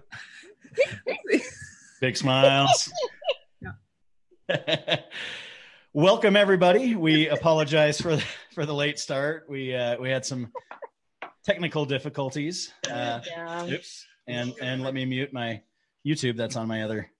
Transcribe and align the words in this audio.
Big 2.00 2.16
smiles. 2.16 2.90
Welcome 5.92 6.36
everybody. 6.36 6.96
We 6.96 7.28
apologize 7.28 8.00
for 8.00 8.16
the, 8.16 8.24
for 8.54 8.66
the 8.66 8.74
late 8.74 8.98
start. 8.98 9.46
We 9.48 9.74
uh, 9.74 9.98
we 10.00 10.10
had 10.10 10.24
some 10.24 10.52
technical 11.44 11.84
difficulties. 11.84 12.72
Uh, 12.90 13.20
Yeah. 13.26 13.66
oops. 13.66 14.06
And 14.26 14.54
and 14.60 14.82
let 14.82 14.94
me 14.94 15.04
mute 15.04 15.32
my 15.32 15.62
YouTube. 16.06 16.36
That's 16.36 16.56
on 16.56 16.68
my 16.68 16.82
other 16.84 17.10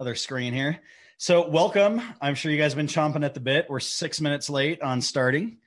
other 0.00 0.14
screen 0.14 0.52
here. 0.52 0.80
So 1.18 1.48
welcome. 1.48 2.00
I'm 2.20 2.34
sure 2.34 2.50
you 2.50 2.58
guys 2.58 2.72
have 2.72 2.76
been 2.76 2.86
chomping 2.86 3.24
at 3.24 3.34
the 3.34 3.40
bit. 3.40 3.66
We're 3.68 3.80
six 3.80 4.20
minutes 4.20 4.50
late 4.50 4.82
on 4.82 5.00
starting, 5.00 5.58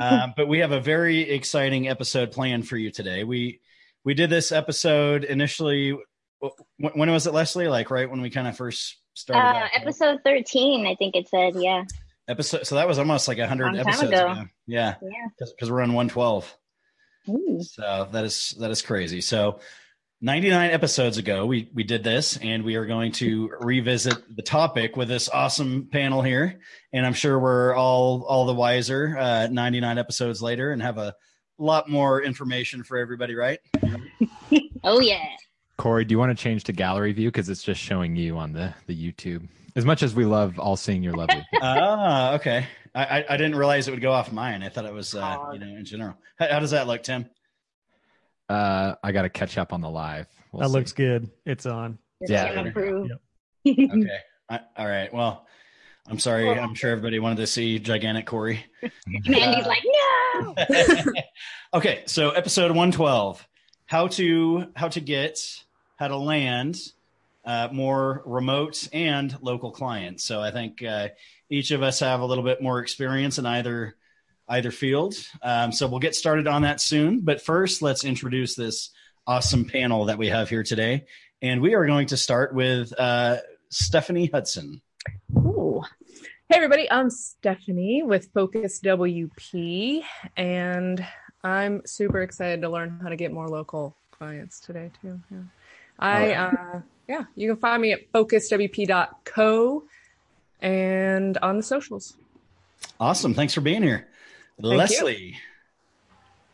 uh, 0.00 0.28
but 0.36 0.48
we 0.48 0.58
have 0.58 0.72
a 0.72 0.80
very 0.80 1.30
exciting 1.30 1.88
episode 1.88 2.32
planned 2.32 2.68
for 2.68 2.76
you 2.76 2.90
today. 2.90 3.24
We 3.24 3.60
we 4.04 4.14
did 4.14 4.30
this 4.30 4.52
episode 4.52 5.24
initially. 5.24 5.96
When, 6.78 6.92
when 6.94 7.10
was 7.10 7.26
it, 7.26 7.34
Leslie? 7.34 7.68
Like 7.68 7.90
right 7.90 8.10
when 8.10 8.20
we 8.20 8.30
kind 8.30 8.48
of 8.48 8.56
first 8.56 8.98
started. 9.14 9.40
Uh, 9.46 9.62
out? 9.64 9.70
episode 9.74 10.20
13, 10.24 10.86
I 10.86 10.94
think 10.96 11.14
it 11.16 11.28
said. 11.28 11.54
Yeah. 11.56 11.84
episode. 12.28 12.66
So 12.66 12.74
that 12.76 12.88
was 12.88 12.98
almost 12.98 13.28
like 13.28 13.38
a 13.38 13.46
hundred 13.46 13.76
episodes 13.76 14.10
ago. 14.12 14.32
ago. 14.32 14.44
Yeah, 14.66 14.94
Yeah. 15.02 15.28
because 15.38 15.70
we're 15.70 15.82
on 15.82 15.92
112. 15.92 16.56
Ooh. 17.28 17.60
So 17.62 18.08
that 18.12 18.24
is 18.24 18.56
that 18.58 18.70
is 18.70 18.82
crazy. 18.82 19.20
So 19.20 19.60
99 20.20 20.70
episodes 20.70 21.18
ago, 21.18 21.46
we 21.46 21.68
we 21.74 21.84
did 21.84 22.02
this, 22.04 22.36
and 22.36 22.64
we 22.64 22.76
are 22.76 22.86
going 22.86 23.12
to 23.12 23.50
revisit 23.60 24.14
the 24.34 24.42
topic 24.42 24.96
with 24.96 25.08
this 25.08 25.28
awesome 25.28 25.88
panel 25.90 26.22
here. 26.22 26.60
And 26.92 27.04
I'm 27.06 27.12
sure 27.12 27.38
we're 27.38 27.74
all 27.74 28.24
all 28.24 28.46
the 28.46 28.54
wiser 28.54 29.16
uh, 29.18 29.48
99 29.50 29.98
episodes 29.98 30.42
later, 30.42 30.72
and 30.72 30.82
have 30.82 30.98
a 30.98 31.14
lot 31.64 31.88
more 31.88 32.22
information 32.22 32.82
for 32.82 32.98
everybody. 32.98 33.34
Right? 33.34 33.60
Oh, 34.84 35.00
yeah. 35.00 35.24
Corey, 35.76 36.04
do 36.04 36.12
you 36.12 36.18
want 36.18 36.36
to 36.36 36.42
change 36.42 36.64
to 36.64 36.72
gallery 36.72 37.12
view 37.12 37.28
because 37.28 37.48
it's 37.48 37.62
just 37.62 37.80
showing 37.80 38.16
you 38.16 38.36
on 38.36 38.52
the 38.52 38.74
the 38.86 38.94
YouTube? 38.96 39.48
As 39.76 39.84
much 39.84 40.02
as 40.02 40.14
we 40.14 40.24
love 40.24 40.58
all 40.58 40.76
seeing 40.76 41.02
your 41.02 41.14
lovely. 41.14 41.46
Ah, 41.62 42.34
okay. 42.34 42.66
I, 42.94 43.04
I 43.04 43.24
I 43.30 43.36
didn't 43.36 43.54
realize 43.54 43.88
it 43.88 43.92
would 43.92 44.00
go 44.00 44.12
off 44.12 44.32
mine. 44.32 44.62
I 44.62 44.68
thought 44.68 44.84
it 44.84 44.92
was 44.92 45.14
uh, 45.14 45.38
you 45.52 45.60
know 45.60 45.66
in 45.66 45.84
general. 45.84 46.16
How, 46.38 46.48
how 46.48 46.58
does 46.60 46.72
that 46.72 46.86
look, 46.88 47.02
Tim? 47.04 47.30
Uh, 48.48 48.96
I 49.02 49.12
got 49.12 49.22
to 49.22 49.30
catch 49.30 49.56
up 49.56 49.72
on 49.72 49.80
the 49.80 49.88
live. 49.88 50.26
We'll 50.50 50.60
that 50.60 50.68
see. 50.68 50.72
looks 50.72 50.92
good. 50.92 51.30
It's 51.46 51.64
on. 51.64 51.98
Yeah. 52.20 52.52
Tim 52.52 52.66
approved. 52.66 53.12
Okay. 53.64 54.18
I, 54.50 54.60
all 54.76 54.86
right. 54.88 55.14
Well, 55.14 55.46
I'm 56.08 56.18
sorry. 56.18 56.48
I'm 56.48 56.74
sure 56.74 56.90
everybody 56.90 57.18
wanted 57.18 57.36
to 57.38 57.46
see 57.46 57.78
gigantic 57.78 58.26
Corey. 58.26 58.64
Mandy's 59.06 59.66
like, 59.66 59.82
no. 59.84 60.54
okay. 61.74 62.02
So 62.06 62.30
episode 62.30 62.70
112, 62.70 63.46
how 63.86 64.08
to, 64.08 64.66
how 64.74 64.88
to 64.88 65.00
get, 65.00 65.38
how 65.96 66.08
to 66.08 66.16
land 66.16 66.78
uh, 67.44 67.68
more 67.72 68.22
remote 68.26 68.88
and 68.92 69.36
local 69.40 69.70
clients. 69.70 70.24
So 70.24 70.40
I 70.40 70.50
think 70.50 70.82
uh, 70.82 71.08
each 71.48 71.70
of 71.70 71.82
us 71.82 72.00
have 72.00 72.20
a 72.20 72.26
little 72.26 72.44
bit 72.44 72.62
more 72.62 72.80
experience 72.80 73.38
in 73.38 73.46
either, 73.46 73.96
either 74.48 74.70
field. 74.70 75.14
Um, 75.40 75.72
so 75.72 75.86
we'll 75.86 76.00
get 76.00 76.14
started 76.14 76.46
on 76.46 76.62
that 76.62 76.80
soon. 76.80 77.20
But 77.20 77.40
first, 77.42 77.80
let's 77.80 78.04
introduce 78.04 78.54
this 78.54 78.90
awesome 79.26 79.64
panel 79.66 80.06
that 80.06 80.18
we 80.18 80.28
have 80.28 80.48
here 80.48 80.62
today. 80.64 81.06
And 81.40 81.60
we 81.60 81.74
are 81.74 81.86
going 81.86 82.08
to 82.08 82.16
start 82.16 82.54
with 82.54 82.92
uh, 82.98 83.38
Stephanie 83.70 84.30
Hudson. 84.32 84.82
Ooh. 85.36 85.82
Hey, 86.48 86.56
everybody. 86.56 86.90
I'm 86.90 87.10
Stephanie 87.10 88.02
with 88.02 88.32
Focus 88.32 88.80
WP, 88.80 90.02
and 90.36 91.06
I'm 91.42 91.82
super 91.86 92.22
excited 92.22 92.62
to 92.62 92.68
learn 92.68 93.00
how 93.02 93.08
to 93.08 93.16
get 93.16 93.32
more 93.32 93.48
local 93.48 93.96
clients 94.10 94.60
today, 94.60 94.90
too. 95.00 95.20
Yeah. 95.30 95.38
I, 95.98 96.32
uh, 96.32 96.80
yeah, 97.08 97.24
you 97.34 97.48
can 97.48 97.56
find 97.56 97.80
me 97.80 97.92
at 97.92 98.12
focuswp.co 98.12 99.84
and 100.60 101.38
on 101.38 101.56
the 101.56 101.62
socials. 101.62 102.16
Awesome. 103.00 103.34
Thanks 103.34 103.54
for 103.54 103.60
being 103.60 103.82
here. 103.82 104.08
you. 104.58 104.68
Leslie. 104.68 105.36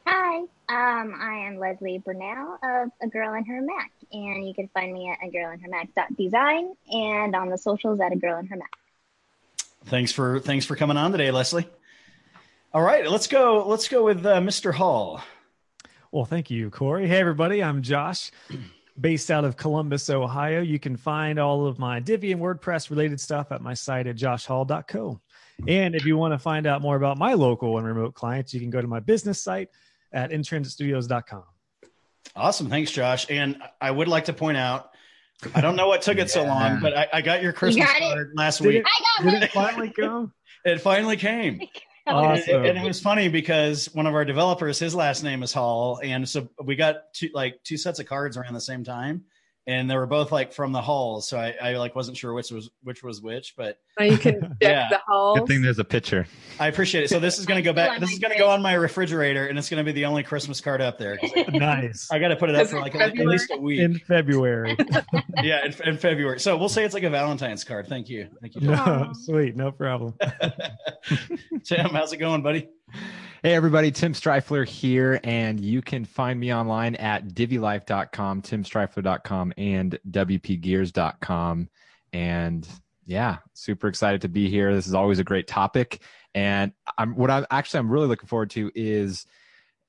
Hi. 0.06 0.44
Um, 0.70 1.14
I 1.18 1.46
am 1.46 1.58
Leslie 1.58 1.96
Burnell 2.04 2.58
of 2.62 2.90
A 3.00 3.08
Girl 3.08 3.32
in 3.32 3.46
Her 3.46 3.62
Mac, 3.62 3.90
and 4.12 4.46
you 4.46 4.52
can 4.52 4.68
find 4.68 4.92
me 4.92 5.08
at 5.08 5.26
a 5.26 5.30
girl 5.30 5.50
in 5.50 5.60
her 5.60 5.68
Mac.design 5.68 6.74
and 6.92 7.34
on 7.34 7.48
the 7.48 7.56
socials 7.56 8.00
at 8.00 8.12
a 8.12 8.16
girl 8.16 8.38
in 8.38 8.46
her 8.48 8.56
Mac. 8.56 8.70
Thanks 9.86 10.12
for 10.12 10.40
thanks 10.40 10.66
for 10.66 10.76
coming 10.76 10.98
on 10.98 11.12
today, 11.12 11.30
Leslie. 11.30 11.66
All 12.74 12.82
right, 12.82 13.10
let's 13.10 13.26
go. 13.26 13.66
Let's 13.66 13.88
go 13.88 14.04
with 14.04 14.26
uh, 14.26 14.40
Mr. 14.40 14.74
Hall. 14.74 15.22
Well, 16.12 16.26
thank 16.26 16.50
you, 16.50 16.68
Corey. 16.68 17.08
Hey, 17.08 17.16
everybody. 17.18 17.64
I'm 17.64 17.80
Josh, 17.80 18.30
based 19.00 19.30
out 19.30 19.46
of 19.46 19.56
Columbus, 19.56 20.10
Ohio. 20.10 20.60
You 20.60 20.78
can 20.78 20.98
find 20.98 21.38
all 21.38 21.66
of 21.66 21.78
my 21.78 21.98
Divi 21.98 22.30
and 22.32 22.42
WordPress 22.42 22.90
related 22.90 23.20
stuff 23.20 23.52
at 23.52 23.62
my 23.62 23.72
site 23.72 24.06
at 24.06 24.16
joshhall.co. 24.16 25.18
And 25.66 25.94
if 25.94 26.04
you 26.04 26.18
want 26.18 26.34
to 26.34 26.38
find 26.38 26.66
out 26.66 26.82
more 26.82 26.96
about 26.96 27.16
my 27.16 27.32
local 27.32 27.78
and 27.78 27.86
remote 27.86 28.14
clients, 28.14 28.52
you 28.52 28.60
can 28.60 28.68
go 28.68 28.82
to 28.82 28.86
my 28.86 29.00
business 29.00 29.40
site 29.42 29.70
at 30.12 30.30
intransitstudios.com. 30.30 31.44
Awesome. 32.36 32.68
Thanks, 32.68 32.90
Josh. 32.90 33.26
And 33.30 33.60
I 33.80 33.90
would 33.90 34.08
like 34.08 34.26
to 34.26 34.32
point 34.32 34.56
out, 34.56 34.90
I 35.54 35.60
don't 35.60 35.76
know 35.76 35.88
what 35.88 36.02
took 36.02 36.18
it 36.18 36.30
so 36.30 36.44
long, 36.44 36.80
but 36.80 36.96
I, 36.96 37.08
I 37.14 37.20
got 37.22 37.42
your 37.42 37.52
Christmas 37.52 37.86
got 37.86 37.98
card 37.98 38.32
last 38.34 38.58
Did 38.60 38.68
week. 38.68 38.76
it, 38.78 38.86
I 39.18 39.22
did 39.22 39.32
got 39.32 39.42
it 39.42 39.50
finally 39.52 39.90
come? 39.90 40.32
It 40.64 40.80
finally 40.80 41.16
came. 41.16 41.60
And, 42.06 42.16
Awesome. 42.16 42.64
and 42.64 42.76
it 42.76 42.82
was 42.84 43.00
funny 43.00 43.28
because 43.28 43.86
one 43.94 44.06
of 44.06 44.14
our 44.14 44.24
developers, 44.24 44.78
his 44.78 44.94
last 44.94 45.22
name 45.22 45.42
is 45.44 45.52
Hall, 45.52 46.00
and 46.02 46.28
so 46.28 46.48
we 46.62 46.74
got 46.74 47.12
two 47.14 47.30
like 47.32 47.62
two 47.62 47.76
sets 47.76 48.00
of 48.00 48.06
cards 48.06 48.36
around 48.36 48.54
the 48.54 48.60
same 48.60 48.82
time, 48.82 49.24
and 49.68 49.88
they 49.88 49.94
were 49.96 50.06
both 50.06 50.32
like 50.32 50.52
from 50.52 50.72
the 50.72 50.80
Halls. 50.80 51.28
So 51.28 51.38
I, 51.38 51.54
I 51.62 51.76
like 51.76 51.94
wasn't 51.94 52.16
sure 52.16 52.32
which 52.32 52.50
was 52.50 52.70
which 52.82 53.02
was 53.02 53.20
which, 53.20 53.54
but 53.56 53.78
Now 53.98 54.06
you 54.06 54.16
can 54.16 54.40
check 54.40 54.56
Yeah. 54.62 54.88
the 54.88 54.98
halls. 55.06 55.38
Good 55.40 55.48
thing 55.48 55.62
there's 55.62 55.78
a 55.78 55.84
picture. 55.84 56.26
I 56.58 56.68
appreciate 56.68 57.04
it. 57.04 57.08
So 57.10 57.20
this 57.20 57.38
is 57.38 57.44
going 57.44 57.58
to 57.58 57.62
go 57.62 57.74
back. 57.74 58.00
This 58.00 58.10
is 58.10 58.18
going 58.18 58.32
to 58.32 58.38
go 58.38 58.48
on 58.48 58.62
my 58.62 58.72
refrigerator, 58.72 59.46
and 59.46 59.58
it's 59.58 59.68
going 59.68 59.78
to 59.78 59.84
be 59.84 59.92
the 59.92 60.06
only 60.06 60.22
Christmas 60.22 60.60
card 60.60 60.80
up 60.80 60.98
there 60.98 61.18
nice. 61.52 62.08
I 62.10 62.18
got 62.18 62.28
to 62.28 62.36
put 62.36 62.48
it 62.48 62.56
up 62.56 62.66
for 62.68 62.78
it 62.78 62.80
like 62.80 62.94
at 62.94 63.14
least 63.14 63.50
a 63.52 63.58
week. 63.58 63.80
In 63.80 63.98
February. 63.98 64.74
yeah, 65.42 65.66
in, 65.66 65.74
in 65.86 65.98
February. 65.98 66.40
So 66.40 66.56
we'll 66.56 66.70
say 66.70 66.84
it's 66.84 66.94
like 66.94 67.02
a 67.02 67.10
Valentine's 67.10 67.62
card. 67.62 67.86
Thank 67.88 68.08
you. 68.08 68.28
Thank 68.40 68.54
you. 68.54 68.62
no, 68.62 69.12
sweet. 69.12 69.54
No 69.54 69.70
problem. 69.70 70.14
Tim, 71.64 71.90
how's 71.90 72.12
it 72.12 72.16
going, 72.18 72.42
buddy? 72.42 72.68
Hey, 73.44 73.54
everybody. 73.54 73.92
Tim 73.92 74.14
Strifler 74.14 74.66
here, 74.66 75.20
and 75.22 75.60
you 75.60 75.80
can 75.80 76.04
find 76.04 76.40
me 76.40 76.52
online 76.52 76.96
at 76.96 77.28
divilife.com, 77.28 78.42
timstrifler.com, 78.42 79.52
and 79.56 79.96
wpgears.com. 80.10 81.68
And 82.12 82.68
yeah, 83.06 83.36
super 83.54 83.86
excited 83.86 84.22
to 84.22 84.28
be 84.28 84.50
here. 84.50 84.74
This 84.74 84.88
is 84.88 84.94
always 84.94 85.20
a 85.20 85.24
great 85.24 85.46
topic. 85.46 86.02
And 86.34 86.72
I'm 86.98 87.14
what 87.14 87.30
I'm 87.30 87.46
actually 87.48 87.78
I'm 87.78 87.92
really 87.92 88.08
looking 88.08 88.26
forward 88.26 88.50
to 88.50 88.72
is 88.74 89.24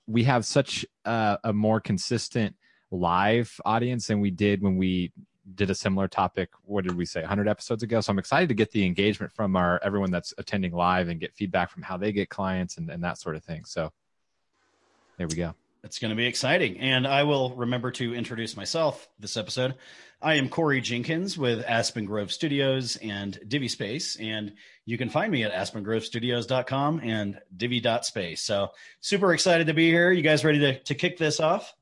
we 0.06 0.26
have 0.26 0.46
such 0.46 0.86
a, 1.06 1.40
a 1.46 1.52
more 1.52 1.80
consistent 1.82 2.56
live 2.92 3.60
audience 3.66 4.06
than 4.06 4.20
we 4.20 4.30
did 4.30 4.62
when 4.62 4.78
we 4.78 5.12
did 5.56 5.70
a 5.70 5.76
similar 5.76 6.08
topic 6.08 6.50
what 6.64 6.84
did 6.84 6.96
we 6.96 7.06
say 7.06 7.22
100 7.22 7.48
episodes 7.48 7.84
ago 7.84 8.02
so 8.02 8.12
i'm 8.12 8.20
excited 8.20 8.50
to 8.50 8.56
get 8.56 8.72
the 8.72 8.86
engagement 8.86 9.32
from 9.32 9.56
our 9.56 9.80
everyone 9.84 10.12
that's 10.12 10.34
attending 10.38 10.72
live 10.72 11.10
and 11.10 11.20
get 11.20 11.34
feedback 11.34 11.70
from 11.70 11.82
how 11.82 11.98
they 11.98 12.12
get 12.12 12.30
clients 12.30 12.78
and, 12.78 12.90
and 12.90 13.04
that 13.04 13.18
sort 13.18 13.36
of 13.36 13.44
thing 13.44 13.66
so 13.66 13.92
there 15.18 15.28
we 15.28 15.36
go 15.36 15.54
It's 15.84 16.00
going 16.00 16.10
to 16.10 16.16
be 16.16 16.26
exciting. 16.26 16.78
And 16.80 17.08
I 17.08 17.24
will 17.24 17.56
remember 17.56 17.92
to 17.92 18.14
introduce 18.14 18.58
myself 18.58 19.08
this 19.18 19.38
episode. 19.38 19.76
I 20.22 20.34
am 20.36 20.50
Corey 20.50 20.82
Jenkins 20.82 21.38
with 21.38 21.64
Aspen 21.66 22.04
Grove 22.06 22.32
Studios 22.34 22.98
and 22.98 23.40
Divi 23.48 23.70
Space. 23.70 24.18
And 24.18 24.56
you 24.86 24.98
can 24.98 25.10
find 25.10 25.32
me 25.32 25.44
at 25.46 25.54
aspengrovestudios.com 25.54 27.00
and 27.02 27.40
divi.space. 27.56 28.42
So 28.42 28.72
super 29.00 29.34
excited 29.34 29.68
to 29.68 29.74
be 29.74 29.90
here. 29.90 30.12
You 30.12 30.22
guys 30.22 30.44
ready 30.44 30.60
to, 30.60 30.80
to 30.80 30.96
kick 30.96 31.18
this 31.18 31.40
off? 31.40 31.74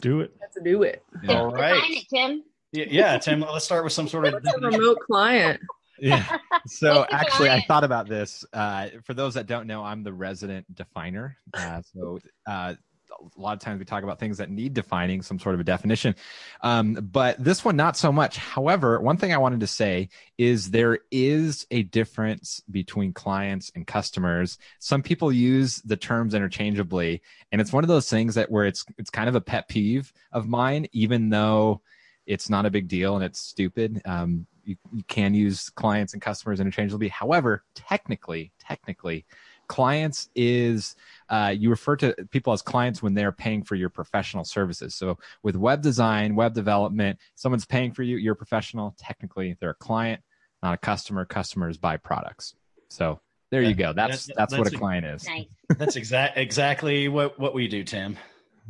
Do 0.00 0.20
it. 0.20 0.32
Let's 0.40 0.58
do 0.62 0.84
it. 0.84 1.02
All 1.28 1.50
right. 1.50 1.74
Define 1.74 1.96
it, 1.96 2.04
Tim. 2.08 2.44
Yeah, 2.72 2.86
yeah, 2.88 3.18
Tim, 3.18 3.40
let's 3.40 3.64
start 3.64 3.84
with 3.84 3.92
some 3.92 4.08
sort 4.08 4.26
of 4.26 4.34
a 4.34 4.58
remote 4.60 4.98
client? 5.00 5.60
yeah. 5.98 6.38
So 6.66 7.00
What's 7.00 7.10
the 7.10 7.16
actually 7.16 7.50
i 7.50 7.60
thought 7.66 7.82
about 7.82 8.08
this 8.08 8.44
uh, 8.52 8.88
for 9.04 9.14
those 9.14 9.34
that 9.34 9.46
don't 9.46 9.66
know 9.66 9.82
i'm 9.82 10.04
the 10.04 10.12
resident 10.12 10.72
definer 10.72 11.36
uh, 11.54 11.82
so 11.92 12.20
uh, 12.46 12.74
a 13.20 13.40
lot 13.40 13.54
of 13.54 13.58
times 13.58 13.78
we 13.78 13.84
talk 13.84 14.04
about 14.04 14.18
things 14.20 14.38
that 14.38 14.48
need 14.48 14.72
defining 14.74 15.22
some 15.22 15.38
sort 15.38 15.54
of 15.54 15.60
a 15.60 15.64
definition 15.64 16.14
um, 16.62 16.94
but 16.94 17.42
this 17.42 17.64
one 17.64 17.76
not 17.76 17.96
so 17.96 18.12
much. 18.12 18.36
However 18.36 19.00
one 19.00 19.16
thing 19.16 19.32
i 19.32 19.38
wanted 19.38 19.60
to 19.60 19.66
say 19.66 20.08
is 20.38 20.70
there 20.70 21.00
is 21.10 21.66
a 21.70 21.82
difference 21.82 22.62
between 22.70 23.12
clients 23.12 23.72
and 23.74 23.86
customers. 23.86 24.58
Some 24.78 25.02
people 25.02 25.32
use 25.32 25.76
the 25.84 25.96
terms 25.96 26.34
interchangeably 26.34 27.22
and 27.50 27.60
it's 27.60 27.72
one 27.72 27.84
of 27.84 27.88
those 27.88 28.08
things 28.08 28.36
that 28.36 28.50
where 28.50 28.66
it's 28.66 28.84
it's 28.98 29.10
kind 29.10 29.28
of 29.28 29.34
a 29.34 29.40
pet 29.40 29.68
peeve 29.68 30.12
of 30.30 30.48
mine 30.48 30.86
even 30.92 31.28
though 31.28 31.82
it's 32.26 32.48
not 32.48 32.66
a 32.66 32.70
big 32.70 32.88
deal 32.88 33.16
and 33.16 33.24
it's 33.24 33.40
stupid 33.40 34.00
um, 34.04 34.46
you, 34.64 34.76
you 34.92 35.02
can 35.08 35.34
use 35.34 35.70
clients 35.70 36.12
and 36.12 36.22
customers 36.22 36.60
interchangeably 36.60 37.08
however 37.08 37.64
technically 37.74 38.52
technically 38.58 39.24
clients 39.72 40.28
is 40.34 40.96
uh, 41.30 41.54
you 41.56 41.70
refer 41.70 41.96
to 41.96 42.14
people 42.30 42.52
as 42.52 42.60
clients 42.60 43.02
when 43.02 43.14
they're 43.14 43.32
paying 43.32 43.62
for 43.62 43.74
your 43.74 43.88
professional 43.88 44.44
services. 44.44 44.94
So 44.94 45.18
with 45.42 45.56
web 45.56 45.80
design, 45.80 46.34
web 46.34 46.52
development, 46.52 47.18
someone's 47.36 47.64
paying 47.64 47.92
for 47.92 48.02
you, 48.02 48.18
you're 48.18 48.34
a 48.34 48.36
professional. 48.36 48.94
Technically, 48.98 49.56
they're 49.60 49.70
a 49.70 49.74
client, 49.74 50.20
not 50.62 50.74
a 50.74 50.76
customer. 50.76 51.24
Customers 51.24 51.78
buy 51.78 51.96
products. 51.96 52.54
So 52.88 53.20
there 53.50 53.62
you 53.62 53.74
go. 53.74 53.94
That's 53.94 54.26
that's, 54.26 54.36
that's 54.36 54.58
what 54.58 54.70
a 54.70 54.76
client 54.76 55.06
is. 55.06 55.26
Nice. 55.26 55.46
That's 55.78 55.96
exact 55.96 56.36
exactly 56.36 57.08
what 57.08 57.38
what 57.38 57.54
we 57.54 57.66
do, 57.66 57.82
Tim. 57.82 58.18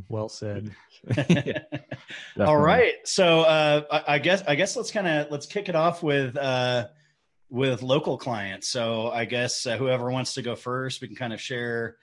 Well 0.09 0.29
said. 0.29 0.71
All 2.39 2.59
right. 2.59 2.95
So 3.05 3.41
uh, 3.41 3.83
I, 3.91 4.15
I 4.15 4.19
guess 4.19 4.43
I 4.47 4.55
guess 4.55 4.77
let's 4.77 4.91
kind 4.91 5.07
of 5.07 5.31
let's 5.31 5.47
kick 5.47 5.69
it 5.69 5.75
off 5.75 6.03
with 6.03 6.37
uh, 6.37 6.89
with 7.51 7.83
local 7.83 8.17
clients. 8.17 8.69
So 8.69 9.11
I 9.11 9.25
guess 9.25 9.67
uh, 9.67 9.77
whoever 9.77 10.11
wants 10.11 10.35
to 10.35 10.43
go 10.43 10.57
first, 10.57 11.01
we 11.01 11.09
can 11.09 11.17
kind 11.17 11.33
of 11.33 11.41
share 11.41 11.97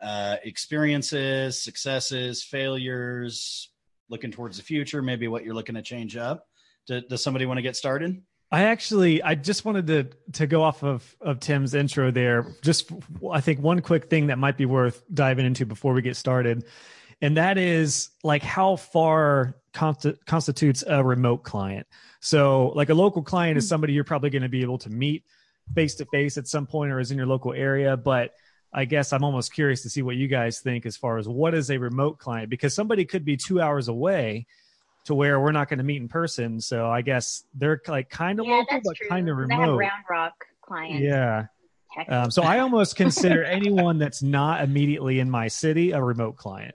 uh, 0.00 0.36
experiences, 0.42 1.62
successes, 1.62 2.42
failures, 2.42 3.70
looking 4.08 4.30
towards 4.30 4.56
the 4.56 4.62
future, 4.62 5.02
maybe 5.02 5.28
what 5.28 5.44
you're 5.44 5.54
looking 5.54 5.74
to 5.76 5.82
change 5.82 6.16
up. 6.16 6.48
Do, 6.86 7.00
does 7.00 7.22
somebody 7.22 7.46
want 7.46 7.58
to 7.58 7.62
get 7.62 7.76
started? 7.76 8.22
I 8.50 8.64
actually, 8.64 9.22
I 9.22 9.34
just 9.34 9.64
wanted 9.64 9.86
to 9.88 10.08
to 10.34 10.46
go 10.46 10.62
off 10.62 10.84
of 10.84 11.16
of 11.20 11.40
Tim's 11.40 11.74
intro 11.74 12.10
there. 12.10 12.54
Just, 12.62 12.90
I 13.30 13.40
think 13.40 13.60
one 13.60 13.80
quick 13.80 14.08
thing 14.08 14.28
that 14.28 14.38
might 14.38 14.56
be 14.56 14.66
worth 14.66 15.02
diving 15.12 15.46
into 15.46 15.66
before 15.66 15.94
we 15.94 16.02
get 16.02 16.16
started, 16.16 16.64
and 17.22 17.36
that 17.36 17.58
is 17.58 18.10
like 18.22 18.42
how 18.42 18.76
far 18.76 19.56
const- 19.72 20.24
constitutes 20.26 20.84
a 20.86 21.02
remote 21.02 21.42
client. 21.42 21.86
So, 22.20 22.68
like 22.74 22.90
a 22.90 22.94
local 22.94 23.22
client 23.22 23.58
is 23.58 23.68
somebody 23.68 23.92
you're 23.92 24.04
probably 24.04 24.30
going 24.30 24.42
to 24.42 24.48
be 24.48 24.62
able 24.62 24.78
to 24.78 24.90
meet 24.90 25.24
face 25.74 25.94
to 25.96 26.04
face 26.06 26.38
at 26.38 26.46
some 26.46 26.66
point 26.66 26.92
or 26.92 27.00
is 27.00 27.10
in 27.10 27.16
your 27.16 27.26
local 27.26 27.52
area, 27.52 27.96
but 27.96 28.32
I 28.72 28.84
guess 28.84 29.12
I'm 29.12 29.24
almost 29.24 29.52
curious 29.52 29.82
to 29.82 29.90
see 29.90 30.02
what 30.02 30.16
you 30.16 30.28
guys 30.28 30.60
think 30.60 30.86
as 30.86 30.96
far 30.96 31.18
as 31.18 31.28
what 31.28 31.54
is 31.54 31.70
a 31.70 31.78
remote 31.78 32.18
client 32.18 32.50
because 32.50 32.74
somebody 32.74 33.04
could 33.04 33.24
be 33.24 33.36
two 33.36 33.60
hours 33.60 33.88
away 33.88 34.46
to 35.06 35.14
where 35.14 35.40
we're 35.40 35.52
not 35.52 35.68
going 35.68 35.78
to 35.78 35.84
meet 35.84 36.00
in 36.02 36.08
person. 36.08 36.60
So 36.60 36.90
I 36.90 37.00
guess 37.00 37.44
they're 37.54 37.80
like 37.86 38.10
kind 38.10 38.40
of 38.40 38.46
yeah, 38.46 38.56
local, 38.56 38.80
but 38.84 38.96
kind 39.08 39.28
of 39.28 39.36
remote. 39.36 39.60
have 39.60 39.74
Round 39.76 40.04
Rock 40.10 40.34
clients. 40.62 41.00
yeah. 41.00 41.46
Um, 42.08 42.30
so 42.30 42.42
I 42.42 42.58
almost 42.58 42.96
consider 42.96 43.44
anyone 43.44 43.98
that's 43.98 44.22
not 44.22 44.62
immediately 44.62 45.20
in 45.20 45.30
my 45.30 45.48
city 45.48 45.92
a 45.92 46.02
remote 46.02 46.36
client. 46.36 46.74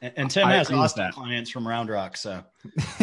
And, 0.00 0.12
and 0.16 0.30
Tim 0.30 0.46
I 0.46 0.54
has 0.54 0.70
Austin 0.70 1.10
clients 1.12 1.50
from 1.50 1.66
Round 1.66 1.88
Rock, 1.88 2.16
so 2.16 2.44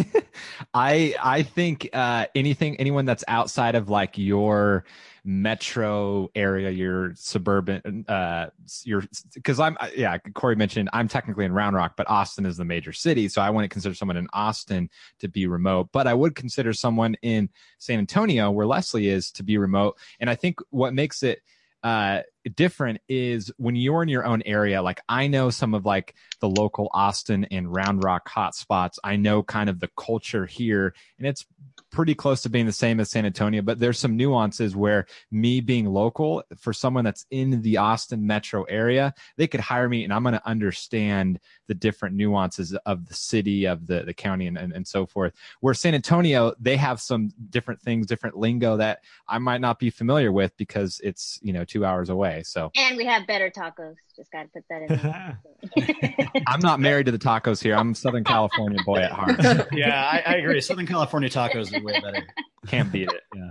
I 0.73 1.13
I 1.21 1.43
think 1.43 1.89
uh, 1.91 2.27
anything 2.35 2.77
anyone 2.77 3.05
that's 3.05 3.23
outside 3.27 3.75
of 3.75 3.89
like 3.89 4.17
your 4.17 4.85
metro 5.25 6.29
area, 6.35 6.69
your 6.69 7.13
suburban, 7.15 8.05
uh, 8.07 8.47
your 8.83 9.03
because 9.33 9.59
I'm 9.59 9.75
yeah. 9.95 10.17
Corey 10.35 10.55
mentioned 10.55 10.89
I'm 10.93 11.07
technically 11.07 11.43
in 11.43 11.51
Round 11.51 11.75
Rock, 11.75 11.95
but 11.97 12.09
Austin 12.09 12.45
is 12.45 12.55
the 12.55 12.65
major 12.65 12.93
city, 12.93 13.27
so 13.27 13.41
I 13.41 13.49
wouldn't 13.49 13.71
consider 13.71 13.95
someone 13.95 14.17
in 14.17 14.27
Austin 14.31 14.89
to 15.19 15.27
be 15.27 15.47
remote. 15.47 15.89
But 15.91 16.07
I 16.07 16.13
would 16.13 16.35
consider 16.35 16.71
someone 16.71 17.15
in 17.21 17.49
San 17.77 17.99
Antonio, 17.99 18.51
where 18.51 18.65
Leslie 18.65 19.09
is, 19.09 19.31
to 19.31 19.43
be 19.43 19.57
remote. 19.57 19.97
And 20.19 20.29
I 20.29 20.35
think 20.35 20.59
what 20.69 20.93
makes 20.93 21.23
it 21.23 21.41
uh, 21.83 22.21
different 22.55 23.01
is 23.07 23.51
when 23.57 23.75
you're 23.75 24.03
in 24.03 24.09
your 24.09 24.25
own 24.25 24.41
area. 24.45 24.81
Like 24.81 25.01
I 25.09 25.27
know 25.27 25.49
some 25.49 25.73
of 25.73 25.85
like 25.85 26.15
the 26.39 26.49
local 26.49 26.89
Austin 26.93 27.45
and 27.51 27.73
Round 27.73 28.03
Rock 28.03 28.29
hotspots. 28.29 28.97
I 29.03 29.15
know 29.15 29.43
kind 29.43 29.69
of 29.69 29.79
the 29.79 29.89
culture 29.97 30.45
here, 30.45 30.93
and 31.17 31.27
it's 31.27 31.45
pretty 31.91 32.13
close 32.13 32.41
to 32.41 32.49
being 32.49 32.65
the 32.65 32.71
same 32.71 32.99
as 32.99 33.09
San 33.09 33.25
Antonio. 33.25 33.61
But 33.61 33.79
there's 33.79 33.97
some 33.97 34.17
nuances 34.17 34.75
where 34.75 35.05
me 35.31 35.61
being 35.61 35.85
local 35.85 36.43
for 36.57 36.73
someone 36.73 37.05
that's 37.05 37.25
in 37.31 37.61
the 37.61 37.77
Austin 37.77 38.27
metro 38.27 38.63
area, 38.63 39.13
they 39.37 39.47
could 39.47 39.61
hire 39.61 39.87
me, 39.87 40.03
and 40.03 40.13
I'm 40.13 40.23
going 40.23 40.33
to 40.33 40.47
understand 40.47 41.39
the 41.67 41.73
different 41.73 42.15
nuances 42.15 42.75
of 42.85 43.07
the 43.07 43.13
city, 43.13 43.65
of 43.65 43.87
the 43.87 44.03
the 44.03 44.13
county, 44.13 44.47
and, 44.47 44.57
and 44.57 44.73
and 44.73 44.85
so 44.85 45.05
forth. 45.05 45.33
Where 45.61 45.73
San 45.73 45.95
Antonio, 45.95 46.53
they 46.59 46.75
have 46.75 46.99
some 46.99 47.31
different 47.49 47.81
things, 47.81 48.07
different 48.07 48.37
lingo 48.37 48.77
that 48.77 48.99
I 49.27 49.39
might 49.39 49.61
not 49.61 49.79
be 49.79 49.89
familiar 49.89 50.31
with 50.31 50.55
because 50.57 50.99
it's 51.03 51.39
you 51.41 51.53
know 51.53 51.63
two 51.63 51.85
hours 51.85 52.09
away. 52.09 52.34
So 52.43 52.71
and 52.75 52.97
we 52.97 53.05
have 53.05 53.27
better 53.27 53.49
tacos. 53.49 53.95
Just 54.15 54.31
got 54.31 54.43
to 54.43 54.49
put 54.49 54.63
that 54.69 54.81
in 54.83 56.21
there. 56.25 56.41
I'm 56.47 56.59
not 56.61 56.79
married 56.79 57.05
to 57.07 57.11
the 57.11 57.19
tacos 57.19 57.61
here. 57.61 57.75
I'm 57.75 57.91
a 57.91 57.95
Southern 57.95 58.23
California 58.23 58.79
boy 58.85 58.97
at 58.97 59.11
heart. 59.11 59.67
yeah, 59.71 60.03
I, 60.05 60.23
I 60.25 60.35
agree. 60.35 60.61
Southern 60.61 60.87
California 60.87 61.29
tacos 61.29 61.73
are 61.73 61.83
way 61.83 61.99
better. 62.01 62.25
Can't 62.67 62.91
beat 62.91 63.09
it. 63.11 63.21
Yeah, 63.35 63.49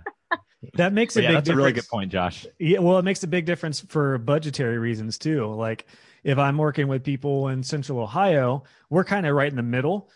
That 0.74 0.92
makes 0.92 1.16
a 1.16 1.18
But 1.18 1.22
yeah 1.22 1.28
big 1.30 1.34
that's 1.36 1.48
a 1.50 1.56
really 1.56 1.72
good 1.72 1.88
point, 1.88 2.10
Josh. 2.12 2.46
Yeah, 2.58 2.78
well, 2.80 2.98
it 2.98 3.04
makes 3.04 3.22
a 3.22 3.26
big 3.28 3.44
difference 3.46 3.80
for 3.80 4.18
budgetary 4.18 4.78
reasons 4.78 5.18
too. 5.18 5.46
Like 5.46 5.86
if 6.22 6.38
I'm 6.38 6.56
working 6.58 6.88
with 6.88 7.04
people 7.04 7.48
in 7.48 7.62
Central 7.62 8.00
Ohio, 8.00 8.64
we're 8.90 9.04
kind 9.04 9.26
of 9.26 9.34
right 9.34 9.48
in 9.50 9.56
the 9.56 9.62
middle. 9.62 10.10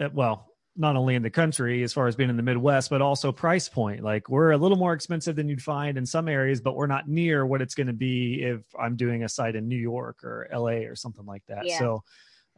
Uh, 0.00 0.08
Well, 0.12 0.47
not 0.78 0.94
only 0.94 1.16
in 1.16 1.22
the 1.22 1.30
country 1.30 1.82
as 1.82 1.92
far 1.92 2.06
as 2.06 2.14
being 2.14 2.30
in 2.30 2.36
the 2.36 2.42
Midwest, 2.42 2.88
but 2.88 3.02
also 3.02 3.32
price 3.32 3.68
point. 3.68 4.02
Like 4.02 4.28
we're 4.28 4.52
a 4.52 4.56
little 4.56 4.78
more 4.78 4.92
expensive 4.92 5.34
than 5.34 5.48
you'd 5.48 5.62
find 5.62 5.98
in 5.98 6.06
some 6.06 6.28
areas, 6.28 6.60
but 6.60 6.76
we're 6.76 6.86
not 6.86 7.08
near 7.08 7.44
what 7.44 7.60
it's 7.60 7.74
going 7.74 7.88
to 7.88 7.92
be 7.92 8.42
if 8.42 8.60
I'm 8.78 8.96
doing 8.96 9.24
a 9.24 9.28
site 9.28 9.56
in 9.56 9.68
New 9.68 9.76
York 9.76 10.22
or 10.22 10.48
LA 10.52 10.86
or 10.86 10.94
something 10.94 11.26
like 11.26 11.42
that. 11.48 11.66
Yeah. 11.66 11.78
So 11.80 12.04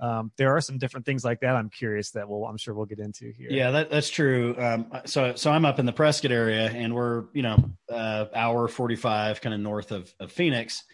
um, 0.00 0.32
there 0.36 0.54
are 0.54 0.60
some 0.60 0.78
different 0.78 1.06
things 1.06 1.24
like 1.24 1.40
that. 1.40 1.56
I'm 1.56 1.70
curious 1.70 2.10
that 2.12 2.28
we'll, 2.28 2.44
I'm 2.44 2.56
sure 2.56 2.74
we'll 2.74 2.86
get 2.86 2.98
into 2.98 3.32
here. 3.32 3.48
Yeah, 3.50 3.70
that, 3.70 3.90
that's 3.90 4.10
true. 4.10 4.54
Um, 4.58 4.90
so, 5.06 5.34
so 5.34 5.50
I'm 5.50 5.64
up 5.64 5.78
in 5.78 5.86
the 5.86 5.92
Prescott 5.92 6.30
area, 6.30 6.70
and 6.70 6.94
we're 6.94 7.24
you 7.32 7.42
know 7.42 7.70
uh, 7.90 8.26
hour 8.34 8.68
45, 8.68 9.40
kind 9.40 9.54
of 9.54 9.60
north 9.60 9.92
of, 9.92 10.12
of 10.18 10.32
Phoenix, 10.32 10.84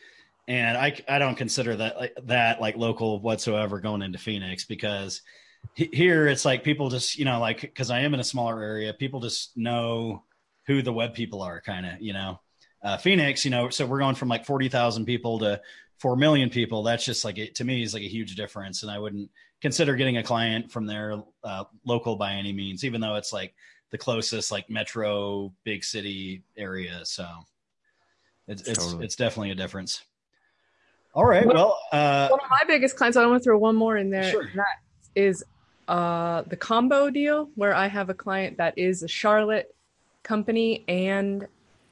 and 0.48 0.76
I 0.76 0.96
I 1.08 1.18
don't 1.18 1.36
consider 1.36 1.76
that 1.76 1.96
like, 1.96 2.14
that 2.24 2.60
like 2.60 2.76
local 2.76 3.20
whatsoever 3.20 3.80
going 3.80 4.02
into 4.02 4.18
Phoenix 4.18 4.64
because 4.64 5.22
he- 5.22 5.30
here 5.74 6.26
it's 6.28 6.44
like 6.44 6.64
people 6.64 6.88
just 6.88 7.18
you 7.18 7.24
know 7.24 7.40
like 7.40 7.60
because 7.60 7.90
I 7.90 8.00
am 8.00 8.14
in 8.14 8.20
a 8.20 8.24
smaller 8.24 8.62
area, 8.62 8.92
people 8.92 9.20
just 9.20 9.56
know 9.56 10.22
who 10.66 10.82
the 10.82 10.92
web 10.92 11.14
people 11.14 11.42
are, 11.42 11.60
kind 11.60 11.86
of 11.86 12.00
you 12.00 12.12
know. 12.12 12.40
Uh, 12.82 12.96
Phoenix, 12.96 13.44
you 13.44 13.50
know, 13.50 13.68
so 13.68 13.84
we're 13.84 13.98
going 13.98 14.14
from 14.14 14.28
like 14.28 14.44
forty 14.44 14.68
thousand 14.68 15.06
people 15.06 15.38
to 15.40 15.60
four 15.98 16.16
million 16.16 16.50
people. 16.50 16.82
That's 16.82 17.04
just 17.04 17.24
like 17.24 17.38
it 17.38 17.54
to 17.56 17.64
me 17.64 17.82
is 17.82 17.94
like 17.94 18.02
a 18.02 18.08
huge 18.08 18.36
difference, 18.36 18.82
and 18.82 18.90
I 18.90 18.98
wouldn't 18.98 19.30
consider 19.60 19.96
getting 19.96 20.18
a 20.18 20.22
client 20.22 20.70
from 20.70 20.86
there 20.86 21.22
uh, 21.42 21.64
local 21.84 22.16
by 22.16 22.34
any 22.34 22.52
means, 22.52 22.84
even 22.84 23.00
though 23.00 23.16
it's 23.16 23.32
like 23.32 23.54
the 23.90 23.98
closest 23.98 24.52
like 24.52 24.68
metro 24.70 25.52
big 25.64 25.84
city 25.84 26.42
area. 26.56 27.00
So 27.04 27.26
it's 28.46 28.62
it's 28.62 28.78
Totally. 28.78 29.04
it's 29.04 29.16
definitely 29.16 29.50
a 29.50 29.54
difference. 29.56 30.02
All 31.14 31.24
right. 31.24 31.46
Well, 31.46 31.78
uh, 31.92 32.28
One 32.28 32.40
of 32.40 32.50
my 32.50 32.60
biggest 32.66 32.96
clients, 32.96 33.16
I 33.16 33.24
want 33.24 33.42
to 33.42 33.44
throw 33.44 33.56
one 33.58 33.74
more 33.74 33.96
in 33.96 34.10
there. 34.10 34.30
Sure. 34.30 34.48
That 34.54 34.66
is 35.14 35.42
uh, 35.88 36.42
the 36.42 36.56
combo 36.56 37.10
deal 37.10 37.50
where 37.54 37.74
I 37.74 37.86
have 37.86 38.10
a 38.10 38.14
client 38.14 38.58
that 38.58 38.76
is 38.76 39.02
a 39.02 39.08
Charlotte 39.08 39.74
company 40.22 40.84
and 40.88 41.46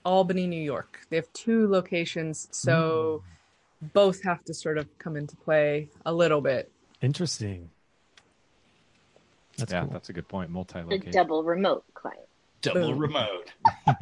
Albany, 0.05 0.47
New 0.47 0.63
York. 0.63 1.01
They 1.11 1.17
have 1.17 1.33
two 1.33 1.69
locations, 1.69 2.49
so 2.51 3.23
both 3.93 4.23
have 4.23 4.45
to 4.45 4.55
sort 4.55 4.79
of 4.79 4.87
come 4.99 5.17
into 5.17 5.37
play 5.37 5.89
a 6.05 6.13
little 6.13 6.41
bit. 6.41 6.71
Interesting. 7.01 7.71
That's 9.57 9.73
yeah, 9.73 9.83
cool. 9.83 9.91
that's 9.93 10.09
a 10.09 10.13
good 10.13 10.29
point. 10.29 10.51
Multi-location. 10.51 11.13
double 11.13 11.45
remote 11.45 11.85
client. 11.95 12.27
double 12.63 12.93
Boom. 12.93 12.99
remote. 12.99 13.53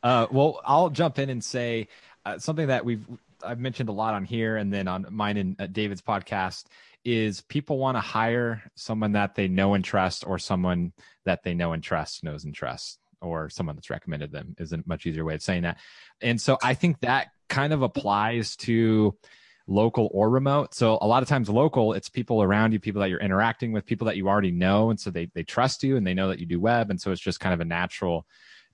Uh, 0.00 0.28
well, 0.30 0.60
I'll 0.64 0.90
jump 0.90 1.18
in 1.18 1.28
and 1.28 1.42
say 1.42 1.88
uh, 2.24 2.38
something 2.38 2.68
that 2.68 2.84
we've 2.84 3.04
I've 3.42 3.58
mentioned 3.58 3.88
a 3.88 3.92
lot 3.92 4.14
on 4.14 4.24
here, 4.24 4.56
and 4.56 4.72
then 4.72 4.86
on 4.86 5.06
mine 5.10 5.36
and 5.36 5.60
uh, 5.60 5.66
David's 5.66 6.02
podcast 6.02 6.66
is 7.04 7.40
people 7.42 7.78
want 7.78 7.96
to 7.96 8.00
hire 8.00 8.62
someone 8.74 9.12
that 9.12 9.34
they 9.34 9.48
know 9.48 9.74
and 9.74 9.84
trust, 9.84 10.26
or 10.26 10.38
someone 10.38 10.92
that 11.24 11.42
they 11.42 11.54
know 11.54 11.72
and 11.72 11.82
trust 11.82 12.24
knows 12.24 12.44
and 12.44 12.54
trusts, 12.54 12.98
or 13.20 13.48
someone 13.48 13.76
that's 13.76 13.90
recommended 13.90 14.32
them 14.32 14.54
is 14.58 14.72
a 14.72 14.82
much 14.86 15.06
easier 15.06 15.24
way 15.24 15.34
of 15.34 15.42
saying 15.42 15.62
that. 15.62 15.78
And 16.20 16.40
so 16.40 16.58
I 16.62 16.74
think 16.74 17.00
that 17.00 17.28
kind 17.48 17.72
of 17.72 17.82
applies 17.82 18.56
to 18.56 19.16
local 19.66 20.08
or 20.12 20.30
remote. 20.30 20.74
So 20.74 20.98
a 21.00 21.06
lot 21.06 21.22
of 21.22 21.28
times 21.28 21.48
local, 21.48 21.92
it's 21.92 22.08
people 22.08 22.42
around 22.42 22.72
you, 22.72 22.80
people 22.80 23.00
that 23.00 23.10
you're 23.10 23.20
interacting 23.20 23.72
with, 23.72 23.86
people 23.86 24.06
that 24.06 24.16
you 24.16 24.28
already 24.28 24.50
know, 24.50 24.90
and 24.90 24.98
so 24.98 25.10
they 25.10 25.30
they 25.34 25.42
trust 25.42 25.82
you 25.82 25.96
and 25.96 26.06
they 26.06 26.14
know 26.14 26.28
that 26.28 26.40
you 26.40 26.46
do 26.46 26.60
web, 26.60 26.90
and 26.90 27.00
so 27.00 27.12
it's 27.12 27.20
just 27.20 27.40
kind 27.40 27.54
of 27.54 27.60
a 27.60 27.64
natural 27.64 28.26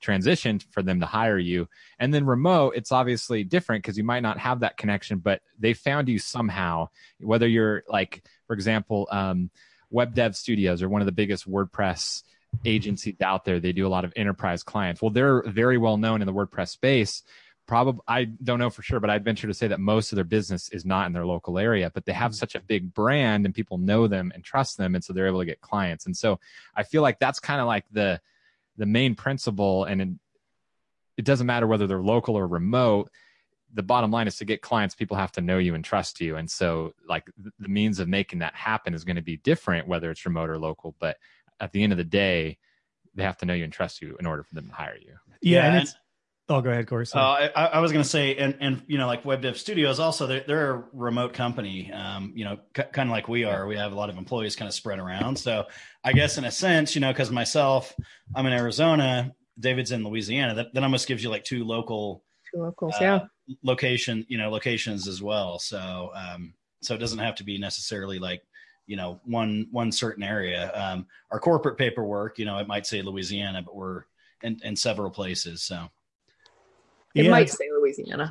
transition 0.05 0.61
for 0.71 0.83
them 0.83 1.01
to 1.01 1.07
hire 1.07 1.39
you. 1.39 1.67
And 1.99 2.13
then 2.13 2.27
remote, 2.27 2.75
it's 2.77 2.93
obviously 2.93 3.43
different 3.43 3.83
because 3.83 3.97
you 3.97 4.05
might 4.05 4.23
not 4.23 4.39
have 4.39 4.61
that 4.61 4.77
connection, 4.77 5.19
but 5.19 5.41
they 5.59 5.73
found 5.73 6.09
you 6.09 6.19
somehow, 6.19 6.89
whether 7.21 7.49
you're 7.49 7.83
like, 7.89 8.23
for 8.47 8.53
example, 8.53 9.09
um, 9.11 9.51
Web 9.91 10.15
Dev 10.15 10.37
Studios 10.37 10.83
are 10.83 10.89
one 10.89 11.01
of 11.01 11.07
the 11.07 11.13
biggest 11.13 11.51
WordPress 11.51 12.23
agencies 12.65 13.17
out 13.23 13.45
there. 13.45 13.59
They 13.59 13.73
do 13.73 13.87
a 13.87 13.89
lot 13.89 14.05
of 14.05 14.13
enterprise 14.15 14.63
clients. 14.63 15.01
Well, 15.01 15.11
they're 15.11 15.43
very 15.43 15.79
well 15.79 15.97
known 15.97 16.21
in 16.21 16.27
the 16.27 16.33
WordPress 16.33 16.69
space. 16.69 17.23
Probably, 17.67 18.03
I 18.07 18.25
don't 18.25 18.59
know 18.59 18.69
for 18.69 18.83
sure, 18.83 19.01
but 19.01 19.09
I'd 19.09 19.25
venture 19.25 19.47
to 19.47 19.55
say 19.55 19.69
that 19.69 19.81
most 19.81 20.13
of 20.13 20.17
their 20.17 20.25
business 20.25 20.69
is 20.69 20.85
not 20.85 21.07
in 21.07 21.15
their 21.15 21.25
local 21.25 21.59
area, 21.59 21.91
but 21.95 22.05
they 22.05 22.13
have 22.13 22.35
such 22.35 22.55
a 22.55 22.61
big 22.61 22.93
brand 22.93 23.47
and 23.47 23.55
people 23.55 23.79
know 23.79 24.07
them 24.07 24.33
and 24.35 24.45
trust 24.45 24.77
them. 24.77 24.95
And 24.95 25.03
so 25.03 25.15
they're 25.15 25.27
able 25.27 25.39
to 25.39 25.47
get 25.47 25.63
clients. 25.63 26.05
And 26.05 26.15
so 26.15 26.39
I 26.77 26.83
feel 26.83 27.01
like 27.01 27.19
that's 27.19 27.41
kind 27.41 27.63
of 27.63 27.67
like 27.67 27.87
the, 27.91 28.21
the 28.77 28.87
main 28.87 29.15
principle 29.15 29.85
and 29.85 30.03
it, 30.03 30.09
it 31.17 31.25
doesn't 31.25 31.47
matter 31.47 31.67
whether 31.67 31.87
they're 31.87 32.03
local 32.03 32.37
or 32.37 32.47
remote 32.47 33.11
the 33.75 33.83
bottom 33.83 34.11
line 34.11 34.29
is 34.29 34.37
to 34.37 34.45
get 34.45 34.63
clients, 34.63 34.95
people 34.95 35.17
have 35.17 35.33
to 35.33 35.41
know 35.41 35.59
you 35.59 35.75
and 35.75 35.85
trust 35.85 36.21
you. 36.21 36.37
And 36.37 36.49
so, 36.49 36.95
like, 37.09 37.29
the 37.59 37.69
means 37.69 37.99
of 37.99 38.09
making 38.09 38.39
that 38.39 38.55
happen 38.55 38.95
is 38.95 39.05
going 39.05 39.17
to 39.17 39.23
be 39.23 39.37
different, 39.39 39.89
whether 39.89 40.11
it's 40.11 40.25
remote 40.25 40.49
or 40.49 40.59
local. 40.59 40.95
But 41.01 41.17
at 41.59 41.73
the 41.73 41.83
end 41.83 41.93
of 41.93 41.99
the 41.99 42.05
day, 42.05 42.59
they 43.17 43.25
have 43.25 43.37
to 43.39 43.47
know 43.47 43.55
you 43.55 43.65
and 43.65 43.73
trust 43.73 44.01
you 44.01 44.17
in 44.21 44.27
order 44.27 44.45
for 44.45 44.55
them 44.55 44.69
to 44.69 44.75
hire 44.75 44.97
you. 44.97 45.15
Yeah, 45.43 45.59
Yeah, 45.59 45.67
and 45.67 45.75
and- 45.77 45.83
it's. 45.83 45.97
Oh, 46.47 46.61
go 46.61 46.69
ahead, 46.69 46.87
Corey. 46.87 47.07
Uh, 47.15 47.49
I, 47.57 47.65
I 47.65 47.79
was 47.79 47.91
going 47.91 48.03
to 48.03 48.09
say, 48.09 48.37
and 48.37 48.55
and 48.61 48.83
you 48.87 48.99
know, 48.99 49.07
like 49.07 49.25
Web 49.25 49.41
Dev 49.41 49.57
Studios, 49.57 49.99
also 49.99 50.27
they're, 50.27 50.45
they're 50.47 50.75
a 50.75 50.85
remote 50.93 51.33
company. 51.33 51.91
Um, 51.91 52.35
you 52.37 52.45
know, 52.45 52.59
c- 52.77 52.83
kind 52.93 53.09
of 53.09 53.13
like 53.13 53.29
we 53.29 53.45
are. 53.45 53.67
We 53.67 53.77
have 53.77 53.93
a 53.93 53.95
lot 53.95 54.11
of 54.11 54.19
employees 54.19 54.55
kind 54.55 54.69
of 54.69 54.75
spread 54.75 54.99
around. 54.99 55.39
So 55.39 55.65
I 56.05 56.13
guess 56.13 56.37
in 56.37 56.45
a 56.45 56.51
sense, 56.51 56.95
you 56.95 57.01
know, 57.01 57.11
because 57.11 57.31
myself, 57.31 57.95
I'm 58.37 58.45
in 58.45 58.53
Arizona, 58.53 59.35
David's 59.59 59.91
in 59.91 60.05
Louisiana. 60.05 60.55
That, 60.55 60.75
that 60.75 60.83
almost 60.83 61.09
gives 61.09 61.23
you 61.23 61.31
like 61.31 61.45
two 61.45 61.65
local 61.65 62.23
Two 62.53 62.61
locals, 62.61 62.95
uh, 62.97 62.99
yeah. 63.01 63.21
location, 63.63 64.27
you 64.29 64.37
know, 64.37 64.51
locations 64.51 65.09
as 65.09 65.23
well. 65.23 65.59
So 65.59 66.11
um, 66.15 66.53
so 66.83 66.95
it 66.95 66.99
doesn't 66.99 67.21
have 67.21 67.37
to 67.37 67.45
be 67.45 67.57
necessarily 67.57 68.19
like 68.19 68.43
you 68.87 68.99
know 68.99 69.19
one 69.25 69.69
one 69.71 69.91
certain 69.93 70.23
area. 70.23 70.71
Um, 70.75 71.07
our 71.31 71.41
corporate 71.41 71.79
paperwork, 71.79 72.39
you 72.39 72.45
know, 72.45 72.59
it 72.59 72.69
might 72.69 72.85
say 72.87 73.01
Louisiana, 73.01 73.63
but 73.63 73.75
we're 73.75 74.03
in, 74.43 74.61
in 74.63 74.77
several 74.77 75.09
places. 75.11 75.63
So. 75.63 75.89
It 77.15 77.25
Yeah, 77.25 77.31
might 77.31 77.51
say 77.51 77.69
Louisiana. 77.71 78.31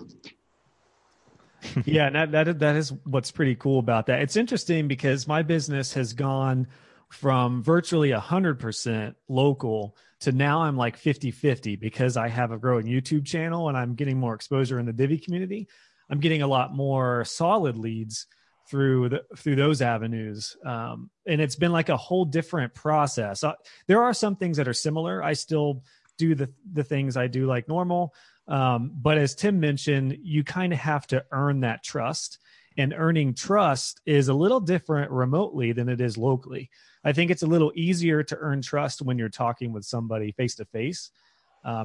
yeah, 1.85 2.09
that, 2.09 2.31
that 2.31 2.59
that 2.59 2.75
is 2.75 2.91
what's 3.05 3.31
pretty 3.31 3.55
cool 3.55 3.79
about 3.79 4.07
that. 4.07 4.21
It's 4.21 4.35
interesting 4.35 4.87
because 4.87 5.27
my 5.27 5.41
business 5.41 5.93
has 5.93 6.13
gone 6.13 6.67
from 7.09 7.63
virtually 7.63 8.09
100% 8.09 9.15
local 9.29 9.95
to 10.21 10.31
now 10.31 10.63
I'm 10.63 10.75
like 10.75 10.99
50-50 10.99 11.79
because 11.79 12.17
I 12.17 12.27
have 12.27 12.51
a 12.51 12.57
growing 12.57 12.87
YouTube 12.87 13.25
channel 13.25 13.69
and 13.69 13.77
I'm 13.77 13.93
getting 13.93 14.19
more 14.19 14.33
exposure 14.33 14.79
in 14.79 14.85
the 14.85 14.93
Divi 14.93 15.19
community. 15.19 15.67
I'm 16.09 16.19
getting 16.19 16.41
a 16.41 16.47
lot 16.47 16.73
more 16.73 17.23
solid 17.25 17.77
leads 17.77 18.27
through 18.67 19.09
the 19.09 19.23
through 19.37 19.55
those 19.55 19.81
avenues. 19.81 20.55
Um, 20.65 21.09
and 21.27 21.41
it's 21.41 21.55
been 21.55 21.71
like 21.71 21.89
a 21.89 21.97
whole 21.97 22.25
different 22.25 22.73
process. 22.73 23.43
Uh, 23.43 23.53
there 23.87 24.01
are 24.03 24.13
some 24.13 24.35
things 24.35 24.57
that 24.57 24.67
are 24.67 24.73
similar. 24.73 25.23
I 25.23 25.33
still 25.33 25.83
do 26.17 26.35
the 26.35 26.49
the 26.71 26.83
things 26.83 27.17
I 27.17 27.27
do 27.27 27.45
like 27.45 27.67
normal. 27.67 28.13
Um, 28.47 28.91
but 28.93 29.17
as 29.17 29.35
Tim 29.35 29.59
mentioned, 29.59 30.17
you 30.21 30.43
kind 30.43 30.73
of 30.73 30.79
have 30.79 31.07
to 31.07 31.25
earn 31.31 31.61
that 31.61 31.83
trust. 31.83 32.39
And 32.77 32.93
earning 32.97 33.35
trust 33.35 34.01
is 34.05 34.29
a 34.29 34.33
little 34.33 34.59
different 34.59 35.11
remotely 35.11 35.73
than 35.73 35.89
it 35.89 36.01
is 36.01 36.17
locally. 36.17 36.71
I 37.03 37.13
think 37.13 37.29
it's 37.29 37.43
a 37.43 37.47
little 37.47 37.71
easier 37.75 38.23
to 38.23 38.37
earn 38.37 38.61
trust 38.61 39.01
when 39.01 39.19
you're 39.19 39.29
talking 39.29 39.73
with 39.73 39.85
somebody 39.85 40.31
face 40.31 40.55
to 40.55 40.65
face. 40.65 41.11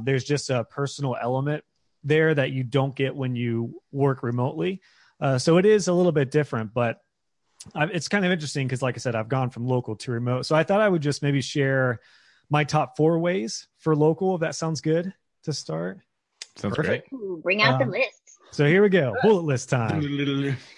There's 0.04 0.24
just 0.24 0.48
a 0.48 0.64
personal 0.64 1.16
element 1.20 1.64
there 2.04 2.34
that 2.34 2.52
you 2.52 2.64
don't 2.64 2.94
get 2.94 3.14
when 3.14 3.36
you 3.36 3.82
work 3.92 4.22
remotely. 4.22 4.80
Uh, 5.20 5.36
so 5.36 5.58
it 5.58 5.66
is 5.66 5.88
a 5.88 5.92
little 5.92 6.12
bit 6.12 6.30
different, 6.30 6.72
but 6.72 7.02
I, 7.74 7.84
it's 7.86 8.08
kind 8.08 8.24
of 8.24 8.30
interesting 8.30 8.66
because, 8.66 8.82
like 8.82 8.96
I 8.96 8.98
said, 8.98 9.14
I've 9.14 9.28
gone 9.28 9.50
from 9.50 9.66
local 9.66 9.96
to 9.96 10.12
remote. 10.12 10.46
So 10.46 10.56
I 10.56 10.62
thought 10.62 10.80
I 10.80 10.88
would 10.88 11.02
just 11.02 11.22
maybe 11.22 11.40
share 11.40 12.00
my 12.48 12.64
top 12.64 12.96
four 12.96 13.18
ways 13.18 13.68
for 13.78 13.94
local, 13.94 14.36
if 14.36 14.40
that 14.40 14.54
sounds 14.54 14.80
good 14.80 15.12
to 15.42 15.52
start. 15.52 15.98
Sounds 16.58 16.74
Perfect. 16.76 17.08
great. 17.10 17.20
Ooh, 17.20 17.40
bring 17.42 17.62
out 17.62 17.80
Um, 17.80 17.90
the 17.90 17.98
list. 17.98 18.22
So 18.50 18.66
here 18.66 18.82
we 18.82 18.88
go. 18.88 19.14
Bullet 19.22 19.44
list 19.44 19.68
time. 19.68 20.00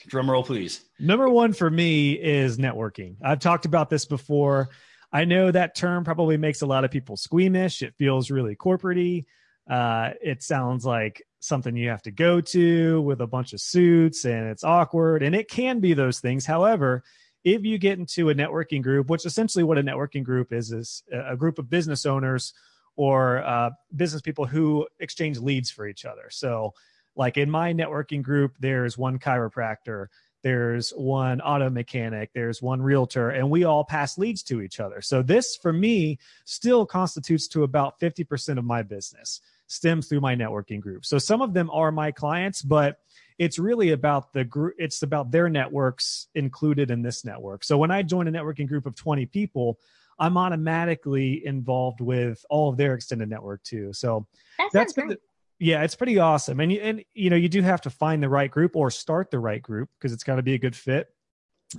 Drum 0.09 0.31
roll, 0.31 0.43
please. 0.43 0.85
Number 0.99 1.29
one 1.29 1.53
for 1.53 1.71
me 1.71 2.13
is 2.13 2.59
networking. 2.59 3.17
I've 3.23 3.39
talked 3.39 3.65
about 3.65 3.89
this 3.91 4.05
before. 4.05 4.69
I 5.13 5.25
know 5.25 5.51
that 5.51 5.75
term 5.77 6.05
probably 6.05 6.37
makes 6.37 6.63
a 6.63 6.67
lot 6.67 6.85
of 6.85 6.91
people 6.91 7.17
squeamish. 7.17 7.83
It 7.83 7.95
feels 7.97 8.31
really 8.31 8.57
corporatey. 8.57 9.25
Uh, 9.69 10.11
it 10.21 10.43
sounds 10.43 10.85
like 10.85 11.23
something 11.39 11.77
you 11.77 11.89
have 11.91 12.03
to 12.03 12.11
go 12.11 12.41
to 12.41 13.01
with 13.03 13.21
a 13.21 13.27
bunch 13.27 13.53
of 13.53 13.61
suits 13.61 14.25
and 14.25 14.49
it's 14.49 14.65
awkward. 14.65 15.23
And 15.23 15.35
it 15.35 15.49
can 15.49 15.79
be 15.81 15.95
those 15.95 16.19
things. 16.21 16.45
However, 16.45 17.05
if 17.45 17.65
you 17.65 17.79
get 17.79 17.99
into 17.99 18.31
a 18.31 18.35
networking 18.35 18.83
group, 18.83 19.09
which 19.09 19.25
essentially 19.25 19.65
what 19.65 19.79
a 19.79 19.83
networking 19.83 20.25
group 20.25 20.53
is, 20.53 20.73
is 20.73 21.03
a 21.13 21.37
group 21.37 21.59
of 21.59 21.71
business 21.71 22.05
owners 22.05 22.53
or 23.01 23.43
uh, 23.45 23.71
business 23.97 24.21
people 24.21 24.45
who 24.45 24.87
exchange 24.99 25.39
leads 25.39 25.71
for 25.71 25.87
each 25.87 26.05
other. 26.05 26.29
So, 26.29 26.75
like 27.17 27.39
in 27.39 27.51
my 27.51 27.73
networking 27.73 28.23
group, 28.23 28.57
there's 28.61 28.99
one 28.99 29.19
chiropractor, 29.19 30.09
there's 30.43 30.91
one 30.91 31.41
auto 31.41 31.71
mechanic, 31.71 32.29
there's 32.35 32.61
one 32.61 32.83
realtor, 32.83 33.31
and 33.31 33.49
we 33.49 33.65
all 33.65 33.85
pass 33.87 34.19
leads 34.19 34.43
to 34.43 34.61
each 34.61 34.81
other. 34.81 35.01
So, 35.01 35.23
this 35.23 35.57
for 35.57 35.73
me 35.73 36.19
still 36.45 36.85
constitutes 36.85 37.49
to 37.49 37.63
about 37.63 37.99
50% 38.01 38.59
of 38.59 38.67
my 38.67 38.83
business 38.83 39.41
stems 39.67 40.07
through 40.07 40.21
my 40.21 40.37
networking 40.37 40.83
group. 40.83 41.07
So, 41.07 41.17
some 41.17 41.41
of 41.41 41.55
them 41.55 41.71
are 41.71 41.91
my 41.91 42.13
clients, 42.13 42.61
but 42.61 42.99
it's 43.39 43.59
really 43.59 43.93
about 43.93 44.35
the 44.35 44.45
group, 44.45 44.75
it's 44.77 45.03
about 45.03 45.31
their 45.31 45.49
networks 45.49 46.27
included 46.35 46.91
in 46.91 47.01
this 47.01 47.25
network. 47.25 47.65
So, 47.65 47.79
when 47.79 47.91
I 47.91 48.03
join 48.03 48.29
a 48.29 48.31
networking 48.31 48.69
group 48.69 48.85
of 48.85 48.95
20 48.95 49.25
people, 49.25 49.79
I'm 50.21 50.37
automatically 50.37 51.45
involved 51.45 52.01
with 52.01 52.45
all 52.51 52.69
of 52.71 52.77
their 52.77 52.95
extended 52.95 53.29
network 53.29 53.63
too. 53.63 53.93
So 53.93 54.27
That 54.59 54.71
that's 54.73 54.93
been 54.93 55.09
the- 55.09 55.19
yeah, 55.59 55.83
it's 55.83 55.95
pretty 55.95 56.19
awesome. 56.19 56.61
And 56.61 56.71
you, 56.73 56.81
and 56.81 57.05
you 57.13 57.29
know, 57.31 57.37
you 57.37 57.49
do 57.49 57.61
have 57.63 57.81
to 57.83 57.91
find 57.91 58.23
the 58.23 58.29
right 58.29 58.51
group 58.51 58.77
or 58.77 58.91
start 58.91 59.31
the 59.31 59.39
right 59.39 59.61
group 59.61 59.91
because 59.99 60.13
it's 60.13 60.25
got 60.25 60.37
to 60.37 60.43
be 60.43 60.55
a 60.55 60.59
good 60.59 60.77
fit. 60.77 61.09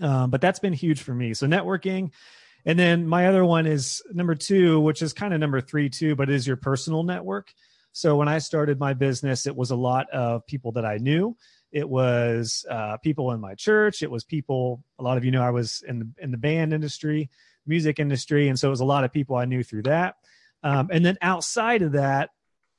Um, 0.01 0.29
but 0.29 0.39
that's 0.41 0.60
been 0.60 0.74
huge 0.74 1.01
for 1.01 1.13
me. 1.13 1.33
So 1.33 1.48
networking. 1.48 2.12
And 2.65 2.77
then 2.77 3.07
my 3.07 3.27
other 3.27 3.43
one 3.43 3.65
is 3.65 4.01
number 4.13 4.36
two, 4.36 4.79
which 4.81 5.01
is 5.01 5.13
kind 5.13 5.33
of 5.33 5.39
number 5.39 5.62
three 5.62 5.89
too, 5.89 6.15
but 6.15 6.29
is 6.29 6.45
your 6.45 6.57
personal 6.57 7.03
network. 7.03 7.51
So 7.91 8.15
when 8.15 8.27
I 8.27 8.38
started 8.38 8.79
my 8.79 8.93
business, 8.93 9.48
it 9.48 9.55
was 9.55 9.71
a 9.71 9.75
lot 9.75 10.10
of 10.12 10.45
people 10.45 10.71
that 10.74 10.86
I 10.86 10.98
knew. 10.98 11.36
It 11.71 11.89
was 11.89 12.65
uh, 12.69 12.98
people 12.98 13.31
in 13.31 13.39
my 13.41 13.55
church. 13.55 14.03
It 14.03 14.12
was 14.12 14.24
people. 14.24 14.83
A 15.00 15.03
lot 15.03 15.17
of 15.17 15.25
you 15.25 15.31
know 15.31 15.41
I 15.41 15.50
was 15.50 15.83
in 15.88 16.00
the 16.00 16.07
in 16.19 16.31
the 16.31 16.38
band 16.38 16.74
industry, 16.74 17.29
music 17.71 17.99
industry, 17.99 18.49
and 18.49 18.59
so 18.59 18.67
it 18.67 18.69
was 18.69 18.81
a 18.81 18.85
lot 18.85 19.03
of 19.03 19.11
people 19.11 19.35
I 19.35 19.45
knew 19.45 19.63
through 19.63 19.83
that. 19.83 20.15
Um, 20.63 20.89
and 20.91 21.03
then 21.03 21.17
outside 21.21 21.81
of 21.81 21.93
that, 21.93 22.29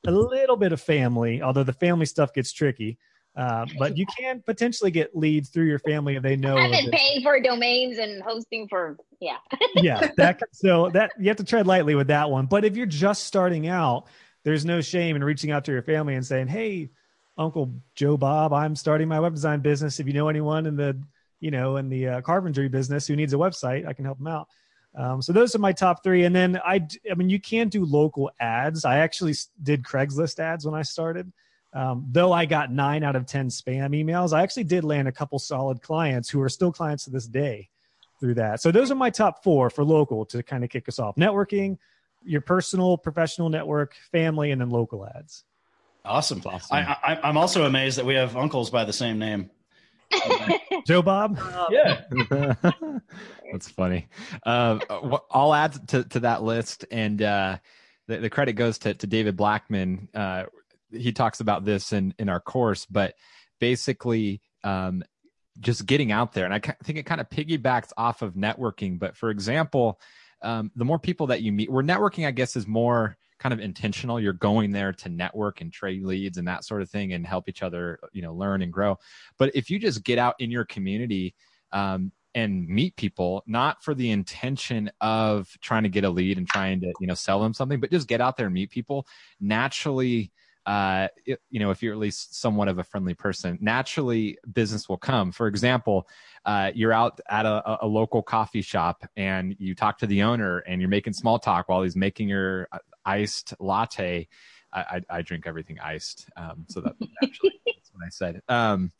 a 0.06 0.12
little 0.12 0.56
bit 0.56 0.72
of 0.72 0.80
family, 0.80 1.42
although 1.42 1.64
the 1.64 1.72
family 1.72 2.06
stuff 2.06 2.32
gets 2.32 2.52
tricky. 2.52 2.98
Uh, 3.34 3.64
but 3.78 3.96
you 3.96 4.04
can 4.18 4.42
potentially 4.44 4.90
get 4.90 5.16
leads 5.16 5.48
through 5.48 5.64
your 5.64 5.78
family 5.78 6.16
if 6.16 6.22
they 6.22 6.36
know. 6.36 6.56
I've 6.56 6.70
been 6.70 6.90
paying 6.90 7.22
for 7.22 7.40
domains 7.40 7.98
and 7.98 8.22
hosting 8.22 8.68
for 8.68 8.98
yeah. 9.22 9.38
yeah 9.76 10.10
that 10.16 10.40
so 10.52 10.90
that 10.90 11.12
you 11.18 11.28
have 11.28 11.36
to 11.36 11.44
tread 11.44 11.66
lightly 11.66 11.94
with 11.94 12.08
that 12.08 12.28
one 12.28 12.46
but 12.46 12.64
if 12.64 12.76
you're 12.76 12.86
just 12.86 13.24
starting 13.24 13.68
out 13.68 14.08
there's 14.42 14.64
no 14.64 14.80
shame 14.80 15.14
in 15.14 15.22
reaching 15.22 15.52
out 15.52 15.64
to 15.64 15.72
your 15.72 15.82
family 15.82 16.14
and 16.16 16.26
saying 16.26 16.48
hey 16.48 16.90
uncle 17.38 17.72
joe 17.94 18.16
bob 18.16 18.52
i'm 18.52 18.74
starting 18.74 19.08
my 19.08 19.20
web 19.20 19.32
design 19.32 19.60
business 19.60 20.00
if 20.00 20.06
you 20.06 20.12
know 20.12 20.28
anyone 20.28 20.66
in 20.66 20.76
the 20.76 21.00
you 21.38 21.50
know 21.50 21.76
in 21.76 21.88
the 21.88 22.08
uh, 22.08 22.20
carpentry 22.20 22.68
business 22.68 23.06
who 23.06 23.14
needs 23.14 23.32
a 23.32 23.36
website 23.36 23.86
i 23.86 23.92
can 23.92 24.04
help 24.04 24.18
them 24.18 24.26
out 24.26 24.48
um, 24.94 25.22
so 25.22 25.32
those 25.32 25.54
are 25.54 25.58
my 25.58 25.72
top 25.72 26.02
three 26.02 26.24
and 26.24 26.34
then 26.34 26.60
I, 26.64 26.86
I 27.10 27.14
mean 27.14 27.28
you 27.28 27.40
can 27.40 27.68
do 27.68 27.84
local 27.84 28.30
ads 28.40 28.84
i 28.84 28.98
actually 28.98 29.34
did 29.62 29.82
craigslist 29.82 30.38
ads 30.38 30.66
when 30.66 30.74
i 30.74 30.82
started 30.82 31.32
um, 31.74 32.06
though 32.10 32.32
i 32.32 32.44
got 32.44 32.70
nine 32.70 33.02
out 33.02 33.16
of 33.16 33.26
ten 33.26 33.48
spam 33.48 33.90
emails 33.90 34.32
i 34.32 34.42
actually 34.42 34.64
did 34.64 34.84
land 34.84 35.08
a 35.08 35.12
couple 35.12 35.38
solid 35.38 35.82
clients 35.82 36.28
who 36.28 36.40
are 36.40 36.48
still 36.48 36.72
clients 36.72 37.04
to 37.04 37.10
this 37.10 37.26
day 37.26 37.68
through 38.22 38.34
that. 38.34 38.62
So 38.62 38.70
those 38.70 38.90
are 38.90 38.94
my 38.94 39.10
top 39.10 39.42
four 39.42 39.68
for 39.68 39.84
local 39.84 40.24
to 40.26 40.42
kind 40.44 40.62
of 40.64 40.70
kick 40.70 40.88
us 40.88 40.98
off: 40.98 41.16
networking, 41.16 41.76
your 42.24 42.40
personal, 42.40 42.96
professional 42.96 43.50
network, 43.50 43.94
family, 44.12 44.52
and 44.52 44.60
then 44.60 44.70
local 44.70 45.04
ads. 45.04 45.44
Awesome. 46.04 46.40
awesome. 46.46 46.76
I, 46.76 46.96
I, 47.04 47.20
I'm 47.24 47.36
also 47.36 47.64
amazed 47.64 47.98
that 47.98 48.06
we 48.06 48.14
have 48.14 48.36
uncles 48.36 48.70
by 48.70 48.84
the 48.84 48.92
same 48.92 49.18
name. 49.18 49.50
Joe 50.86 51.02
Bob. 51.02 51.38
Yeah. 51.70 52.02
That's 53.52 53.68
funny. 53.68 54.08
Um, 54.44 54.80
wh- 54.90 55.24
I'll 55.30 55.54
add 55.54 55.88
to, 55.88 56.04
to 56.04 56.20
that 56.20 56.42
list, 56.42 56.84
and 56.90 57.20
uh, 57.20 57.58
the, 58.08 58.18
the 58.18 58.30
credit 58.30 58.54
goes 58.54 58.78
to, 58.78 58.94
to 58.94 59.06
David 59.06 59.36
Blackmon. 59.36 60.08
Uh, 60.14 60.44
he 60.90 61.12
talks 61.12 61.40
about 61.40 61.64
this 61.64 61.92
in, 61.92 62.14
in 62.18 62.28
our 62.28 62.40
course, 62.40 62.86
but 62.86 63.14
basically, 63.60 64.40
um, 64.64 65.02
just 65.60 65.86
getting 65.86 66.12
out 66.12 66.32
there. 66.32 66.44
And 66.44 66.54
I 66.54 66.58
think 66.58 66.98
it 66.98 67.06
kind 67.06 67.20
of 67.20 67.28
piggybacks 67.28 67.90
off 67.96 68.22
of 68.22 68.34
networking. 68.34 68.98
But 68.98 69.16
for 69.16 69.30
example, 69.30 70.00
um, 70.40 70.70
the 70.76 70.84
more 70.84 70.98
people 70.98 71.28
that 71.28 71.42
you 71.42 71.52
meet, 71.52 71.70
where 71.70 71.84
networking, 71.84 72.26
I 72.26 72.30
guess, 72.30 72.56
is 72.56 72.66
more 72.66 73.16
kind 73.42 73.52
of 73.52 73.58
intentional. 73.58 74.20
You're 74.20 74.32
going 74.32 74.70
there 74.70 74.92
to 74.92 75.08
network 75.08 75.60
and 75.60 75.72
trade 75.72 76.04
leads 76.04 76.38
and 76.38 76.46
that 76.46 76.64
sort 76.64 76.80
of 76.80 76.88
thing 76.88 77.12
and 77.12 77.26
help 77.26 77.48
each 77.48 77.62
other, 77.62 77.98
you 78.12 78.22
know, 78.22 78.32
learn 78.32 78.62
and 78.62 78.72
grow. 78.72 78.98
But 79.36 79.50
if 79.54 79.68
you 79.68 79.80
just 79.80 80.04
get 80.04 80.18
out 80.18 80.36
in 80.38 80.50
your 80.50 80.64
community, 80.64 81.34
um, 81.72 82.12
and 82.34 82.66
meet 82.66 82.96
people 82.96 83.42
not 83.46 83.82
for 83.84 83.94
the 83.94 84.10
intention 84.10 84.90
of 85.02 85.54
trying 85.60 85.82
to 85.82 85.90
get 85.90 86.04
a 86.04 86.08
lead 86.08 86.38
and 86.38 86.48
trying 86.48 86.80
to 86.80 86.90
you 86.98 87.06
know 87.06 87.12
sell 87.12 87.42
them 87.42 87.52
something 87.52 87.78
but 87.78 87.90
just 87.90 88.08
get 88.08 88.22
out 88.22 88.38
there 88.38 88.46
and 88.46 88.54
meet 88.54 88.70
people 88.70 89.06
naturally 89.38 90.32
uh 90.64 91.08
you 91.26 91.60
know 91.60 91.70
if 91.70 91.82
you're 91.82 91.92
at 91.92 91.98
least 91.98 92.40
somewhat 92.40 92.68
of 92.68 92.78
a 92.78 92.84
friendly 92.84 93.12
person 93.12 93.58
naturally 93.60 94.38
business 94.54 94.88
will 94.88 94.96
come 94.96 95.30
for 95.30 95.46
example 95.46 96.08
uh 96.46 96.70
you're 96.74 96.92
out 96.92 97.20
at 97.28 97.44
a, 97.44 97.84
a 97.84 97.86
local 97.86 98.22
coffee 98.22 98.62
shop 98.62 99.04
and 99.16 99.54
you 99.58 99.74
talk 99.74 99.98
to 99.98 100.06
the 100.06 100.22
owner 100.22 100.60
and 100.60 100.80
you're 100.80 100.88
making 100.88 101.12
small 101.12 101.38
talk 101.38 101.68
while 101.68 101.82
he's 101.82 101.96
making 101.96 102.30
your 102.30 102.66
uh, 102.72 102.78
iced 103.04 103.54
latte 103.58 104.28
I, 104.72 104.80
I, 104.80 105.18
I 105.18 105.22
drink 105.22 105.46
everything 105.46 105.78
iced, 105.80 106.28
um, 106.36 106.64
so 106.68 106.80
that 106.80 106.94
naturally 107.22 107.60
it's 107.66 107.90
what 107.92 108.04
I 108.04 108.08
said. 108.08 108.42
Um, 108.48 108.92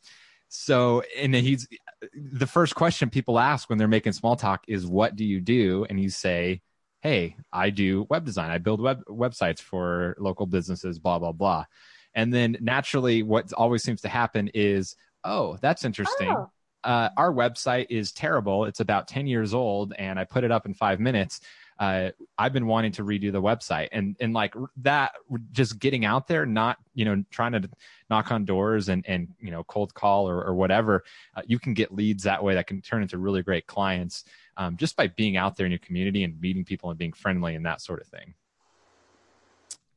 so, 0.49 1.01
and 1.17 1.33
he's 1.33 1.67
the 2.15 2.45
first 2.45 2.75
question 2.75 3.09
people 3.09 3.39
ask 3.39 3.69
when 3.69 3.79
they're 3.79 3.87
making 3.87 4.13
small 4.13 4.35
talk 4.35 4.63
is, 4.67 4.85
"What 4.85 5.15
do 5.15 5.25
you 5.25 5.41
do?" 5.41 5.85
And 5.89 5.99
you 5.99 6.09
say, 6.09 6.61
"Hey, 7.01 7.35
I 7.51 7.69
do 7.71 8.05
web 8.09 8.25
design. 8.25 8.51
I 8.51 8.59
build 8.59 8.81
web 8.81 9.03
websites 9.09 9.59
for 9.59 10.15
local 10.19 10.45
businesses." 10.45 10.99
Blah 10.99 11.19
blah 11.19 11.31
blah. 11.31 11.65
And 12.13 12.31
then 12.31 12.57
naturally, 12.61 13.23
what 13.23 13.51
always 13.53 13.83
seems 13.83 14.01
to 14.01 14.09
happen 14.09 14.49
is, 14.53 14.95
"Oh, 15.23 15.57
that's 15.61 15.85
interesting." 15.85 16.29
Oh. 16.29 16.49
Uh, 16.83 17.07
our 17.15 17.31
website 17.31 17.87
is 17.89 18.11
terrible. 18.11 18.65
It's 18.65 18.81
about 18.81 19.07
10 19.07 19.25
years 19.25 19.53
old, 19.53 19.93
and 19.97 20.19
I 20.19 20.25
put 20.25 20.43
it 20.43 20.51
up 20.51 20.65
in 20.65 20.73
five 20.73 20.99
minutes 20.99 21.39
uh, 21.83 22.11
I've 22.37 22.53
been 22.53 22.65
wanting 22.65 22.93
to 22.93 23.03
redo 23.03 23.29
the 23.29 23.41
website 23.41 23.89
and 23.91 24.15
and 24.21 24.33
like 24.33 24.55
that 24.77 25.11
just 25.51 25.79
getting 25.79 26.05
out 26.05 26.27
there, 26.27 26.45
not 26.45 26.77
you 26.93 27.03
know 27.03 27.23
trying 27.29 27.51
to 27.51 27.69
knock 28.09 28.31
on 28.31 28.45
doors 28.45 28.87
and 28.87 29.03
and 29.05 29.27
you 29.41 29.51
know 29.51 29.65
cold 29.65 29.93
call 29.93 30.29
or, 30.29 30.41
or 30.41 30.55
whatever. 30.55 31.03
Uh, 31.35 31.41
you 31.45 31.59
can 31.59 31.73
get 31.73 31.93
leads 31.93 32.23
that 32.23 32.41
way 32.41 32.53
that 32.53 32.67
can 32.67 32.81
turn 32.81 33.01
into 33.01 33.17
really 33.17 33.43
great 33.43 33.67
clients 33.67 34.23
um, 34.55 34.77
just 34.77 34.95
by 34.95 35.07
being 35.07 35.35
out 35.35 35.57
there 35.57 35.65
in 35.65 35.73
your 35.73 35.79
community 35.79 36.23
and 36.23 36.39
meeting 36.39 36.63
people 36.63 36.89
and 36.89 36.97
being 36.97 37.11
friendly 37.11 37.53
and 37.55 37.65
that 37.65 37.81
sort 37.81 37.99
of 37.99 38.07
thing. 38.07 38.33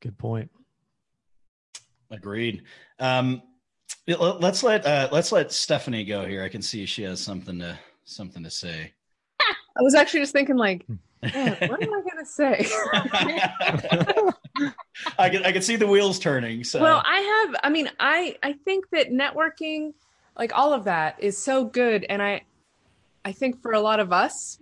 Good 0.00 0.18
point. 0.18 0.50
Agreed. 2.10 2.64
Um, 2.98 3.42
let's 4.08 4.64
let 4.64 4.84
uh, 4.84 5.08
let's 5.12 5.30
let 5.30 5.52
Stephanie 5.52 6.04
go 6.04 6.24
here. 6.26 6.42
I 6.42 6.48
can 6.48 6.62
see 6.62 6.84
she 6.84 7.04
has 7.04 7.20
something 7.20 7.60
to 7.60 7.78
something 8.04 8.42
to 8.42 8.50
say. 8.50 8.92
I 9.78 9.82
was 9.82 9.94
actually 9.94 10.20
just 10.20 10.32
thinking, 10.32 10.56
like, 10.56 10.84
hmm. 10.86 10.94
Man, 11.22 11.56
what 11.68 11.82
am 11.82 11.92
I 11.92 12.02
gonna 12.08 12.24
say? 12.24 12.66
I 15.18 15.28
can 15.30 15.44
I 15.44 15.52
can 15.52 15.62
see 15.62 15.76
the 15.76 15.86
wheels 15.86 16.18
turning. 16.18 16.64
So 16.64 16.80
well, 16.80 17.02
I 17.04 17.20
have. 17.20 17.56
I 17.62 17.70
mean, 17.70 17.90
I 17.98 18.36
I 18.42 18.52
think 18.52 18.90
that 18.90 19.10
networking, 19.10 19.94
like 20.38 20.52
all 20.54 20.72
of 20.72 20.84
that, 20.84 21.16
is 21.18 21.38
so 21.38 21.64
good, 21.64 22.04
and 22.08 22.22
I 22.22 22.42
I 23.24 23.32
think 23.32 23.60
for 23.62 23.72
a 23.72 23.80
lot 23.80 23.98
of 23.98 24.12
us 24.12 24.58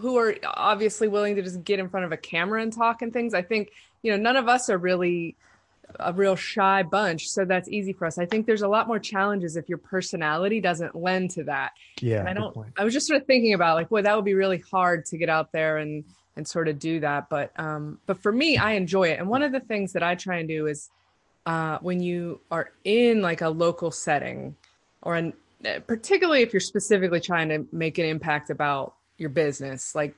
who 0.00 0.16
are 0.18 0.36
obviously 0.44 1.08
willing 1.08 1.36
to 1.36 1.42
just 1.42 1.64
get 1.64 1.78
in 1.78 1.88
front 1.88 2.06
of 2.06 2.12
a 2.12 2.16
camera 2.16 2.62
and 2.62 2.72
talk 2.72 3.02
and 3.02 3.12
things, 3.12 3.34
I 3.34 3.42
think 3.42 3.72
you 4.02 4.12
know 4.12 4.18
none 4.18 4.36
of 4.36 4.48
us 4.48 4.70
are 4.70 4.78
really 4.78 5.36
a 6.00 6.12
real 6.12 6.36
shy 6.36 6.82
bunch 6.82 7.28
so 7.28 7.44
that's 7.44 7.68
easy 7.68 7.92
for 7.92 8.06
us. 8.06 8.18
I 8.18 8.26
think 8.26 8.46
there's 8.46 8.62
a 8.62 8.68
lot 8.68 8.86
more 8.86 8.98
challenges 8.98 9.56
if 9.56 9.68
your 9.68 9.78
personality 9.78 10.60
doesn't 10.60 10.94
lend 10.94 11.30
to 11.32 11.44
that. 11.44 11.72
Yeah 12.00 12.20
and 12.20 12.28
i 12.28 12.32
don't 12.32 12.56
i 12.76 12.84
was 12.84 12.94
just 12.94 13.06
sort 13.06 13.20
of 13.20 13.26
thinking 13.26 13.54
about 13.54 13.74
like 13.76 13.88
boy 13.88 14.02
that 14.02 14.14
would 14.14 14.24
be 14.24 14.34
really 14.34 14.58
hard 14.70 15.04
to 15.06 15.18
get 15.18 15.28
out 15.28 15.52
there 15.52 15.78
and 15.78 16.04
and 16.36 16.46
sort 16.46 16.68
of 16.68 16.78
do 16.78 17.00
that. 17.00 17.28
But 17.28 17.52
um 17.58 17.98
but 18.06 18.22
for 18.22 18.32
me 18.32 18.56
i 18.56 18.72
enjoy 18.72 19.08
it. 19.08 19.18
And 19.18 19.28
one 19.28 19.42
of 19.42 19.52
the 19.52 19.60
things 19.60 19.92
that 19.94 20.02
i 20.02 20.14
try 20.14 20.36
and 20.36 20.48
do 20.48 20.66
is 20.66 20.90
uh 21.46 21.78
when 21.80 22.00
you 22.00 22.40
are 22.50 22.70
in 22.84 23.22
like 23.22 23.40
a 23.40 23.48
local 23.48 23.90
setting 23.90 24.56
or 25.02 25.16
an 25.16 25.32
particularly 25.86 26.42
if 26.42 26.52
you're 26.52 26.60
specifically 26.60 27.20
trying 27.20 27.48
to 27.48 27.66
make 27.72 27.98
an 27.98 28.04
impact 28.04 28.50
about 28.50 28.94
your 29.16 29.30
business 29.30 29.94
like 29.94 30.14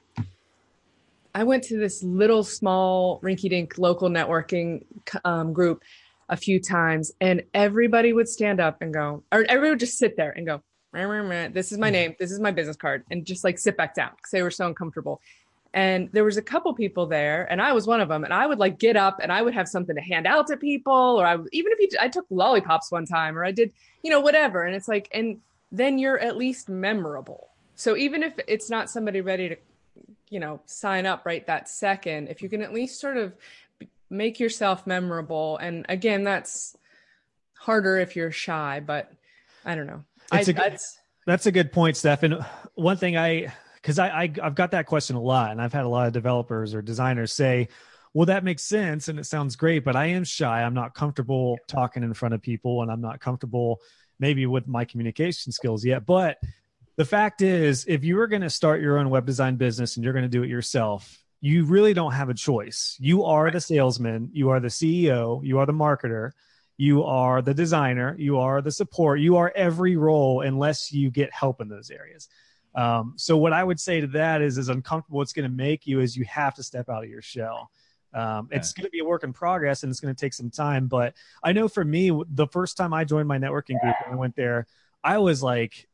I 1.35 1.45
went 1.45 1.65
to 1.65 1.79
this 1.79 2.03
little 2.03 2.43
small 2.43 3.21
rinky 3.21 3.49
dink 3.51 3.79
local 3.79 4.09
networking 4.09 4.85
um, 5.25 5.53
group 5.53 5.83
a 6.29 6.37
few 6.37 6.61
times, 6.61 7.13
and 7.21 7.43
everybody 7.55 8.13
would 8.13 8.29
stand 8.29 8.61
up 8.61 8.83
and 8.83 8.95
go, 8.95 9.23
or 9.33 9.45
everybody 9.45 9.71
would 9.71 9.81
just 9.81 9.99
sit 9.99 10.17
there 10.17 10.31
and 10.31 10.47
go, 10.47 10.63
this 10.93 11.73
is 11.73 11.79
my 11.79 11.89
hmm. 11.89 11.93
name, 11.93 12.17
this 12.19 12.31
is 12.31 12.41
my 12.41 12.51
business 12.51 12.77
card, 12.77 13.05
and 13.11 13.25
just 13.25 13.45
like 13.45 13.59
sit 13.59 13.77
back 13.77 13.95
down 13.95 14.11
because 14.17 14.31
they 14.31 14.43
were 14.43 14.51
so 14.51 14.67
uncomfortable. 14.67 15.21
And 15.73 16.09
there 16.13 16.25
was 16.25 16.37
a 16.37 16.43
couple 16.43 16.75
people 16.75 17.07
there, 17.07 17.47
and 17.51 17.63
I 17.63 17.73
was 17.73 17.87
one 17.87 18.01
of 18.01 18.09
them. 18.09 18.25
And 18.25 18.35
I 18.35 18.45
would 18.47 18.59
like 18.59 18.81
get 18.81 18.97
up 18.97 19.21
and 19.23 19.31
I 19.31 19.41
would 19.41 19.55
have 19.55 19.69
something 19.69 19.95
to 19.95 20.03
hand 20.03 20.27
out 20.27 20.49
to 20.49 20.57
people, 20.57 20.93
or 20.93 21.25
I 21.25 21.35
even 21.53 21.73
if 21.73 21.79
you, 21.79 21.89
I 22.01 22.09
took 22.09 22.27
lollipops 22.29 22.91
one 22.91 23.07
time, 23.07 23.39
or 23.39 23.45
I 23.45 23.53
did, 23.53 23.73
you 24.03 24.11
know, 24.11 24.19
whatever. 24.19 24.65
And 24.65 24.75
it's 24.75 24.89
like, 24.89 25.09
and 25.15 25.41
then 25.71 25.99
you're 25.99 26.19
at 26.19 26.37
least 26.37 26.69
memorable. 26.69 27.51
So 27.77 27.97
even 27.97 28.25
if 28.25 28.35
it's 28.49 28.69
not 28.69 28.91
somebody 28.91 29.21
ready 29.21 29.49
to 29.51 29.57
you 30.31 30.41
know 30.41 30.61
sign 30.65 31.05
up 31.05 31.27
right 31.27 31.47
that 31.47 31.69
second 31.69 32.29
if 32.29 32.41
you 32.41 32.49
can 32.49 32.63
at 32.63 32.73
least 32.73 33.01
sort 33.01 33.17
of 33.17 33.35
make 34.09 34.41
yourself 34.41 34.87
memorable. 34.87 35.57
And 35.59 35.87
again 35.89 36.25
that's 36.25 36.77
harder 37.57 37.99
if 37.99 38.17
you're 38.17 38.33
shy 38.33 38.81
but 38.85 39.13
i 39.67 39.75
don't 39.75 39.87
know. 39.87 40.03
I, 40.33 40.41
a 40.41 40.45
good, 40.45 40.57
that's, 40.57 40.99
that's 41.27 41.47
a 41.47 41.53
good 41.53 41.73
point 41.73 41.97
steph 41.97 42.23
and 42.23 42.43
one 42.75 42.97
thing 42.97 43.19
i 43.19 43.53
because 43.75 43.99
I, 43.99 44.09
I 44.09 44.33
i've 44.43 44.55
got 44.55 44.71
that 44.71 44.87
question 44.87 45.15
a 45.17 45.21
lot 45.21 45.51
and 45.51 45.61
i've 45.61 45.73
had 45.73 45.85
a 45.85 45.89
lot 45.89 46.07
of 46.07 46.15
developers 46.15 46.75
or 46.75 46.81
designers 46.81 47.35
say 47.35 47.69
well 48.15 48.25
that 48.27 48.45
makes 48.45 48.63
sense 48.63 49.09
and 49.09 49.19
it 49.19 49.25
sounds 49.25 49.57
great 49.57 49.85
but 49.85 49.95
i 49.95 50.07
am 50.07 50.25
shy. 50.25 50.63
I'm 50.63 50.73
not 50.73 50.95
comfortable 50.95 51.59
talking 51.69 52.03
in 52.03 52.15
front 52.15 52.33
of 52.33 52.41
people 52.41 52.81
and 52.81 52.91
i'm 52.91 53.03
not 53.03 53.21
comfortable 53.21 53.83
maybe 54.21 54.47
with 54.47 54.69
my 54.69 54.85
communication 54.85 55.51
skills 55.51 55.85
yet. 55.85 56.07
But 56.07 56.37
the 56.97 57.05
fact 57.05 57.43
is, 57.43 57.85
if 57.89 58.05
you 58.05 58.19
are 58.21 58.27
going 58.27 58.43
to 58.43 58.51
start 58.51 58.81
your 58.81 58.99
own 58.99 59.11
web 59.11 59.27
design 59.27 59.57
business 59.57 59.97
and 59.97 60.05
you're 60.05 60.13
going 60.13 60.25
to 60.25 60.29
do 60.29 60.43
it 60.43 60.49
yourself, 60.49 61.23
you 61.41 61.65
really 61.65 61.95
don't 61.95 62.13
have 62.13 62.29
a 62.29 62.35
choice. 62.35 62.97
You 63.01 63.25
are 63.25 63.51
the 63.51 63.61
salesman, 63.61 64.31
you 64.33 64.51
are 64.51 64.61
the 64.61 64.69
CEO, 64.69 65.41
you 65.43 65.59
are 65.59 65.67
the 65.67 65.73
marketer, 65.73 66.33
you 66.77 67.05
are 67.05 67.41
the 67.41 67.55
designer, 67.55 68.15
you 68.19 68.39
are 68.39 68.61
the 68.61 68.71
support, 68.71 69.21
you 69.21 69.37
are 69.37 69.53
every 69.55 69.97
role 69.97 70.43
unless 70.43 70.93
you 70.93 71.11
get 71.11 71.33
help 71.33 71.61
in 71.61 71.69
those 71.69 71.91
areas. 71.91 72.29
Um, 72.75 73.15
so 73.17 73.37
what 73.37 73.53
I 73.53 73.65
would 73.65 73.81
say 73.81 74.01
to 74.01 74.07
that 74.09 74.43
is, 74.43 74.59
as 74.59 74.69
uncomfortable 74.69 75.23
it's 75.23 75.33
going 75.33 75.51
to 75.51 75.55
make 75.55 75.87
you 75.87 76.01
is 76.01 76.17
you 76.17 76.25
have 76.27 76.55
to 76.55 76.63
step 76.63 76.89
out 76.89 77.03
of 77.03 77.11
your 77.11 77.23
shell. 77.23 77.71
Um, 78.13 78.49
yeah. 78.51 78.59
It's 78.59 78.73
going 78.73 78.85
to 78.85 78.91
be 78.91 79.01
a 79.01 79.05
work 79.05 79.25
in 79.25 79.33
progress 79.33 79.83
and 79.83 79.91
it's 79.91 80.01
going 80.01 80.15
to 80.15 80.21
take 80.21 80.35
some 80.35 80.51
time. 80.51 80.87
But 80.87 81.15
I 81.43 81.53
know 81.53 81.69
for 81.69 81.85
me, 81.85 82.11
the 82.29 82.47
first 82.47 82.77
time 82.77 82.93
I 82.93 83.05
joined 83.05 83.29
my 83.29 83.39
networking 83.39 83.81
group 83.81 83.95
and 84.05 84.15
I 84.15 84.17
went 84.17 84.37
there, 84.37 84.67
I 85.03 85.19
was 85.19 85.43
like, 85.43 85.89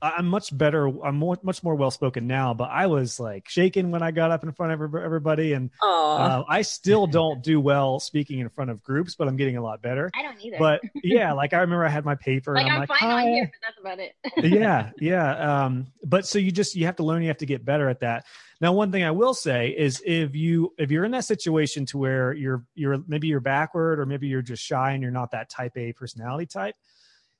I'm 0.00 0.26
much 0.26 0.56
better. 0.56 0.86
I'm 0.86 1.16
more, 1.16 1.38
much 1.42 1.62
more 1.62 1.74
well 1.74 1.90
spoken 1.90 2.26
now, 2.26 2.54
but 2.54 2.70
I 2.70 2.86
was 2.86 3.20
like 3.20 3.48
shaking 3.48 3.90
when 3.90 4.02
I 4.02 4.10
got 4.10 4.30
up 4.30 4.44
in 4.44 4.52
front 4.52 4.72
of 4.72 4.94
everybody, 4.94 5.52
and 5.52 5.70
uh, 5.82 6.42
I 6.48 6.62
still 6.62 7.06
don't 7.06 7.42
do 7.42 7.60
well 7.60 8.00
speaking 8.00 8.38
in 8.38 8.48
front 8.48 8.70
of 8.70 8.82
groups, 8.82 9.14
but 9.14 9.28
I'm 9.28 9.36
getting 9.36 9.56
a 9.56 9.62
lot 9.62 9.82
better. 9.82 10.10
I 10.14 10.22
don't 10.22 10.42
either. 10.42 10.56
But 10.58 10.80
yeah, 11.02 11.32
like 11.32 11.52
I 11.52 11.58
remember 11.58 11.84
I 11.84 11.88
had 11.88 12.04
my 12.04 12.14
paper. 12.14 12.54
like 12.54 12.66
I'm, 12.66 12.72
I'm 12.72 12.80
like, 12.80 12.88
fine 12.88 12.98
Hi. 12.98 13.22
on 13.22 13.28
here, 13.28 13.52
but 13.52 13.60
that's 13.66 13.78
about 13.80 13.98
it. 13.98 14.14
yeah, 14.60 14.90
yeah. 14.98 15.64
Um, 15.64 15.86
but 16.04 16.26
so 16.26 16.38
you 16.38 16.52
just 16.52 16.74
you 16.74 16.86
have 16.86 16.96
to 16.96 17.02
learn. 17.02 17.22
You 17.22 17.28
have 17.28 17.38
to 17.38 17.46
get 17.46 17.64
better 17.64 17.88
at 17.88 18.00
that. 18.00 18.24
Now, 18.60 18.72
one 18.72 18.92
thing 18.92 19.02
I 19.02 19.10
will 19.10 19.34
say 19.34 19.70
is 19.70 20.02
if 20.06 20.36
you 20.36 20.72
if 20.78 20.90
you're 20.90 21.04
in 21.04 21.10
that 21.12 21.24
situation 21.24 21.84
to 21.86 21.98
where 21.98 22.32
you're 22.32 22.64
you're 22.74 23.02
maybe 23.08 23.26
you're 23.28 23.40
backward 23.40 23.98
or 23.98 24.06
maybe 24.06 24.28
you're 24.28 24.42
just 24.42 24.62
shy 24.62 24.92
and 24.92 25.02
you're 25.02 25.10
not 25.10 25.32
that 25.32 25.50
type 25.50 25.76
A 25.76 25.92
personality 25.92 26.46
type 26.46 26.76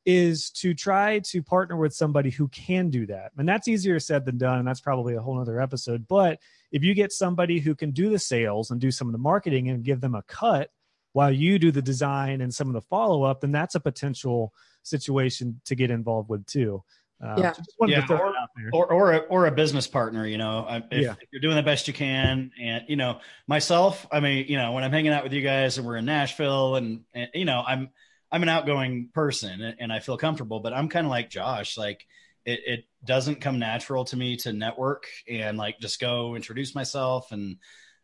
is 0.05 0.51
to 0.51 0.75
try 0.75 1.21
to 1.21 1.43
partner 1.43 1.77
with 1.77 1.95
somebody 1.95 2.31
who 2.31 2.49
can 2.49 2.91
do 2.91 3.07
that. 3.07 3.33
And 3.39 3.49
that's 3.49 3.69
easier 3.69 4.01
said 4.01 4.25
than 4.25 4.39
done. 4.39 4.59
And 4.59 4.67
that's 4.67 4.81
probably 4.81 5.15
a 5.15 5.21
whole 5.21 5.41
other 5.41 5.61
episode. 5.61 6.09
But 6.09 6.41
if 6.73 6.83
you 6.83 6.95
get 6.95 7.13
somebody 7.13 7.61
who 7.61 7.75
can 7.75 7.93
do 7.93 8.11
the 8.11 8.19
sales 8.19 8.71
and 8.71 8.81
do 8.81 8.91
some 8.91 9.07
of 9.07 9.13
the 9.13 9.19
marketing 9.19 9.69
and 9.69 9.85
give 9.85 10.01
them 10.01 10.15
a 10.15 10.23
cut 10.23 10.71
while 11.13 11.31
you 11.31 11.59
do 11.59 11.71
the 11.71 11.83
design 11.83 12.41
and 12.41 12.53
some 12.53 12.69
of 12.69 12.75
the 12.75 12.81
follow 12.81 13.23
up, 13.23 13.41
then 13.43 13.53
that's 13.53 13.75
a 13.75 13.81
potential 13.81 14.53
situation 14.83 15.61
to 15.67 15.77
get 15.77 15.91
involved 15.91 16.29
with 16.29 16.45
too. 16.47 16.83
Uh, 17.23 17.37
yeah. 17.39 17.53
So 17.53 17.87
yeah. 17.87 18.05
Or, 18.11 18.35
or, 18.73 18.93
or, 18.93 19.13
a, 19.13 19.19
or 19.19 19.47
a 19.47 19.53
business 19.53 19.87
partner, 19.87 20.27
you 20.27 20.39
know, 20.39 20.67
if, 20.69 20.85
yeah. 20.91 21.13
if, 21.13 21.29
you're 21.31 21.41
doing 21.41 21.55
the 21.55 21.63
best 21.63 21.87
you 21.87 21.95
can. 21.95 22.51
And, 22.61 22.85
you 22.89 22.97
know, 22.97 23.21
myself, 23.47 24.05
I 24.11 24.19
mean, 24.19 24.47
you 24.49 24.57
know, 24.57 24.73
when 24.73 24.83
I'm 24.83 24.91
hanging 24.91 25.13
out 25.13 25.23
with 25.23 25.33
you 25.33 25.43
guys 25.43 25.79
and 25.79 25.87
we're 25.87 25.99
in 25.99 26.05
Nashville 26.07 26.75
and, 26.75 27.03
and 27.15 27.29
you 27.35 27.45
know, 27.45 27.63
I'm, 27.65 27.91
I'm 28.33 28.43
an 28.43 28.49
outgoing 28.49 29.11
person 29.13 29.61
and 29.79 29.93
I 29.93 30.01
feel 30.01 30.17
comfortable, 30.17 30.61
but 30.61 30.73
I'm 30.73 30.89
kind 30.89 31.07
of 31.07 31.11
like 31.11 31.29
Josh, 31.29 31.77
like 31.77 32.07
it, 32.47 32.61
it 32.67 32.85
doesn't 33.05 33.43
come 33.43 33.59
natural 33.59 34.07
to 34.07 34.17
me 34.17 34.37
to 34.39 34.53
network 34.53 35.07
and 35.29 35.59
like 35.59 35.79
just 35.81 36.01
go 36.01 36.35
introduce 36.35 36.75
myself 36.75 37.31
and 37.31 37.59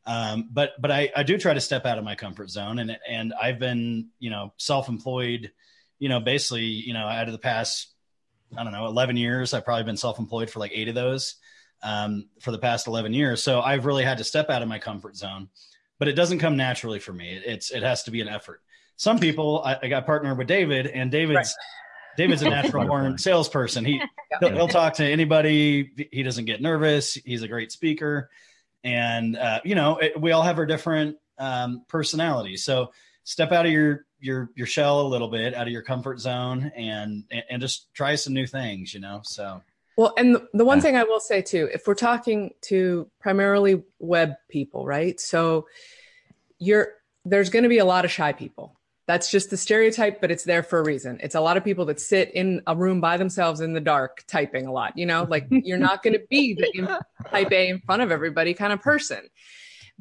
um, 0.06 0.48
but 0.52 0.70
but 0.80 0.90
I, 0.90 1.10
I 1.14 1.22
do 1.22 1.38
try 1.38 1.54
to 1.54 1.60
step 1.60 1.84
out 1.84 1.98
of 1.98 2.04
my 2.04 2.14
comfort 2.14 2.50
zone 2.50 2.78
and 2.78 2.96
and 3.08 3.34
I've 3.40 3.58
been 3.58 4.08
you 4.18 4.30
know 4.30 4.52
self-employed 4.56 5.50
you 5.98 6.08
know 6.08 6.20
basically 6.20 6.64
you 6.64 6.94
know 6.94 7.06
out 7.06 7.26
of 7.26 7.32
the 7.32 7.38
past 7.38 7.92
I 8.56 8.64
don't 8.64 8.72
know 8.72 8.86
11 8.86 9.16
years 9.16 9.52
I've 9.52 9.64
probably 9.64 9.84
been 9.84 9.96
self-employed 9.96 10.50
for 10.50 10.60
like 10.60 10.72
eight 10.74 10.88
of 10.88 10.94
those 10.94 11.36
um, 11.82 12.28
for 12.40 12.50
the 12.50 12.58
past 12.58 12.86
11 12.86 13.12
years. 13.12 13.42
So 13.42 13.60
I've 13.60 13.86
really 13.86 14.04
had 14.04 14.18
to 14.18 14.24
step 14.24 14.50
out 14.50 14.62
of 14.62 14.68
my 14.68 14.78
comfort 14.78 15.16
zone 15.16 15.48
but 15.98 16.08
it 16.08 16.12
doesn't 16.12 16.38
come 16.38 16.56
naturally 16.56 17.00
for 17.00 17.12
me. 17.12 17.40
It's 17.44 17.70
it 17.70 17.82
has 17.82 18.04
to 18.04 18.10
be 18.10 18.20
an 18.20 18.28
effort 18.28 18.62
some 18.98 19.20
people 19.20 19.62
I, 19.64 19.78
I 19.82 19.88
got 19.88 20.04
partnered 20.04 20.36
with 20.36 20.48
David, 20.48 20.88
and 20.88 21.10
David's 21.10 21.36
right. 21.36 22.18
David's 22.18 22.42
a 22.42 22.50
natural 22.50 22.84
born 22.84 23.16
salesperson. 23.16 23.84
He 23.84 24.02
he'll, 24.40 24.50
he'll, 24.50 24.68
talk 24.68 24.94
to 24.94 25.04
anybody. 25.04 26.08
He 26.12 26.22
doesn't 26.24 26.44
get 26.44 26.60
nervous. 26.60 27.14
He's 27.14 27.42
a 27.42 27.48
great 27.48 27.72
speaker, 27.72 28.28
and 28.84 29.36
uh, 29.36 29.60
you 29.64 29.76
know 29.76 29.98
it, 29.98 30.20
we 30.20 30.32
all 30.32 30.42
have 30.42 30.58
our 30.58 30.66
different 30.66 31.16
um, 31.38 31.84
personalities. 31.88 32.64
So 32.64 32.92
step 33.22 33.52
out 33.52 33.66
of 33.66 33.72
your 33.72 34.04
your 34.18 34.50
your 34.56 34.66
shell 34.66 35.00
a 35.00 35.08
little 35.08 35.28
bit, 35.28 35.54
out 35.54 35.68
of 35.68 35.72
your 35.72 35.82
comfort 35.82 36.18
zone, 36.18 36.72
and 36.76 37.22
and, 37.30 37.44
and 37.48 37.62
just 37.62 37.94
try 37.94 38.16
some 38.16 38.34
new 38.34 38.46
things. 38.46 38.92
You 38.92 39.00
know, 39.00 39.20
so. 39.24 39.62
Well, 39.96 40.14
and 40.16 40.36
the, 40.36 40.48
the 40.54 40.64
one 40.64 40.80
thing 40.80 40.96
I 40.96 41.02
will 41.02 41.18
say 41.18 41.42
too, 41.42 41.68
if 41.72 41.88
we're 41.88 41.94
talking 41.96 42.54
to 42.62 43.10
primarily 43.18 43.82
web 43.98 44.34
people, 44.48 44.86
right? 44.86 45.18
So 45.18 45.66
you're 46.58 46.92
there's 47.24 47.50
going 47.50 47.64
to 47.64 47.68
be 47.68 47.78
a 47.78 47.84
lot 47.84 48.04
of 48.04 48.10
shy 48.12 48.32
people 48.32 48.77
That's 49.08 49.30
just 49.30 49.48
the 49.48 49.56
stereotype, 49.56 50.20
but 50.20 50.30
it's 50.30 50.44
there 50.44 50.62
for 50.62 50.78
a 50.80 50.84
reason. 50.84 51.18
It's 51.22 51.34
a 51.34 51.40
lot 51.40 51.56
of 51.56 51.64
people 51.64 51.86
that 51.86 51.98
sit 51.98 52.30
in 52.32 52.60
a 52.66 52.76
room 52.76 53.00
by 53.00 53.16
themselves 53.16 53.62
in 53.62 53.72
the 53.72 53.80
dark 53.80 54.22
typing 54.28 54.66
a 54.66 54.72
lot. 54.72 54.98
You 54.98 55.06
know, 55.06 55.26
like 55.28 55.46
you're 55.50 55.78
not 55.78 56.02
going 56.02 56.12
to 56.12 56.22
be 56.28 56.52
the 56.52 57.00
type 57.30 57.50
A 57.50 57.68
in 57.68 57.80
front 57.80 58.02
of 58.02 58.12
everybody 58.12 58.52
kind 58.52 58.70
of 58.70 58.82
person. 58.82 59.20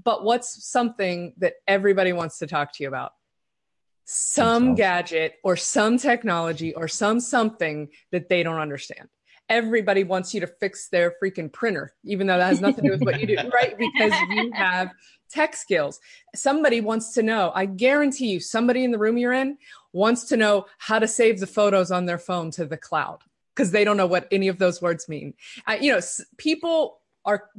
But 0.03 0.25
what's 0.25 0.69
something 0.69 1.33
that 1.37 1.53
everybody 1.65 2.11
wants 2.11 2.39
to 2.39 2.47
talk 2.47 2.73
to 2.73 2.83
you 2.83 2.89
about? 2.89 3.13
Some 4.03 4.75
gadget 4.75 5.35
or 5.41 5.55
some 5.55 5.97
technology 5.97 6.75
or 6.75 6.89
some 6.89 7.21
something 7.21 7.87
that 8.11 8.27
they 8.27 8.43
don't 8.43 8.59
understand 8.59 9.07
everybody 9.49 10.03
wants 10.03 10.33
you 10.33 10.41
to 10.41 10.47
fix 10.47 10.89
their 10.89 11.13
freaking 11.21 11.51
printer, 11.51 11.93
even 12.03 12.27
though 12.27 12.37
that 12.37 12.47
has 12.47 12.61
nothing 12.61 12.83
to 12.83 12.89
do 12.89 12.91
with 12.91 13.01
what 13.01 13.19
you 13.19 13.27
do, 13.27 13.35
right? 13.53 13.77
Because 13.77 14.13
you 14.29 14.51
have 14.53 14.91
tech 15.29 15.55
skills. 15.55 15.99
Somebody 16.35 16.81
wants 16.81 17.13
to 17.13 17.23
know, 17.23 17.51
I 17.53 17.65
guarantee 17.65 18.27
you, 18.27 18.39
somebody 18.39 18.83
in 18.83 18.91
the 18.91 18.97
room 18.97 19.17
you're 19.17 19.33
in 19.33 19.57
wants 19.93 20.25
to 20.25 20.37
know 20.37 20.65
how 20.77 20.99
to 20.99 21.07
save 21.07 21.39
the 21.39 21.47
photos 21.47 21.91
on 21.91 22.05
their 22.05 22.17
phone 22.17 22.51
to 22.51 22.65
the 22.65 22.77
cloud 22.77 23.19
because 23.55 23.71
they 23.71 23.83
don't 23.83 23.97
know 23.97 24.07
what 24.07 24.27
any 24.31 24.47
of 24.47 24.59
those 24.59 24.81
words 24.81 25.09
mean. 25.09 25.33
Uh, 25.65 25.77
you 25.79 25.91
know, 25.91 25.99
people 26.37 26.99
are 27.25 27.49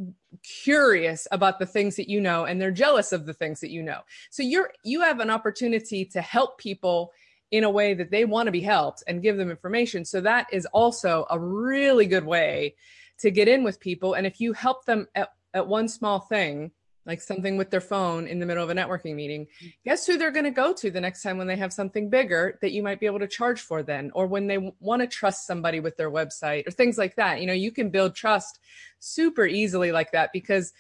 curious 0.43 1.29
about 1.31 1.59
the 1.59 1.67
things 1.67 1.97
that 1.97 2.09
you 2.09 2.21
know 2.21 2.47
and 2.47 2.61
they're 2.61 2.71
jealous 2.71 3.13
of 3.13 3.27
the 3.27 3.35
things 3.35 3.61
that 3.61 3.71
you 3.71 3.83
know. 3.83 4.01
So 4.31 4.43
you're 4.43 4.73
you 4.83 5.03
have 5.03 5.21
an 5.21 5.29
opportunity 5.29 6.07
to 6.07 6.23
help 6.23 6.59
people 6.59 7.13
in 7.51 7.65
a 7.65 7.71
way 7.71 7.95
that 7.95 8.11
they 8.11 8.25
want 8.25 8.47
to 8.47 8.53
be 8.53 8.61
helped 8.61 9.03
and 9.07 9.23
give 9.23 9.37
them 9.37 9.51
information. 9.51 10.05
So 10.05 10.21
that 10.21 10.47
is 10.53 10.67
also 10.67 11.27
a 11.31 11.39
really 11.39 12.07
good 12.07 12.25
way 12.25 12.75
to 13.21 13.31
get 13.31 13.49
in 13.49 13.65
with 13.65 13.81
people. 13.81 14.15
And 14.15 14.27
if 14.27 14.41
you 14.41 14.53
help 14.53 14.85
them 14.85 15.07
at, 15.15 15.33
at 15.55 15.67
one 15.67 15.89
small 15.89 16.21
thing, 16.21 16.73
like 17.07 17.23
something 17.23 17.57
with 17.57 17.71
their 17.71 17.81
phone 17.81 18.27
in 18.27 18.39
the 18.39 18.45
middle 18.45 18.63
of 18.63 18.69
a 18.69 18.75
networking 18.75 19.15
meeting, 19.15 19.47
guess 19.83 20.07
who 20.07 20.19
they're 20.19 20.31
going 20.31 20.45
to 20.45 20.51
go 20.51 20.75
to 20.75 20.91
the 20.91 21.01
next 21.01 21.23
time 21.23 21.39
when 21.39 21.47
they 21.47 21.57
have 21.57 21.73
something 21.73 22.11
bigger 22.11 22.59
that 22.61 22.73
you 22.73 22.83
might 22.83 23.01
be 23.01 23.07
able 23.07 23.19
to 23.19 23.27
charge 23.27 23.63
for 23.63 23.83
then, 23.83 24.11
or 24.15 24.27
when 24.27 24.47
they 24.47 24.75
want 24.79 25.01
to 25.01 25.09
trust 25.09 25.47
somebody 25.47 25.81
with 25.81 25.97
their 25.97 26.11
website 26.11 26.69
or 26.69 26.71
things 26.71 26.99
like 26.99 27.17
that. 27.17 27.41
You 27.41 27.47
know, 27.47 27.55
you 27.55 27.73
can 27.73 27.89
build 27.89 28.15
trust 28.15 28.59
super 28.99 29.47
easily 29.47 29.91
like 29.91 30.13
that 30.13 30.35
because 30.35 30.75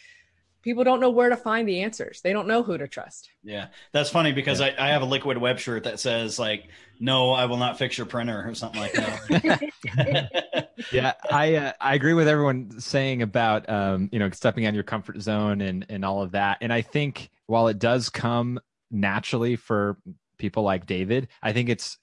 people 0.68 0.84
don't 0.84 1.00
know 1.00 1.08
where 1.08 1.30
to 1.30 1.36
find 1.36 1.66
the 1.66 1.80
answers. 1.80 2.20
They 2.20 2.34
don't 2.34 2.46
know 2.46 2.62
who 2.62 2.76
to 2.76 2.86
trust. 2.86 3.30
Yeah, 3.42 3.68
that's 3.92 4.10
funny 4.10 4.32
because 4.32 4.60
yeah. 4.60 4.74
I, 4.78 4.88
I 4.88 4.90
have 4.90 5.00
a 5.00 5.06
liquid 5.06 5.38
web 5.38 5.58
shirt 5.58 5.84
that 5.84 5.98
says 5.98 6.38
like, 6.38 6.68
"No, 7.00 7.30
I 7.30 7.46
will 7.46 7.56
not 7.56 7.78
fix 7.78 7.96
your 7.96 8.06
printer" 8.06 8.46
or 8.46 8.54
something 8.54 8.78
like 8.78 8.92
that. 8.92 10.28
yeah, 10.92 11.14
I 11.30 11.54
uh, 11.54 11.72
I 11.80 11.94
agree 11.94 12.12
with 12.12 12.28
everyone 12.28 12.80
saying 12.80 13.22
about 13.22 13.66
um, 13.70 14.10
you 14.12 14.18
know 14.18 14.28
stepping 14.30 14.66
out 14.66 14.70
of 14.70 14.74
your 14.74 14.84
comfort 14.84 15.22
zone 15.22 15.62
and 15.62 15.86
and 15.88 16.04
all 16.04 16.22
of 16.22 16.32
that. 16.32 16.58
And 16.60 16.70
I 16.70 16.82
think 16.82 17.30
while 17.46 17.68
it 17.68 17.78
does 17.78 18.10
come 18.10 18.60
naturally 18.90 19.56
for 19.56 19.96
people 20.36 20.64
like 20.64 20.84
David, 20.84 21.28
I 21.42 21.54
think 21.54 21.70
it's 21.70 21.96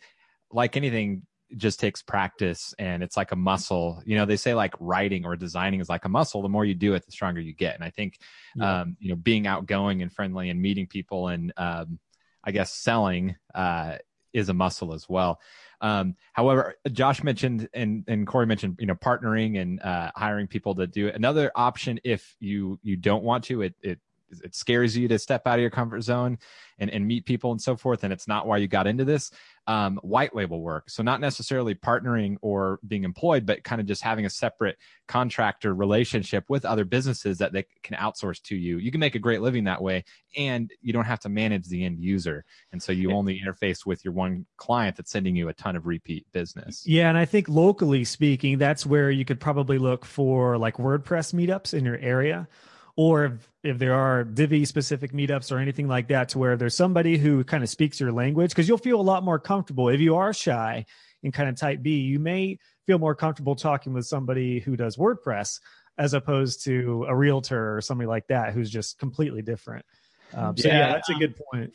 like 0.51 0.75
anything 0.75 1.21
just 1.57 1.79
takes 1.79 2.01
practice 2.01 2.73
and 2.79 3.03
it's 3.03 3.17
like 3.17 3.31
a 3.31 3.35
muscle. 3.35 4.01
You 4.05 4.17
know 4.17 4.25
they 4.25 4.37
say 4.37 4.53
like 4.53 4.73
writing 4.79 5.25
or 5.25 5.35
designing 5.35 5.79
is 5.79 5.89
like 5.89 6.05
a 6.05 6.09
muscle. 6.09 6.41
The 6.41 6.49
more 6.49 6.65
you 6.65 6.75
do 6.75 6.93
it 6.93 7.05
the 7.05 7.11
stronger 7.11 7.41
you 7.41 7.53
get. 7.53 7.75
And 7.75 7.83
i 7.83 7.89
think 7.89 8.19
yeah. 8.55 8.81
um, 8.81 8.97
you 8.99 9.09
know 9.09 9.15
being 9.15 9.47
outgoing 9.47 10.01
and 10.01 10.11
friendly 10.11 10.49
and 10.49 10.61
meeting 10.61 10.87
people 10.87 11.27
and 11.29 11.53
um, 11.57 11.99
i 12.43 12.51
guess 12.51 12.73
selling 12.73 13.35
uh, 13.53 13.97
is 14.33 14.49
a 14.49 14.53
muscle 14.53 14.93
as 14.93 15.07
well. 15.07 15.39
Um, 15.81 16.15
however 16.33 16.75
josh 16.91 17.21
mentioned 17.21 17.67
and 17.73 18.03
and 18.07 18.25
corey 18.25 18.45
mentioned 18.45 18.77
you 18.79 18.87
know 18.87 18.95
partnering 18.95 19.61
and 19.61 19.81
uh, 19.81 20.11
hiring 20.15 20.47
people 20.47 20.75
to 20.75 20.87
do 20.87 21.07
it. 21.07 21.15
Another 21.15 21.51
option 21.55 21.99
if 22.03 22.35
you 22.39 22.79
you 22.81 22.95
don't 22.95 23.23
want 23.23 23.43
to 23.45 23.61
it 23.61 23.75
it 23.81 23.99
it 24.43 24.55
scares 24.55 24.97
you 24.97 25.07
to 25.07 25.19
step 25.19 25.45
out 25.45 25.55
of 25.55 25.61
your 25.61 25.69
comfort 25.69 26.01
zone 26.01 26.37
and, 26.79 26.89
and 26.89 27.05
meet 27.05 27.25
people 27.25 27.51
and 27.51 27.61
so 27.61 27.75
forth 27.75 28.03
and 28.03 28.11
it's 28.11 28.27
not 28.27 28.47
why 28.47 28.57
you 28.57 28.67
got 28.67 28.87
into 28.87 29.05
this 29.05 29.31
um, 29.67 29.97
white 30.03 30.35
label 30.35 30.61
work. 30.61 30.89
So 30.89 31.01
not 31.01 31.21
necessarily 31.21 31.73
partnering 31.73 32.37
or 32.41 32.79
being 32.87 33.03
employed 33.03 33.45
but 33.45 33.63
kind 33.63 33.81
of 33.81 33.87
just 33.87 34.01
having 34.01 34.25
a 34.25 34.29
separate 34.29 34.77
contractor 35.07 35.73
relationship 35.73 36.45
with 36.49 36.65
other 36.65 36.85
businesses 36.85 37.39
that 37.39 37.51
they 37.51 37.65
can 37.83 37.97
outsource 37.97 38.41
to 38.43 38.55
you. 38.55 38.77
You 38.77 38.91
can 38.91 38.99
make 38.99 39.15
a 39.15 39.19
great 39.19 39.41
living 39.41 39.63
that 39.63 39.81
way 39.81 40.03
and 40.37 40.71
you 40.81 40.93
don't 40.93 41.05
have 41.05 41.21
to 41.21 41.29
manage 41.29 41.67
the 41.67 41.83
end 41.83 41.99
user. 41.99 42.45
And 42.71 42.81
so 42.81 42.91
you 42.91 43.11
only 43.11 43.41
interface 43.43 43.85
with 43.85 44.05
your 44.05 44.13
one 44.13 44.45
client 44.57 44.97
that's 44.97 45.11
sending 45.11 45.35
you 45.35 45.49
a 45.49 45.53
ton 45.53 45.75
of 45.75 45.85
repeat 45.85 46.25
business. 46.31 46.85
Yeah 46.85 47.09
and 47.09 47.17
i 47.17 47.25
think 47.25 47.47
locally 47.47 48.03
speaking 48.03 48.57
that's 48.57 48.85
where 48.85 49.09
you 49.09 49.25
could 49.25 49.39
probably 49.39 49.77
look 49.77 50.05
for 50.05 50.57
like 50.57 50.77
wordpress 50.77 51.33
meetups 51.33 51.73
in 51.73 51.85
your 51.85 51.97
area 51.97 52.47
or 52.95 53.25
if, 53.25 53.49
if 53.63 53.77
there 53.77 53.93
are 53.93 54.23
Divi 54.23 54.65
specific 54.65 55.11
meetups 55.11 55.51
or 55.51 55.59
anything 55.59 55.87
like 55.87 56.07
that, 56.07 56.29
to 56.29 56.39
where 56.39 56.55
there's 56.55 56.75
somebody 56.75 57.17
who 57.17 57.43
kind 57.43 57.63
of 57.63 57.69
speaks 57.69 57.99
your 57.99 58.11
language, 58.11 58.51
because 58.51 58.67
you'll 58.67 58.77
feel 58.77 58.99
a 58.99 59.03
lot 59.03 59.23
more 59.23 59.39
comfortable. 59.39 59.89
If 59.89 59.99
you 59.99 60.15
are 60.15 60.33
shy 60.33 60.85
and 61.23 61.33
kind 61.33 61.49
of 61.49 61.57
type 61.57 61.81
B, 61.81 61.97
you 61.99 62.19
may 62.19 62.57
feel 62.85 62.99
more 62.99 63.15
comfortable 63.15 63.55
talking 63.55 63.93
with 63.93 64.05
somebody 64.05 64.59
who 64.59 64.75
does 64.75 64.95
WordPress 64.97 65.59
as 65.97 66.13
opposed 66.13 66.63
to 66.65 67.05
a 67.07 67.15
realtor 67.15 67.75
or 67.75 67.81
somebody 67.81 68.07
like 68.07 68.27
that 68.27 68.53
who's 68.53 68.69
just 68.69 68.99
completely 68.99 69.41
different. 69.41 69.85
Um, 70.33 70.57
so 70.57 70.67
yeah, 70.67 70.79
yeah 70.79 70.93
that's 70.93 71.09
a 71.09 71.13
good 71.13 71.35
point 71.51 71.73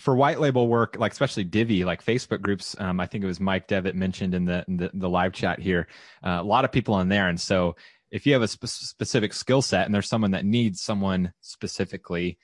for 0.00 0.16
white 0.16 0.40
label 0.40 0.66
work, 0.66 0.96
like 0.98 1.12
especially 1.12 1.44
Divi, 1.44 1.84
like 1.84 2.04
Facebook 2.04 2.40
groups. 2.40 2.74
Um, 2.78 2.98
I 3.00 3.06
think 3.06 3.22
it 3.22 3.26
was 3.26 3.38
Mike 3.38 3.68
Devitt 3.68 3.94
mentioned 3.94 4.34
in 4.34 4.44
the 4.44 4.64
in 4.66 4.76
the, 4.78 4.90
the 4.94 5.08
live 5.08 5.32
chat 5.32 5.60
here. 5.60 5.86
Uh, 6.24 6.38
a 6.40 6.42
lot 6.42 6.64
of 6.64 6.72
people 6.72 6.94
on 6.94 7.08
there, 7.08 7.28
and 7.28 7.40
so 7.40 7.76
if 8.10 8.26
you 8.26 8.32
have 8.32 8.42
a 8.42 8.48
spe- 8.48 8.66
specific 8.66 9.32
skill 9.32 9.62
set 9.62 9.86
and 9.86 9.94
there's 9.94 10.08
someone 10.08 10.32
that 10.32 10.44
needs 10.44 10.80
someone 10.80 11.32
specifically 11.40 12.38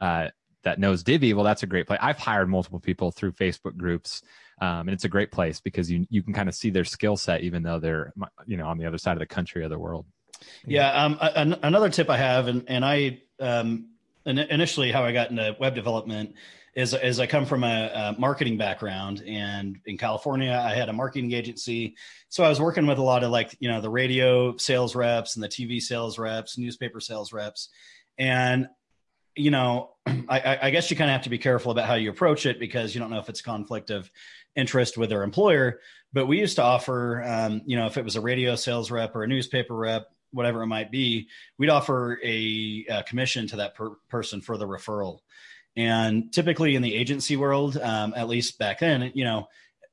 uh, 0.00 0.28
that 0.64 0.78
knows 0.78 1.02
Divi, 1.02 1.34
well, 1.34 1.44
that's 1.44 1.62
a 1.62 1.66
great 1.66 1.86
place. 1.86 1.98
I've 2.02 2.18
hired 2.18 2.48
multiple 2.48 2.80
people 2.80 3.10
through 3.10 3.32
Facebook 3.32 3.76
groups, 3.76 4.22
um, 4.60 4.80
and 4.80 4.90
it's 4.90 5.04
a 5.04 5.08
great 5.08 5.32
place 5.32 5.60
because 5.60 5.90
you 5.90 6.06
you 6.08 6.22
can 6.22 6.32
kind 6.32 6.48
of 6.48 6.54
see 6.54 6.70
their 6.70 6.84
skill 6.84 7.16
set 7.16 7.42
even 7.42 7.62
though 7.62 7.78
they're 7.78 8.12
you 8.46 8.56
know 8.56 8.66
on 8.66 8.78
the 8.78 8.86
other 8.86 8.98
side 8.98 9.12
of 9.12 9.18
the 9.18 9.26
country 9.26 9.64
or 9.64 9.68
the 9.68 9.78
world. 9.78 10.06
Yeah, 10.66 10.90
um, 11.04 11.18
a- 11.20 11.58
another 11.62 11.88
tip 11.88 12.10
I 12.10 12.16
have, 12.16 12.48
and 12.48 12.64
and 12.68 12.84
I 12.84 13.22
um, 13.40 13.90
initially 14.24 14.92
how 14.92 15.04
I 15.04 15.12
got 15.12 15.30
into 15.30 15.56
web 15.58 15.74
development 15.74 16.34
is 16.74 16.94
is 16.94 17.20
I 17.20 17.26
come 17.26 17.44
from 17.44 17.64
a, 17.64 18.14
a, 18.16 18.20
marketing 18.20 18.56
background, 18.56 19.22
and 19.26 19.78
in 19.84 19.98
California, 19.98 20.52
I 20.52 20.74
had 20.74 20.88
a 20.88 20.92
marketing 20.92 21.32
agency, 21.32 21.96
so 22.28 22.44
I 22.44 22.48
was 22.48 22.60
working 22.60 22.86
with 22.86 22.98
a 22.98 23.02
lot 23.02 23.24
of 23.24 23.30
like 23.30 23.54
you 23.60 23.68
know 23.68 23.80
the 23.80 23.90
radio 23.90 24.56
sales 24.56 24.94
reps 24.94 25.36
and 25.36 25.42
the 25.42 25.48
TV 25.48 25.80
sales 25.80 26.18
reps, 26.18 26.56
newspaper 26.56 27.00
sales 27.00 27.32
reps, 27.32 27.68
and 28.18 28.68
you 29.36 29.50
know 29.50 29.90
I, 30.06 30.58
I 30.62 30.70
guess 30.70 30.90
you 30.90 30.96
kind 30.96 31.10
of 31.10 31.12
have 31.12 31.24
to 31.24 31.30
be 31.30 31.38
careful 31.38 31.72
about 31.72 31.86
how 31.86 31.94
you 31.94 32.10
approach 32.10 32.46
it 32.46 32.58
because 32.58 32.94
you 32.94 33.00
don't 33.00 33.10
know 33.10 33.18
if 33.18 33.28
it's 33.28 33.42
conflict 33.42 33.90
of 33.90 34.10
interest 34.56 34.96
with 34.96 35.10
their 35.10 35.22
employer. 35.22 35.80
But 36.12 36.26
we 36.26 36.38
used 36.38 36.56
to 36.56 36.62
offer, 36.62 37.22
um, 37.22 37.62
you 37.64 37.76
know, 37.76 37.86
if 37.86 37.96
it 37.96 38.04
was 38.04 38.16
a 38.16 38.20
radio 38.20 38.54
sales 38.54 38.90
rep 38.90 39.16
or 39.16 39.22
a 39.22 39.28
newspaper 39.28 39.74
rep, 39.74 40.08
whatever 40.30 40.62
it 40.62 40.66
might 40.66 40.90
be, 40.90 41.28
we'd 41.58 41.70
offer 41.70 42.18
a, 42.22 42.86
a 42.88 43.02
commission 43.04 43.46
to 43.48 43.56
that 43.56 43.74
per- 43.74 43.96
person 44.08 44.40
for 44.40 44.58
the 44.58 44.66
referral. 44.66 45.20
And 45.76 46.32
typically 46.32 46.74
in 46.74 46.82
the 46.82 46.94
agency 46.94 47.36
world, 47.36 47.76
um, 47.78 48.12
at 48.14 48.28
least 48.28 48.58
back 48.58 48.80
then, 48.80 49.10
you 49.14 49.24
know, 49.24 49.48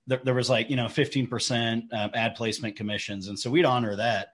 there, 0.07 0.19
there 0.23 0.33
was 0.33 0.49
like, 0.49 0.69
you 0.69 0.75
know, 0.75 0.85
15% 0.85 1.93
um, 1.93 2.11
ad 2.13 2.35
placement 2.35 2.75
commissions. 2.75 3.27
And 3.27 3.39
so 3.39 3.49
we'd 3.49 3.65
honor 3.65 3.95
that. 3.95 4.29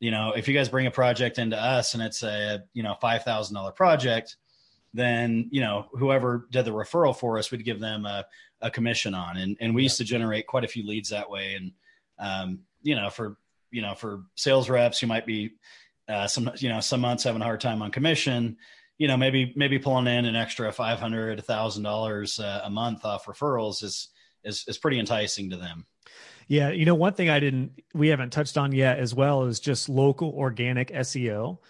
You 0.00 0.10
know, 0.10 0.32
if 0.32 0.48
you 0.48 0.54
guys 0.54 0.68
bring 0.68 0.86
a 0.86 0.90
project 0.90 1.38
into 1.38 1.60
us 1.60 1.94
and 1.94 2.02
it's 2.02 2.22
a, 2.22 2.64
you 2.72 2.82
know, 2.82 2.96
$5,000 3.02 3.76
project, 3.76 4.36
then, 4.94 5.48
you 5.52 5.60
know, 5.60 5.86
whoever 5.92 6.48
did 6.50 6.64
the 6.64 6.72
referral 6.72 7.14
for 7.14 7.38
us, 7.38 7.50
we'd 7.50 7.64
give 7.64 7.78
them 7.80 8.06
a, 8.06 8.24
a 8.60 8.70
commission 8.70 9.14
on. 9.14 9.36
And, 9.36 9.56
and 9.60 9.74
we 9.74 9.82
yeah. 9.82 9.84
used 9.84 9.98
to 9.98 10.04
generate 10.04 10.46
quite 10.46 10.64
a 10.64 10.68
few 10.68 10.86
leads 10.86 11.10
that 11.10 11.30
way. 11.30 11.54
And, 11.54 11.72
um, 12.18 12.60
you 12.82 12.96
know, 12.96 13.10
for, 13.10 13.36
you 13.70 13.82
know, 13.82 13.94
for 13.94 14.22
sales 14.34 14.68
reps, 14.68 15.02
you 15.02 15.06
might 15.06 15.26
be, 15.26 15.52
uh, 16.08 16.26
some, 16.26 16.50
you 16.56 16.70
know, 16.70 16.80
some 16.80 17.00
months 17.00 17.22
having 17.22 17.42
a 17.42 17.44
hard 17.44 17.60
time 17.60 17.82
on 17.82 17.92
commission 17.92 18.56
you 19.00 19.08
know, 19.08 19.16
maybe 19.16 19.54
maybe 19.56 19.78
pulling 19.78 20.06
in 20.06 20.26
an 20.26 20.36
extra 20.36 20.70
five 20.70 21.00
hundred, 21.00 21.42
thousand 21.46 21.86
uh, 21.86 21.88
dollars 21.88 22.38
a 22.38 22.68
month 22.68 23.06
off 23.06 23.24
referrals 23.24 23.82
is 23.82 24.08
is 24.44 24.62
is 24.68 24.76
pretty 24.76 24.98
enticing 24.98 25.48
to 25.48 25.56
them. 25.56 25.86
Yeah, 26.48 26.68
you 26.68 26.84
know, 26.84 26.94
one 26.94 27.14
thing 27.14 27.30
I 27.30 27.40
didn't 27.40 27.80
we 27.94 28.08
haven't 28.08 28.30
touched 28.30 28.58
on 28.58 28.72
yet 28.72 28.98
as 28.98 29.14
well 29.14 29.44
is 29.44 29.58
just 29.58 29.88
local 29.88 30.32
organic 30.32 30.90
SEO. 30.90 31.60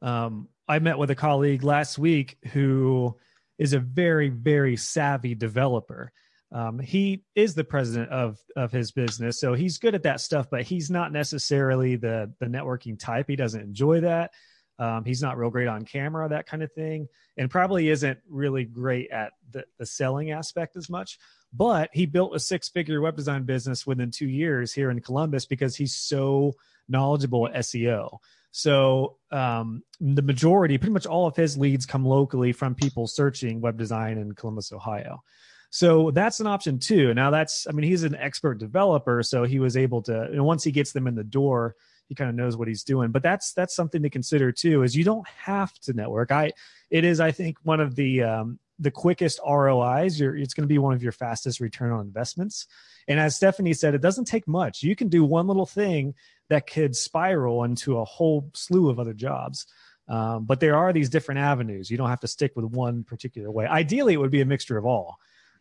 Um, 0.00 0.48
I 0.68 0.78
met 0.78 0.96
with 0.96 1.10
a 1.10 1.16
colleague 1.16 1.64
last 1.64 1.98
week 1.98 2.38
who 2.52 3.16
is 3.58 3.72
a 3.72 3.80
very 3.80 4.28
very 4.28 4.76
savvy 4.76 5.34
developer. 5.34 6.12
Um, 6.52 6.78
he 6.78 7.24
is 7.34 7.56
the 7.56 7.64
president 7.64 8.10
of 8.10 8.38
of 8.54 8.70
his 8.70 8.92
business, 8.92 9.40
so 9.40 9.54
he's 9.54 9.78
good 9.78 9.96
at 9.96 10.04
that 10.04 10.20
stuff. 10.20 10.46
But 10.48 10.62
he's 10.62 10.88
not 10.88 11.10
necessarily 11.10 11.96
the 11.96 12.32
the 12.38 12.46
networking 12.46 12.96
type. 12.96 13.26
He 13.26 13.34
doesn't 13.34 13.60
enjoy 13.60 14.02
that. 14.02 14.30
Um, 14.78 15.04
he's 15.04 15.22
not 15.22 15.38
real 15.38 15.50
great 15.50 15.68
on 15.68 15.84
camera, 15.84 16.28
that 16.28 16.46
kind 16.46 16.62
of 16.62 16.72
thing, 16.72 17.08
and 17.36 17.50
probably 17.50 17.88
isn't 17.88 18.18
really 18.28 18.64
great 18.64 19.10
at 19.10 19.32
the, 19.50 19.64
the 19.78 19.86
selling 19.86 20.30
aspect 20.30 20.76
as 20.76 20.90
much. 20.90 21.18
But 21.52 21.90
he 21.92 22.06
built 22.06 22.36
a 22.36 22.40
six 22.40 22.68
figure 22.68 23.00
web 23.00 23.16
design 23.16 23.44
business 23.44 23.86
within 23.86 24.10
two 24.10 24.28
years 24.28 24.72
here 24.72 24.90
in 24.90 25.00
Columbus 25.00 25.46
because 25.46 25.76
he's 25.76 25.94
so 25.94 26.54
knowledgeable 26.88 27.46
at 27.46 27.54
SEO. 27.54 28.18
So 28.50 29.16
um, 29.30 29.82
the 30.00 30.22
majority, 30.22 30.78
pretty 30.78 30.92
much 30.92 31.06
all 31.06 31.26
of 31.26 31.36
his 31.36 31.58
leads 31.58 31.84
come 31.84 32.04
locally 32.04 32.52
from 32.52 32.74
people 32.74 33.06
searching 33.06 33.60
web 33.60 33.76
design 33.76 34.18
in 34.18 34.32
Columbus, 34.32 34.72
Ohio. 34.72 35.22
So 35.70 36.10
that's 36.10 36.40
an 36.40 36.46
option 36.46 36.78
too. 36.78 37.12
Now 37.12 37.30
that's, 37.30 37.66
I 37.66 37.72
mean, 37.72 37.86
he's 37.86 38.02
an 38.02 38.14
expert 38.14 38.58
developer, 38.58 39.22
so 39.22 39.44
he 39.44 39.58
was 39.58 39.76
able 39.76 40.00
to. 40.02 40.22
And 40.22 40.44
once 40.44 40.64
he 40.64 40.70
gets 40.72 40.92
them 40.92 41.06
in 41.06 41.14
the 41.14 41.24
door, 41.24 41.76
he 42.08 42.14
kind 42.14 42.30
of 42.30 42.36
knows 42.36 42.56
what 42.56 42.68
he's 42.68 42.82
doing. 42.82 43.10
But 43.10 43.22
that's 43.22 43.52
that's 43.52 43.74
something 43.74 44.02
to 44.02 44.10
consider 44.10 44.52
too. 44.52 44.82
Is 44.82 44.96
you 44.96 45.04
don't 45.04 45.26
have 45.28 45.72
to 45.80 45.92
network. 45.92 46.32
I 46.32 46.52
it 46.90 47.04
is 47.04 47.20
I 47.20 47.32
think 47.32 47.58
one 47.62 47.80
of 47.80 47.96
the 47.96 48.22
um, 48.22 48.58
the 48.78 48.90
quickest 48.90 49.40
ROIs. 49.46 50.20
You're, 50.20 50.36
it's 50.36 50.54
going 50.54 50.64
to 50.64 50.72
be 50.72 50.78
one 50.78 50.94
of 50.94 51.02
your 51.02 51.12
fastest 51.12 51.60
return 51.60 51.92
on 51.92 52.00
investments. 52.00 52.66
And 53.08 53.18
as 53.18 53.36
Stephanie 53.36 53.72
said, 53.72 53.94
it 53.94 54.02
doesn't 54.02 54.26
take 54.26 54.46
much. 54.46 54.82
You 54.82 54.96
can 54.96 55.08
do 55.08 55.24
one 55.24 55.46
little 55.46 55.66
thing 55.66 56.14
that 56.48 56.66
could 56.66 56.94
spiral 56.94 57.64
into 57.64 57.98
a 57.98 58.04
whole 58.04 58.50
slew 58.54 58.90
of 58.90 58.98
other 58.98 59.14
jobs. 59.14 59.66
Um, 60.08 60.44
but 60.44 60.60
there 60.60 60.76
are 60.76 60.92
these 60.92 61.08
different 61.08 61.40
avenues. 61.40 61.90
You 61.90 61.96
don't 61.96 62.10
have 62.10 62.20
to 62.20 62.28
stick 62.28 62.52
with 62.54 62.64
one 62.66 63.02
particular 63.02 63.50
way. 63.50 63.66
Ideally, 63.66 64.14
it 64.14 64.18
would 64.18 64.30
be 64.30 64.40
a 64.40 64.46
mixture 64.46 64.78
of 64.78 64.86
all. 64.86 65.18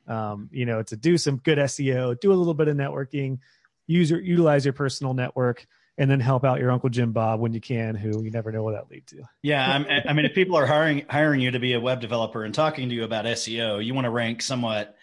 Um, 0.07 0.49
you 0.51 0.67
know, 0.67 0.83
to 0.83 0.95
do 0.95 1.17
some 1.17 1.37
good 1.37 1.57
SEO, 1.57 2.19
do 2.19 2.31
a 2.31 2.35
little 2.35 2.53
bit 2.53 2.67
of 2.67 2.77
networking, 2.77 3.39
use 3.87 4.11
your, 4.11 4.21
utilize 4.21 4.63
your 4.63 4.73
personal 4.73 5.15
network, 5.15 5.65
and 5.97 6.11
then 6.11 6.19
help 6.19 6.43
out 6.43 6.59
your 6.59 6.71
uncle 6.71 6.89
Jim 6.89 7.11
Bob 7.11 7.39
when 7.39 7.53
you 7.53 7.61
can, 7.61 7.95
who 7.95 8.23
you 8.23 8.31
never 8.31 8.51
know 8.51 8.63
what 8.63 8.73
that 8.73 8.89
lead 8.89 9.07
to. 9.07 9.23
Yeah, 9.41 9.65
I'm, 9.65 9.85
i 10.07 10.13
mean, 10.13 10.25
if 10.25 10.33
people 10.33 10.57
are 10.57 10.65
hiring 10.65 11.05
hiring 11.09 11.39
you 11.41 11.51
to 11.51 11.59
be 11.59 11.73
a 11.73 11.79
web 11.79 12.01
developer 12.01 12.43
and 12.43 12.53
talking 12.53 12.89
to 12.89 12.95
you 12.95 13.03
about 13.03 13.25
SEO, 13.25 13.83
you 13.83 13.93
want 13.93 14.05
to 14.05 14.11
rank 14.11 14.41
somewhat 14.41 14.95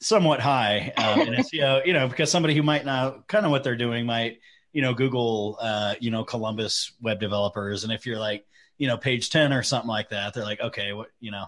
somewhat 0.00 0.40
high 0.40 0.92
um, 0.96 1.20
in 1.20 1.34
SEO, 1.34 1.84
you 1.86 1.92
know, 1.92 2.08
because 2.08 2.30
somebody 2.30 2.54
who 2.54 2.62
might 2.62 2.84
not 2.84 3.28
kind 3.28 3.44
of 3.44 3.52
what 3.52 3.62
they're 3.64 3.76
doing 3.76 4.06
might, 4.06 4.38
you 4.72 4.80
know, 4.80 4.94
Google, 4.94 5.58
uh, 5.60 5.94
you 6.00 6.10
know, 6.10 6.24
Columbus 6.24 6.92
web 7.02 7.20
developers, 7.20 7.84
and 7.84 7.92
if 7.92 8.06
you're 8.06 8.18
like, 8.18 8.46
you 8.78 8.86
know, 8.86 8.96
page 8.96 9.28
ten 9.28 9.52
or 9.52 9.62
something 9.62 9.88
like 9.88 10.08
that, 10.08 10.32
they're 10.32 10.44
like, 10.44 10.60
okay, 10.60 10.92
what, 10.92 11.08
you 11.20 11.30
know. 11.30 11.46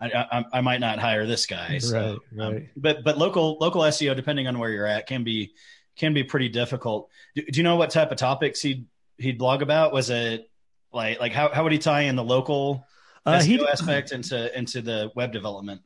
I, 0.00 0.12
I, 0.30 0.44
I 0.52 0.60
might 0.60 0.78
not 0.78 1.00
hire 1.00 1.26
this 1.26 1.46
guy. 1.46 1.78
So, 1.78 2.20
right, 2.32 2.46
right. 2.46 2.56
Um, 2.56 2.68
but 2.76 3.02
but 3.02 3.18
local 3.18 3.58
local 3.60 3.82
SEO, 3.82 4.14
depending 4.14 4.46
on 4.46 4.56
where 4.60 4.70
you're 4.70 4.86
at, 4.86 5.08
can 5.08 5.24
be 5.24 5.54
can 5.98 6.14
be 6.14 6.24
pretty 6.24 6.48
difficult. 6.48 7.10
Do, 7.34 7.42
do, 7.42 7.58
you 7.58 7.64
know 7.64 7.76
what 7.76 7.90
type 7.90 8.10
of 8.10 8.18
topics 8.18 8.60
he'd 8.60 8.86
he'd 9.18 9.38
blog 9.38 9.62
about? 9.62 9.92
Was 9.92 10.10
it 10.10 10.50
like 10.92 11.20
like 11.20 11.32
how 11.32 11.52
how 11.52 11.64
would 11.64 11.72
he 11.72 11.78
tie 11.78 12.02
in 12.02 12.16
the 12.16 12.24
local 12.24 12.86
uh, 13.26 13.38
SEO 13.38 13.68
aspect 13.68 14.12
into 14.12 14.56
into 14.56 14.80
the 14.80 15.10
web 15.14 15.32
development? 15.32 15.82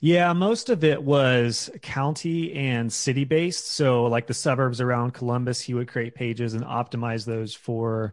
Yeah, 0.00 0.32
most 0.32 0.68
of 0.68 0.82
it 0.84 1.02
was 1.02 1.70
county 1.82 2.52
and 2.54 2.92
city 2.92 3.24
based. 3.24 3.68
So, 3.68 4.04
like 4.04 4.26
the 4.26 4.34
suburbs 4.34 4.80
around 4.80 5.14
Columbus, 5.14 5.60
he 5.60 5.74
would 5.74 5.88
create 5.88 6.14
pages 6.14 6.54
and 6.54 6.64
optimize 6.64 7.24
those 7.24 7.54
for 7.54 8.12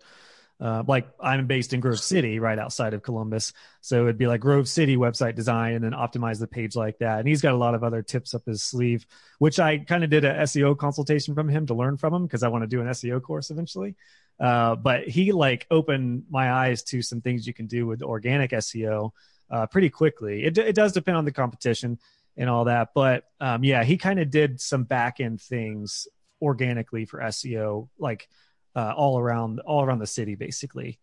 uh, 0.60 0.84
like 0.88 1.08
I'm 1.20 1.48
based 1.48 1.74
in 1.74 1.80
Grove 1.80 2.00
City, 2.00 2.40
right 2.40 2.58
outside 2.58 2.94
of 2.94 3.04
Columbus. 3.04 3.54
So 3.82 4.04
it'd 4.04 4.18
be 4.18 4.28
like 4.28 4.40
Grove 4.40 4.68
City 4.68 4.96
website 4.96 5.36
design 5.36 5.74
and 5.74 5.84
then 5.84 5.92
optimize 5.92 6.40
the 6.40 6.48
page 6.48 6.76
like 6.76 7.00
that. 7.00 7.20
And 7.20 7.28
he's 7.28 7.42
got 7.42 7.54
a 7.54 7.58
lot 7.58 7.76
of 7.76 7.84
other 7.84 8.02
tips 8.02 8.34
up 8.34 8.46
his 8.46 8.64
sleeve, 8.64 9.06
which 9.40 9.60
I 9.60 9.80
kind 9.80 10.04
of 10.04 10.10
did 10.10 10.26
a 10.26 10.34
SEO 10.44 10.78
consultation 10.78 11.36
from 11.36 11.50
him 11.50 11.66
to 11.68 11.74
learn 11.74 11.98
from 11.98 12.14
him 12.14 12.24
because 12.24 12.44
I 12.44 12.48
want 12.48 12.64
to 12.64 12.68
do 12.68 12.82
an 12.82 12.88
SEO 12.88 13.22
course 13.22 13.50
eventually. 13.50 13.96
Uh, 14.40 14.76
but 14.76 15.08
he 15.08 15.32
like 15.32 15.68
opened 15.70 16.24
my 16.30 16.52
eyes 16.52 16.84
to 16.84 17.02
some 17.02 17.22
things 17.22 17.46
you 17.46 17.54
can 17.54 17.68
do 17.68 17.86
with 17.86 18.02
organic 18.02 18.52
SEO 18.52 19.12
uh, 19.52 19.68
pretty 19.68 19.90
quickly. 19.90 20.44
It, 20.44 20.58
it 20.58 20.76
does 20.76 20.94
depend 20.94 21.18
on 21.18 21.26
the 21.26 21.32
competition 21.32 22.00
and 22.38 22.50
all 22.50 22.66
that. 22.66 22.90
But 22.96 23.26
um, 23.40 23.64
yeah, 23.64 23.84
he 23.84 23.98
kind 23.98 24.20
of 24.20 24.32
did 24.32 24.60
some 24.60 24.84
back 24.84 25.20
end 25.20 25.42
things 25.42 26.08
organically 26.42 27.06
for 27.06 27.20
SEO, 27.20 27.90
like 27.98 28.28
uh, 28.76 28.94
all 28.96 29.20
around 29.20 29.60
all 29.60 29.84
around 29.84 30.00
the 30.00 30.08
city 30.08 30.36
basically. 30.36 31.00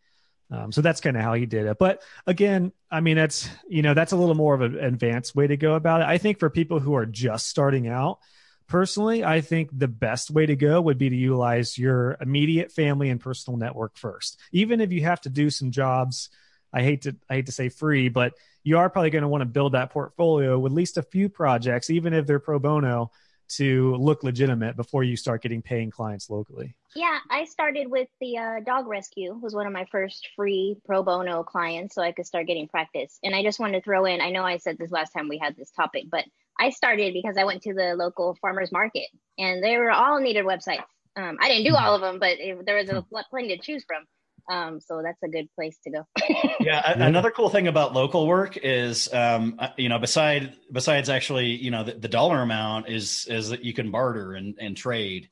Um, 0.52 0.72
so 0.72 0.80
that's 0.80 1.00
kind 1.00 1.16
of 1.16 1.22
how 1.22 1.34
he 1.34 1.46
did 1.46 1.66
it. 1.66 1.78
But 1.78 2.02
again, 2.26 2.72
I 2.90 3.00
mean, 3.00 3.16
that's 3.16 3.48
you 3.68 3.82
know 3.82 3.94
that's 3.94 4.12
a 4.12 4.16
little 4.16 4.34
more 4.34 4.54
of 4.54 4.62
an 4.62 4.78
advanced 4.78 5.34
way 5.34 5.46
to 5.46 5.56
go 5.56 5.74
about 5.74 6.00
it. 6.00 6.08
I 6.08 6.18
think 6.18 6.38
for 6.38 6.50
people 6.50 6.80
who 6.80 6.94
are 6.94 7.06
just 7.06 7.46
starting 7.46 7.86
out, 7.86 8.18
personally, 8.66 9.24
I 9.24 9.42
think 9.42 9.70
the 9.72 9.88
best 9.88 10.30
way 10.30 10.46
to 10.46 10.56
go 10.56 10.80
would 10.80 10.98
be 10.98 11.08
to 11.08 11.16
utilize 11.16 11.78
your 11.78 12.16
immediate 12.20 12.72
family 12.72 13.10
and 13.10 13.20
personal 13.20 13.58
network 13.58 13.96
first. 13.96 14.40
Even 14.52 14.80
if 14.80 14.90
you 14.92 15.02
have 15.02 15.20
to 15.22 15.28
do 15.28 15.50
some 15.50 15.70
jobs, 15.70 16.30
I 16.72 16.82
hate 16.82 17.02
to 17.02 17.16
I 17.28 17.34
hate 17.34 17.46
to 17.46 17.52
say 17.52 17.68
free, 17.68 18.08
but 18.08 18.34
you 18.64 18.78
are 18.78 18.90
probably 18.90 19.10
going 19.10 19.22
to 19.22 19.28
want 19.28 19.42
to 19.42 19.46
build 19.46 19.72
that 19.72 19.90
portfolio 19.90 20.58
with 20.58 20.72
at 20.72 20.76
least 20.76 20.98
a 20.98 21.02
few 21.02 21.28
projects, 21.28 21.90
even 21.90 22.12
if 22.12 22.26
they're 22.26 22.40
pro 22.40 22.58
bono, 22.58 23.12
to 23.56 23.96
look 23.96 24.22
legitimate 24.22 24.76
before 24.76 25.04
you 25.04 25.16
start 25.16 25.42
getting 25.42 25.62
paying 25.62 25.90
clients 25.90 26.30
locally? 26.30 26.74
Yeah, 26.94 27.18
I 27.30 27.44
started 27.44 27.90
with 27.90 28.08
the 28.20 28.38
uh, 28.38 28.60
dog 28.64 28.86
rescue 28.86 29.32
was 29.34 29.54
one 29.54 29.66
of 29.66 29.72
my 29.72 29.86
first 29.90 30.28
free 30.36 30.76
pro 30.84 31.02
bono 31.02 31.42
clients, 31.42 31.94
so 31.94 32.02
I 32.02 32.12
could 32.12 32.26
start 32.26 32.46
getting 32.46 32.68
practice. 32.68 33.18
And 33.22 33.34
I 33.34 33.42
just 33.42 33.60
wanted 33.60 33.78
to 33.78 33.84
throw 33.84 34.04
in. 34.06 34.20
I 34.20 34.30
know 34.30 34.42
I 34.42 34.56
said 34.56 34.78
this 34.78 34.90
last 34.90 35.12
time 35.12 35.28
we 35.28 35.38
had 35.38 35.56
this 35.56 35.70
topic, 35.70 36.04
but 36.10 36.24
I 36.58 36.70
started 36.70 37.14
because 37.14 37.36
I 37.36 37.44
went 37.44 37.62
to 37.62 37.74
the 37.74 37.94
local 37.94 38.36
farmers 38.40 38.72
market, 38.72 39.08
and 39.38 39.62
they 39.62 39.78
were 39.78 39.90
all 39.90 40.20
needed 40.20 40.44
websites. 40.44 40.84
Um, 41.16 41.38
I 41.40 41.48
didn't 41.48 41.64
do 41.64 41.76
all 41.76 41.94
of 41.94 42.00
them, 42.00 42.18
but 42.18 42.38
it, 42.38 42.64
there 42.66 42.76
was 42.76 42.88
a, 42.88 43.04
plenty 43.30 43.56
to 43.56 43.62
choose 43.62 43.84
from. 43.86 44.04
Um, 44.48 44.80
so 44.80 45.02
that's 45.02 45.22
a 45.22 45.28
good 45.28 45.48
place 45.54 45.78
to 45.84 45.90
go. 45.90 46.06
yeah, 46.60 46.92
another 46.92 47.30
cool 47.30 47.50
thing 47.50 47.68
about 47.68 47.92
local 47.92 48.26
work 48.26 48.56
is, 48.56 49.12
um, 49.12 49.56
uh, 49.58 49.68
you 49.76 49.88
know, 49.88 49.98
beside 49.98 50.56
besides 50.72 51.08
actually, 51.08 51.46
you 51.46 51.70
know, 51.70 51.84
the, 51.84 51.92
the, 51.92 52.08
dollar 52.08 52.42
amount 52.42 52.88
is 52.88 53.26
is 53.26 53.50
that 53.50 53.64
you 53.64 53.72
can 53.72 53.90
barter 53.90 54.34
and, 54.34 54.56
and 54.60 54.76
trade. 54.76 55.28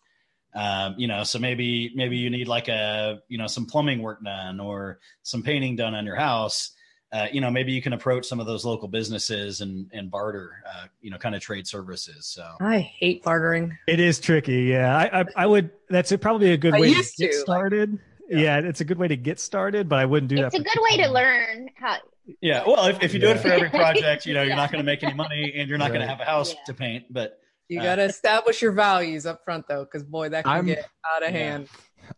Um, 0.55 0.95
you 0.97 1.07
know, 1.09 1.25
so 1.25 1.39
maybe 1.39 1.93
maybe 1.95 2.17
you 2.17 2.31
need 2.31 2.49
like 2.49 2.69
a 2.69 3.21
you 3.29 3.39
know 3.39 3.47
some 3.47 3.67
plumbing 3.67 4.03
work 4.03 4.23
done 4.25 4.61
or 4.61 4.99
some 5.23 5.43
painting 5.43 5.77
done 5.77 5.95
on 5.95 6.05
your 6.05 6.17
house. 6.17 6.73
Uh, 7.11 7.27
you 7.33 7.41
know, 7.41 7.51
maybe 7.51 7.73
you 7.73 7.81
can 7.81 7.95
approach 7.95 8.27
some 8.27 8.39
of 8.39 8.47
those 8.47 8.65
local 8.65 8.89
businesses 8.89 9.61
and 9.61 9.91
and 9.93 10.11
barter, 10.11 10.63
uh, 10.67 10.87
you 11.01 11.11
know, 11.11 11.19
kind 11.19 11.35
of 11.35 11.41
trade 11.41 11.67
services. 11.67 12.27
So 12.27 12.47
I 12.61 12.79
hate 12.79 13.23
bartering. 13.23 13.77
It 13.87 14.01
is 14.01 14.21
tricky. 14.21 14.65
Yeah, 14.65 14.97
I 14.97 15.21
I, 15.21 15.25
I 15.37 15.47
would. 15.47 15.71
That's 15.89 16.15
probably 16.17 16.53
a 16.53 16.57
good 16.57 16.75
I 16.75 16.81
way 16.81 16.95
to 16.95 17.11
get 17.17 17.33
to. 17.33 17.39
started 17.41 17.99
yeah. 18.29 18.39
yeah. 18.39 18.69
it's 18.69 18.81
a 18.81 18.85
good 18.85 18.99
way 18.99 19.09
to 19.09 19.17
get 19.17 19.41
started, 19.41 19.89
but 19.89 19.99
I 19.99 20.05
wouldn't 20.05 20.29
do 20.29 20.37
it's 20.37 20.53
that. 20.53 20.61
It's 20.61 20.71
a 20.71 20.75
good 20.75 20.83
way 20.83 21.05
to 21.05 21.13
learn 21.13 21.71
how. 21.75 21.97
Yeah, 22.43 22.65
well, 22.67 22.87
if, 22.87 23.03
if 23.03 23.15
you 23.15 23.21
do 23.21 23.29
it 23.29 23.41
for 23.41 23.49
every 23.49 23.71
project, 23.71 24.27
you 24.27 24.35
know, 24.35 24.43
you're 24.43 24.57
not 24.57 24.71
going 24.71 24.85
to 24.85 24.87
make 24.87 25.03
any 25.03 25.15
money, 25.15 25.55
and 25.57 25.69
you're 25.69 25.79
not 25.79 25.87
right. 25.87 25.95
going 25.95 26.03
to 26.03 26.07
have 26.07 26.21
a 26.21 26.25
house 26.25 26.53
yeah. 26.53 26.61
to 26.67 26.75
paint. 26.75 27.07
But 27.11 27.41
you 27.69 27.81
uh, 27.81 27.85
got 27.85 27.95
to 27.97 28.03
establish 28.03 28.61
your 28.61 28.73
values 28.73 29.25
up 29.25 29.45
front, 29.45 29.67
though, 29.67 29.85
because 29.85 30.03
boy, 30.03 30.29
that 30.29 30.45
can 30.45 30.53
I'm, 30.53 30.67
get 30.67 30.87
out 31.11 31.23
of 31.23 31.31
hand. 31.31 31.69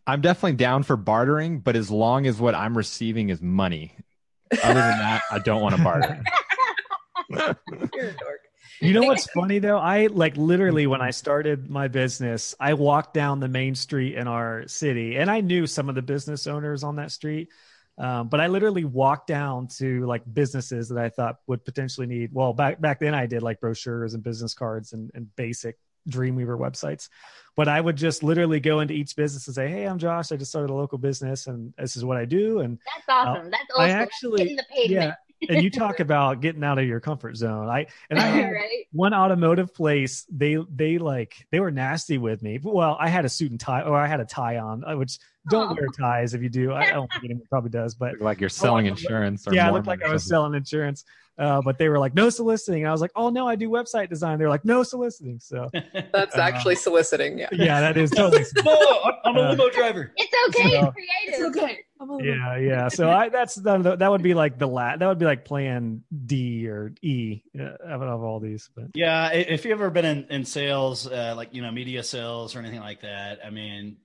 I'm 0.05 0.21
definitely 0.21 0.57
down 0.57 0.83
for 0.83 0.97
bartering, 0.97 1.59
but 1.59 1.75
as 1.75 1.89
long 1.89 2.27
as 2.27 2.39
what 2.39 2.55
I'm 2.55 2.77
receiving 2.77 3.29
is 3.29 3.41
money. 3.41 3.93
Other 4.51 4.81
than 4.81 4.99
that, 4.99 5.21
I 5.31 5.39
don't 5.39 5.61
want 5.61 5.75
to 5.75 5.83
barter. 5.83 6.23
You're 7.93 8.09
a 8.09 8.13
dork. 8.13 8.41
You 8.81 8.93
know 8.93 9.03
what's 9.03 9.27
funny 9.33 9.59
though? 9.59 9.77
I 9.77 10.07
like 10.07 10.35
literally 10.37 10.87
when 10.87 11.01
I 11.01 11.11
started 11.11 11.69
my 11.69 11.87
business, 11.87 12.55
I 12.59 12.73
walked 12.73 13.13
down 13.13 13.39
the 13.39 13.47
main 13.47 13.75
street 13.75 14.15
in 14.15 14.27
our 14.27 14.67
city 14.67 15.17
and 15.17 15.29
I 15.29 15.41
knew 15.41 15.67
some 15.67 15.89
of 15.89 15.95
the 15.95 16.01
business 16.01 16.47
owners 16.47 16.83
on 16.83 16.95
that 16.97 17.11
street. 17.11 17.49
Um, 17.97 18.29
but 18.29 18.39
I 18.39 18.47
literally 18.47 18.83
walked 18.83 19.27
down 19.27 19.67
to 19.77 20.05
like 20.05 20.23
businesses 20.33 20.89
that 20.89 20.97
I 20.97 21.09
thought 21.09 21.37
would 21.47 21.63
potentially 21.63 22.07
need. 22.07 22.31
Well, 22.33 22.53
back 22.53 22.81
back 22.81 22.99
then 22.99 23.13
I 23.13 23.27
did 23.27 23.43
like 23.43 23.59
brochures 23.59 24.13
and 24.13 24.23
business 24.23 24.53
cards 24.53 24.93
and, 24.93 25.11
and 25.13 25.33
basic 25.35 25.77
Dreamweaver 26.09 26.57
websites. 26.57 27.09
But 27.55 27.67
I 27.67 27.79
would 27.79 27.97
just 27.97 28.23
literally 28.23 28.59
go 28.59 28.79
into 28.79 28.93
each 28.93 29.15
business 29.15 29.45
and 29.47 29.53
say, 29.53 29.69
"Hey, 29.69 29.85
I'm 29.85 29.99
Josh. 29.99 30.31
I 30.31 30.37
just 30.37 30.51
started 30.51 30.71
a 30.71 30.73
local 30.73 30.97
business, 30.97 31.47
and 31.47 31.73
this 31.77 31.95
is 31.95 32.05
what 32.05 32.17
I 32.17 32.25
do." 32.25 32.59
And 32.59 32.79
that's 32.85 33.05
awesome. 33.09 33.47
Uh, 33.47 33.49
that's 33.49 33.71
awesome. 33.75 33.81
I 33.81 33.89
actually, 33.89 34.59
yeah, 34.85 35.15
and 35.49 35.63
you 35.63 35.69
talk 35.69 35.99
about 35.99 36.41
getting 36.41 36.63
out 36.63 36.77
of 36.77 36.85
your 36.85 36.99
comfort 36.99 37.35
zone. 37.35 37.67
I 37.67 37.87
and 38.09 38.19
I 38.19 38.23
had 38.27 38.51
right? 38.51 38.87
one 38.91 39.13
automotive 39.13 39.73
place. 39.73 40.25
They 40.29 40.57
they 40.73 40.97
like 40.97 41.45
they 41.51 41.59
were 41.59 41.71
nasty 41.71 42.17
with 42.17 42.41
me. 42.41 42.59
Well, 42.61 42.97
I 42.99 43.09
had 43.09 43.25
a 43.25 43.29
suit 43.29 43.51
and 43.51 43.59
tie, 43.59 43.81
or 43.81 43.97
I 43.97 44.07
had 44.07 44.19
a 44.19 44.25
tie 44.25 44.57
on, 44.57 44.83
uh, 44.83 44.95
which 44.97 45.17
don't 45.49 45.71
oh. 45.71 45.73
wear 45.73 45.87
ties 45.97 46.33
if 46.33 46.41
you 46.41 46.49
do. 46.49 46.73
I 46.73 46.91
don't 46.91 47.11
think 47.11 47.25
anyone 47.25 47.45
probably 47.49 47.71
does, 47.71 47.95
but 47.95 48.19
like 48.21 48.39
you're 48.39 48.49
selling 48.49 48.85
insurance. 48.85 49.45
yeah, 49.51 49.67
I 49.67 49.71
looked 49.71 49.87
like 49.87 50.03
I 50.03 50.11
was 50.11 50.27
selling 50.27 50.53
insurance. 50.53 51.03
Uh, 51.37 51.59
but 51.59 51.79
they 51.79 51.89
were 51.89 51.97
like, 51.97 52.13
no 52.13 52.29
soliciting. 52.29 52.83
And 52.83 52.89
I 52.89 52.91
was 52.91 53.01
like, 53.01 53.11
oh 53.15 53.29
no, 53.29 53.47
I 53.47 53.55
do 53.55 53.67
website 53.67 54.09
design. 54.09 54.37
They're 54.37 54.49
like, 54.49 54.63
no 54.63 54.83
soliciting. 54.83 55.39
So 55.39 55.71
that's 56.13 56.35
uh, 56.35 56.41
actually 56.41 56.75
soliciting. 56.75 57.39
Yeah. 57.39 57.47
Yeah, 57.51 57.81
that 57.81 57.97
is 57.97 58.11
totally. 58.11 58.43
no, 58.63 59.11
I'm 59.25 59.35
a 59.35 59.49
limo 59.49 59.69
driver. 59.69 60.11
It's 60.17 60.59
okay. 60.59 60.69
So, 60.69 60.91
creative. 60.91 61.47
It's 61.47 61.57
okay. 61.57 61.79
Yeah, 62.21 62.57
yeah. 62.57 62.87
So 62.87 63.09
I 63.09 63.29
that's 63.29 63.55
the, 63.55 63.95
that 63.97 64.11
would 64.11 64.23
be 64.23 64.33
like 64.33 64.57
the 64.57 64.67
lat 64.67 64.99
that 64.99 65.07
would 65.07 65.19
be 65.19 65.25
like 65.25 65.45
plan 65.45 66.03
D 66.25 66.67
or 66.67 66.93
E 67.01 67.41
uh, 67.59 67.75
of, 67.83 68.01
of 68.01 68.23
all 68.23 68.39
these. 68.39 68.69
But 68.75 68.85
yeah, 68.93 69.31
if 69.31 69.65
you've 69.65 69.79
ever 69.79 69.89
been 69.89 70.05
in, 70.05 70.25
in 70.29 70.45
sales, 70.45 71.07
uh, 71.07 71.33
like 71.35 71.53
you 71.53 71.61
know 71.61 71.71
media 71.71 72.03
sales 72.03 72.55
or 72.55 72.59
anything 72.59 72.79
like 72.79 73.01
that, 73.01 73.39
I 73.45 73.49
mean, 73.49 73.97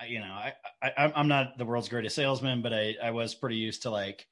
I, 0.00 0.06
you 0.06 0.20
know, 0.20 0.32
I, 0.32 0.52
I 0.82 1.12
I'm 1.14 1.28
not 1.28 1.58
the 1.58 1.64
world's 1.64 1.88
greatest 1.88 2.16
salesman, 2.16 2.62
but 2.62 2.72
I 2.72 2.96
I 3.02 3.10
was 3.10 3.34
pretty 3.34 3.56
used 3.56 3.82
to 3.82 3.90
like 3.90 4.26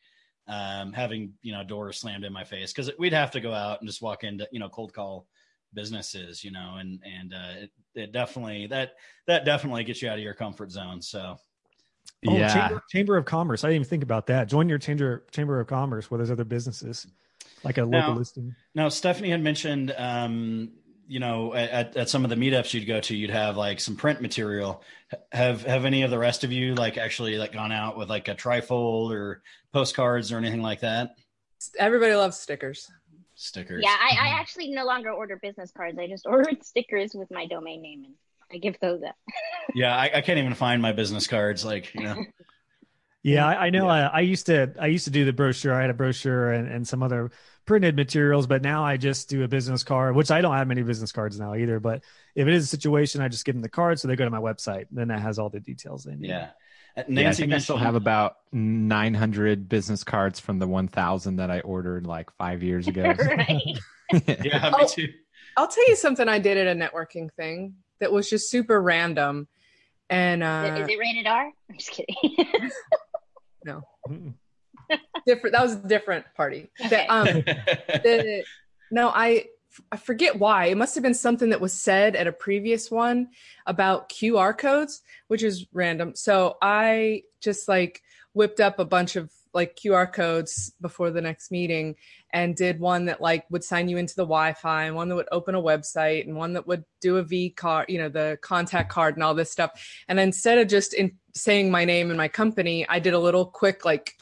um, 0.48 0.92
having 0.92 1.34
you 1.42 1.52
know 1.52 1.64
doors 1.64 1.98
slammed 1.98 2.24
in 2.24 2.32
my 2.32 2.44
face 2.44 2.72
because 2.72 2.90
we'd 2.98 3.12
have 3.12 3.32
to 3.32 3.40
go 3.40 3.52
out 3.52 3.80
and 3.80 3.88
just 3.88 4.02
walk 4.02 4.24
into 4.24 4.48
you 4.52 4.58
know 4.58 4.68
cold 4.68 4.92
call 4.92 5.26
businesses, 5.72 6.42
you 6.42 6.50
know, 6.50 6.76
and 6.78 7.00
and 7.04 7.34
uh, 7.34 7.62
it, 7.62 7.70
it 7.94 8.12
definitely 8.12 8.66
that 8.68 8.92
that 9.26 9.44
definitely 9.44 9.84
gets 9.84 10.02
you 10.02 10.08
out 10.08 10.18
of 10.18 10.24
your 10.24 10.34
comfort 10.34 10.70
zone. 10.70 11.02
So 11.02 11.36
Oh, 12.26 12.36
yeah. 12.36 12.52
chamber, 12.52 12.82
chamber 12.90 13.16
of 13.16 13.24
commerce. 13.24 13.64
I 13.64 13.68
didn't 13.68 13.76
even 13.82 13.88
think 13.88 14.02
about 14.02 14.26
that. 14.26 14.48
Join 14.48 14.68
your 14.68 14.78
chamber 14.78 15.24
chamber 15.30 15.58
of 15.60 15.66
commerce 15.66 16.10
where 16.10 16.18
there's 16.18 16.30
other 16.30 16.44
businesses, 16.44 17.06
like 17.64 17.78
a 17.78 17.82
local 17.84 18.12
Now- 18.12 18.18
listing. 18.18 18.54
Now, 18.74 18.88
Stephanie 18.88 19.30
had 19.30 19.42
mentioned, 19.42 19.94
um, 19.96 20.72
you 21.08 21.18
know, 21.18 21.54
at, 21.54 21.96
at 21.96 22.08
some 22.08 22.22
of 22.24 22.30
the 22.30 22.36
meetups 22.36 22.72
you'd 22.74 22.86
go 22.86 23.00
to, 23.00 23.16
you'd 23.16 23.30
have 23.30 23.56
like 23.56 23.80
some 23.80 23.96
print 23.96 24.20
material. 24.20 24.82
Have 25.32 25.64
have 25.64 25.84
any 25.84 26.02
of 26.02 26.10
the 26.10 26.18
rest 26.18 26.44
of 26.44 26.52
you 26.52 26.74
like 26.74 26.98
actually 26.98 27.36
like 27.38 27.52
gone 27.52 27.72
out 27.72 27.96
with 27.96 28.08
like 28.08 28.28
a 28.28 28.34
trifold 28.34 29.10
or 29.12 29.42
postcards 29.72 30.30
or 30.30 30.38
anything 30.38 30.62
like 30.62 30.80
that? 30.80 31.16
Everybody 31.78 32.14
loves 32.14 32.36
stickers. 32.38 32.88
Stickers. 33.34 33.82
Yeah, 33.82 33.96
I, 33.98 34.16
I 34.20 34.40
actually 34.40 34.68
no 34.70 34.84
longer 34.84 35.10
order 35.10 35.36
business 35.40 35.72
cards. 35.74 35.98
I 35.98 36.06
just 36.06 36.26
ordered 36.28 36.64
stickers 36.64 37.12
with 37.14 37.30
my 37.30 37.46
domain 37.46 37.80
name 37.82 38.04
and 38.04 38.14
I 38.52 38.58
give 38.58 38.78
those 38.80 39.02
up. 39.02 39.16
Yeah, 39.74 39.96
I, 39.96 40.10
I 40.16 40.20
can't 40.20 40.38
even 40.38 40.54
find 40.54 40.82
my 40.82 40.90
business 40.90 41.28
cards. 41.28 41.64
Like, 41.64 41.94
you 41.94 42.02
know, 42.02 42.16
Yeah, 43.22 43.46
I, 43.46 43.66
I 43.66 43.70
know. 43.70 43.86
I, 43.86 44.00
I 44.06 44.20
used 44.20 44.46
to 44.46 44.74
I 44.80 44.86
used 44.86 45.04
to 45.04 45.10
do 45.10 45.24
the 45.24 45.32
brochure. 45.32 45.74
I 45.74 45.82
had 45.82 45.90
a 45.90 45.94
brochure 45.94 46.52
and, 46.52 46.66
and 46.68 46.88
some 46.88 47.02
other 47.02 47.30
printed 47.66 47.94
materials, 47.94 48.46
but 48.48 48.62
now 48.62 48.82
I 48.82 48.96
just 48.96 49.28
do 49.28 49.44
a 49.44 49.48
business 49.48 49.84
card, 49.84 50.16
which 50.16 50.30
I 50.30 50.40
don't 50.40 50.56
have 50.56 50.66
many 50.66 50.82
business 50.82 51.12
cards 51.12 51.38
now 51.38 51.54
either. 51.54 51.78
But 51.78 52.02
if 52.34 52.48
it 52.48 52.54
is 52.54 52.64
a 52.64 52.66
situation, 52.66 53.20
I 53.20 53.28
just 53.28 53.44
give 53.44 53.54
them 53.54 53.62
the 53.62 53.68
card, 53.68 54.00
so 54.00 54.08
they 54.08 54.16
go 54.16 54.24
to 54.24 54.30
my 54.30 54.40
website. 54.40 54.86
Then 54.90 55.08
that 55.08 55.20
has 55.20 55.38
all 55.38 55.50
the 55.50 55.60
details 55.60 56.02
they 56.04 56.16
need. 56.16 56.30
yeah. 56.30 56.48
Uh, 56.96 57.02
Yeah, 57.06 57.20
I 57.20 57.24
Nancy 57.24 57.42
think 57.42 57.52
I 57.52 57.58
still 57.58 57.76
have 57.76 57.94
about 57.94 58.36
900 58.52 59.68
business 59.68 60.02
cards 60.02 60.40
from 60.40 60.58
the 60.58 60.66
1,000 60.66 61.36
that 61.36 61.50
I 61.50 61.60
ordered 61.60 62.06
like 62.06 62.30
five 62.38 62.62
years 62.64 62.88
ago. 62.88 63.12
Yeah, 64.12 64.70
me 64.70 64.76
Oh. 64.80 64.88
too. 64.88 65.06
I'll 65.56 65.68
tell 65.68 65.86
you 65.88 65.94
something 65.94 66.26
I 66.26 66.40
did 66.40 66.56
at 66.56 66.66
a 66.66 66.78
networking 66.78 67.30
thing 67.36 67.74
that 68.00 68.12
was 68.12 68.28
just 68.28 68.50
super 68.50 68.80
random. 68.80 69.48
And 70.08 70.42
Is 70.42 70.46
uh, 70.48 70.74
it- 70.74 70.80
is 70.82 70.88
it 70.88 70.98
rated 70.98 71.26
R? 71.26 71.50
I'm 71.70 71.78
just 71.78 71.90
kidding. 71.90 72.16
Mm-mm. 74.08 74.34
different 75.26 75.54
that 75.54 75.62
was 75.62 75.74
a 75.74 75.86
different 75.86 76.24
party. 76.36 76.70
Okay. 76.84 77.06
The, 77.06 77.12
um, 77.12 77.26
the, 78.02 78.44
no, 78.90 79.08
I 79.08 79.46
I 79.92 79.96
forget 79.98 80.38
why. 80.38 80.66
It 80.66 80.76
must 80.76 80.94
have 80.96 81.04
been 81.04 81.14
something 81.14 81.50
that 81.50 81.60
was 81.60 81.72
said 81.72 82.16
at 82.16 82.26
a 82.26 82.32
previous 82.32 82.90
one 82.90 83.28
about 83.66 84.08
QR 84.08 84.56
codes, 84.56 85.02
which 85.28 85.42
is 85.44 85.66
random. 85.72 86.16
So 86.16 86.56
I 86.60 87.22
just 87.40 87.68
like 87.68 88.02
whipped 88.32 88.60
up 88.60 88.78
a 88.80 88.84
bunch 88.84 89.14
of 89.14 89.30
like 89.52 89.76
QR 89.76 90.12
codes 90.12 90.72
before 90.80 91.10
the 91.10 91.20
next 91.20 91.50
meeting 91.50 91.96
and 92.32 92.54
did 92.54 92.78
one 92.78 93.06
that 93.06 93.20
like 93.20 93.44
would 93.50 93.64
sign 93.64 93.88
you 93.88 93.96
into 93.96 94.14
the 94.14 94.22
Wi-Fi 94.22 94.84
and 94.84 94.96
one 94.96 95.08
that 95.08 95.16
would 95.16 95.28
open 95.32 95.54
a 95.54 95.62
website 95.62 96.26
and 96.26 96.36
one 96.36 96.52
that 96.52 96.66
would 96.66 96.84
do 97.00 97.16
a 97.16 97.22
V 97.22 97.50
card, 97.50 97.86
you 97.88 97.98
know, 97.98 98.08
the 98.08 98.38
contact 98.42 98.90
card 98.90 99.16
and 99.16 99.24
all 99.24 99.34
this 99.34 99.50
stuff. 99.50 99.70
And 100.08 100.20
instead 100.20 100.58
of 100.58 100.68
just 100.68 100.94
in 100.94 101.12
saying 101.34 101.70
my 101.70 101.84
name 101.84 102.10
and 102.10 102.18
my 102.18 102.28
company, 102.28 102.86
I 102.88 102.98
did 102.98 103.14
a 103.14 103.18
little 103.18 103.46
quick 103.46 103.84
like 103.84 104.14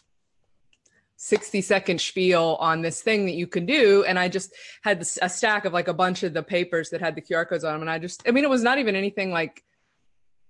60 1.21 1.63
second 1.63 2.01
spiel 2.01 2.57
on 2.61 2.81
this 2.83 3.03
thing 3.03 3.27
that 3.27 3.35
you 3.35 3.49
can 3.49 3.67
do 3.67 4.05
and 4.05 4.17
i 4.21 4.29
just 4.29 4.55
had 4.83 5.05
a 5.21 5.29
stack 5.29 5.65
of 5.65 5.73
like 5.73 5.89
a 5.89 5.93
bunch 5.93 6.23
of 6.23 6.33
the 6.33 6.45
papers 6.45 6.91
that 6.91 7.01
had 7.01 7.17
the 7.17 7.21
qr 7.21 7.47
codes 7.49 7.65
on 7.65 7.73
them 7.73 7.81
and 7.81 7.91
i 7.91 7.99
just 7.99 8.23
i 8.29 8.31
mean 8.31 8.45
it 8.45 8.51
was 8.51 8.63
not 8.63 8.79
even 8.79 8.95
anything 8.95 9.33
like 9.33 9.65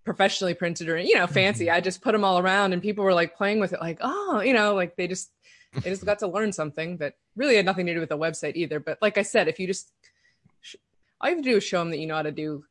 professionally 0.09 0.55
printed 0.55 0.88
or 0.88 0.97
you 0.97 1.14
know 1.14 1.27
fancy 1.27 1.71
i 1.71 1.83
just 1.83 2.01
put 2.01 2.12
them 2.12 2.25
all 2.25 2.38
around 2.38 2.73
and 2.73 2.81
people 2.81 3.05
were 3.05 3.12
like 3.12 3.37
playing 3.37 3.61
with 3.61 3.75
it 3.75 3.81
like 3.83 3.99
oh 4.01 4.40
you 4.40 4.55
know 4.55 4.75
like 4.75 4.97
they 4.97 5.07
just 5.07 5.31
they 5.75 5.90
just 5.90 6.07
got 6.07 6.18
to 6.18 6.27
learn 6.27 6.51
something 6.51 6.97
that 6.97 7.12
really 7.37 7.57
had 7.57 7.66
nothing 7.66 7.85
to 7.85 7.92
do 7.92 8.01
with 8.01 8.09
the 8.09 8.16
website 8.16 8.57
either 8.57 8.81
but 8.81 8.97
like 9.03 9.18
i 9.18 9.23
said 9.23 9.49
if 9.49 9.61
you 9.61 9.66
just 9.66 9.92
sh- 10.62 10.77
all 11.21 11.29
you 11.29 11.37
have 11.37 11.44
to 11.44 11.51
do 11.51 11.59
is 11.59 11.62
show 11.62 11.81
them 11.81 11.90
that 11.90 11.99
you 11.99 12.07
know 12.07 12.14
how 12.14 12.23
to 12.23 12.33
do 12.33 12.64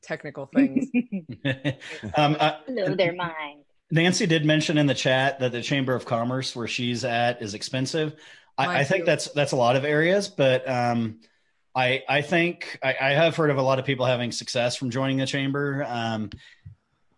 technical 0.00 0.46
things 0.46 0.86
um, 2.16 2.34
uh, 2.40 2.56
Blow 2.66 2.94
their 2.94 3.12
mind. 3.12 3.60
Nancy 3.90 4.24
did 4.24 4.46
mention 4.46 4.78
in 4.78 4.86
the 4.86 4.94
chat 4.94 5.38
that 5.40 5.52
the 5.52 5.60
Chamber 5.60 5.94
of 5.94 6.06
Commerce 6.06 6.56
where 6.56 6.66
she's 6.66 7.04
at 7.04 7.42
is 7.42 7.52
expensive. 7.52 8.16
I, 8.56 8.80
I 8.80 8.84
think 8.84 9.04
that's 9.04 9.28
that's 9.32 9.52
a 9.52 9.56
lot 9.56 9.76
of 9.76 9.84
areas, 9.84 10.28
but 10.28 10.66
um, 10.68 11.20
I 11.74 12.02
I 12.08 12.22
think 12.22 12.78
I, 12.82 12.94
I 13.00 13.10
have 13.10 13.36
heard 13.36 13.50
of 13.50 13.56
a 13.56 13.62
lot 13.62 13.78
of 13.78 13.84
people 13.84 14.06
having 14.06 14.32
success 14.32 14.76
from 14.76 14.90
joining 14.90 15.16
the 15.16 15.26
chamber. 15.26 15.84
Um, 15.88 16.30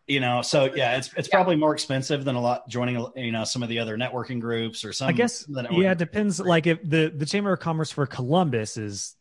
you 0.06 0.20
know, 0.20 0.42
so 0.42 0.72
yeah, 0.74 0.96
it's 0.96 1.12
it's 1.16 1.28
Yeah. 1.28 1.34
probably 1.36 1.56
more 1.56 1.72
expensive 1.72 2.24
than 2.24 2.36
a 2.36 2.40
lot 2.40 2.68
joining 2.68 3.04
you 3.16 3.32
know 3.32 3.44
some 3.44 3.62
of 3.62 3.68
the 3.68 3.78
other 3.80 3.96
networking 3.96 4.40
groups 4.40 4.84
or 4.84 4.92
some. 4.92 5.08
I 5.08 5.12
guess 5.12 5.44
some 5.46 5.56
of 5.56 5.62
the 5.64 5.68
networking- 5.68 5.82
yeah, 5.82 5.92
it 5.92 5.98
depends. 5.98 6.38
Like 6.40 6.66
if 6.66 6.78
the 6.88 7.12
the 7.14 7.26
Chamber 7.26 7.52
of 7.52 7.60
Commerce 7.60 7.90
for 7.90 8.06
Columbus 8.06 8.76
is 8.76 9.16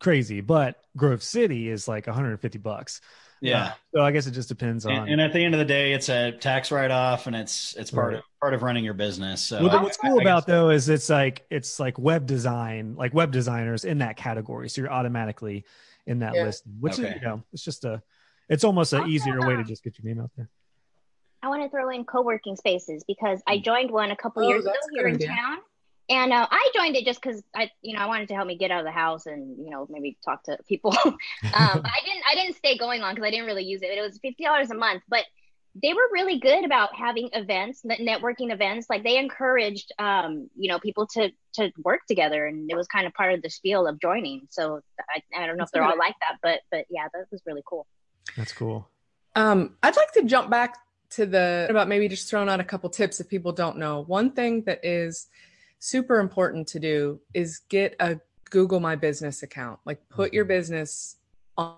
crazy, 0.00 0.40
but 0.40 0.76
Grove 0.96 1.22
City 1.22 1.68
is 1.70 1.86
like 1.88 2.06
150 2.06 2.58
bucks. 2.58 3.00
yeah. 3.40 3.72
So 3.94 4.00
I 4.02 4.10
guess 4.10 4.26
it 4.26 4.32
just 4.32 4.48
depends 4.48 4.86
on. 4.86 4.92
And, 4.92 5.08
and 5.10 5.20
at 5.20 5.32
the 5.32 5.38
end 5.44 5.54
of 5.54 5.58
the 5.58 5.64
day, 5.64 5.92
it's 5.92 6.08
a 6.08 6.32
tax 6.32 6.70
write 6.72 6.90
off, 6.90 7.26
and 7.26 7.36
it's 7.36 7.74
it's 7.76 7.90
part 7.90 8.08
Right. 8.14 8.18
of 8.18 8.24
part 8.40 8.54
of 8.54 8.62
running 8.62 8.84
your 8.84 8.94
business. 8.94 9.40
So 9.42 9.62
well, 9.62 9.70
I- 9.78 9.82
what's 9.82 9.96
cool 9.98 10.18
I 10.18 10.22
about 10.22 10.46
though 10.46 10.70
is 10.70 10.88
it's 10.88 11.08
like 11.10 11.44
it's 11.50 11.78
like 11.78 11.98
web 11.98 12.26
design, 12.26 12.96
like 12.96 13.14
web 13.14 13.30
designers 13.30 13.84
in 13.84 13.98
that 13.98 14.16
category, 14.16 14.68
so 14.68 14.80
you're 14.80 14.92
automatically 14.92 15.64
in 16.06 16.18
that 16.20 16.34
Yeah. 16.34 16.44
list. 16.44 16.64
Which 16.80 16.98
Okay. 16.98 17.08
is 17.10 17.14
you 17.16 17.20
know, 17.28 17.42
it's 17.52 17.64
just 17.64 17.84
a, 17.84 18.02
it's 18.48 18.64
almost 18.64 18.92
an 18.92 19.08
easier 19.08 19.40
way 19.46 19.56
to 19.56 19.64
just 19.64 19.82
get 19.82 19.98
your 19.98 20.06
name 20.12 20.22
out 20.22 20.30
there. 20.36 20.48
I 21.42 21.48
want 21.48 21.62
to 21.62 21.68
throw 21.68 21.90
in 21.90 22.04
co-working 22.04 22.56
spaces 22.56 23.04
because 23.06 23.42
I 23.46 23.58
joined 23.58 23.90
one 23.90 24.10
a 24.10 24.16
couple 24.16 24.44
Oh, 24.44 24.48
years 24.48 24.64
ago 24.64 24.72
that's 24.74 24.86
a 24.86 24.90
good 24.90 24.98
here 24.98 25.08
in 25.08 25.14
idea. 25.16 25.28
town. 25.28 25.58
And 26.08 26.32
uh, 26.32 26.46
I 26.50 26.70
joined 26.74 26.96
it 26.96 27.04
just 27.04 27.20
because 27.20 27.42
I, 27.54 27.70
you 27.82 27.94
know, 27.94 28.00
I 28.00 28.06
wanted 28.06 28.28
to 28.28 28.34
help 28.34 28.46
me 28.46 28.56
get 28.56 28.70
out 28.70 28.80
of 28.80 28.84
the 28.84 28.90
house 28.92 29.26
and 29.26 29.56
you 29.58 29.70
know 29.70 29.86
maybe 29.88 30.18
talk 30.24 30.42
to 30.44 30.58
people. 30.68 30.94
um, 31.04 31.18
I 31.54 32.00
didn't, 32.04 32.22
I 32.30 32.34
didn't 32.34 32.56
stay 32.56 32.76
going 32.76 33.02
on 33.02 33.14
because 33.14 33.26
I 33.26 33.30
didn't 33.30 33.46
really 33.46 33.64
use 33.64 33.82
it. 33.82 33.86
It 33.86 34.02
was 34.02 34.18
fifty 34.18 34.44
dollars 34.44 34.70
a 34.70 34.74
month, 34.74 35.02
but 35.08 35.24
they 35.82 35.92
were 35.92 36.08
really 36.12 36.38
good 36.38 36.64
about 36.64 36.94
having 36.94 37.30
events, 37.32 37.82
networking 37.84 38.52
events. 38.52 38.86
Like 38.88 39.02
they 39.02 39.16
encouraged, 39.18 39.92
um, 39.98 40.48
you 40.56 40.68
know, 40.68 40.78
people 40.78 41.06
to 41.14 41.30
to 41.54 41.72
work 41.82 42.00
together, 42.06 42.46
and 42.46 42.70
it 42.70 42.76
was 42.76 42.86
kind 42.86 43.06
of 43.06 43.14
part 43.14 43.32
of 43.32 43.42
the 43.42 43.50
spiel 43.50 43.86
of 43.86 43.98
joining. 43.98 44.46
So 44.50 44.80
I, 45.10 45.42
I 45.42 45.46
don't 45.46 45.56
know 45.56 45.64
if 45.64 45.70
they're 45.72 45.82
all 45.82 45.98
like 45.98 46.14
that, 46.20 46.38
but 46.42 46.60
but 46.70 46.84
yeah, 46.90 47.08
that 47.12 47.26
was 47.32 47.42
really 47.46 47.62
cool. 47.66 47.86
That's 48.36 48.52
cool. 48.52 48.88
Um, 49.36 49.76
I'd 49.82 49.96
like 49.96 50.12
to 50.12 50.24
jump 50.24 50.50
back 50.50 50.76
to 51.10 51.26
the 51.26 51.66
about 51.70 51.88
maybe 51.88 52.08
just 52.08 52.28
throwing 52.28 52.48
out 52.48 52.60
a 52.60 52.64
couple 52.64 52.90
tips 52.90 53.20
if 53.20 53.28
people 53.28 53.52
don't 53.52 53.78
know. 53.78 54.02
One 54.02 54.32
thing 54.32 54.62
that 54.62 54.84
is 54.84 55.28
super 55.78 56.18
important 56.18 56.68
to 56.68 56.80
do 56.80 57.20
is 57.34 57.60
get 57.68 57.94
a 58.00 58.18
Google 58.50 58.80
My 58.80 58.96
Business 58.96 59.42
account. 59.42 59.80
Like 59.84 60.08
put 60.08 60.32
your 60.32 60.44
business 60.44 61.16
on, 61.56 61.76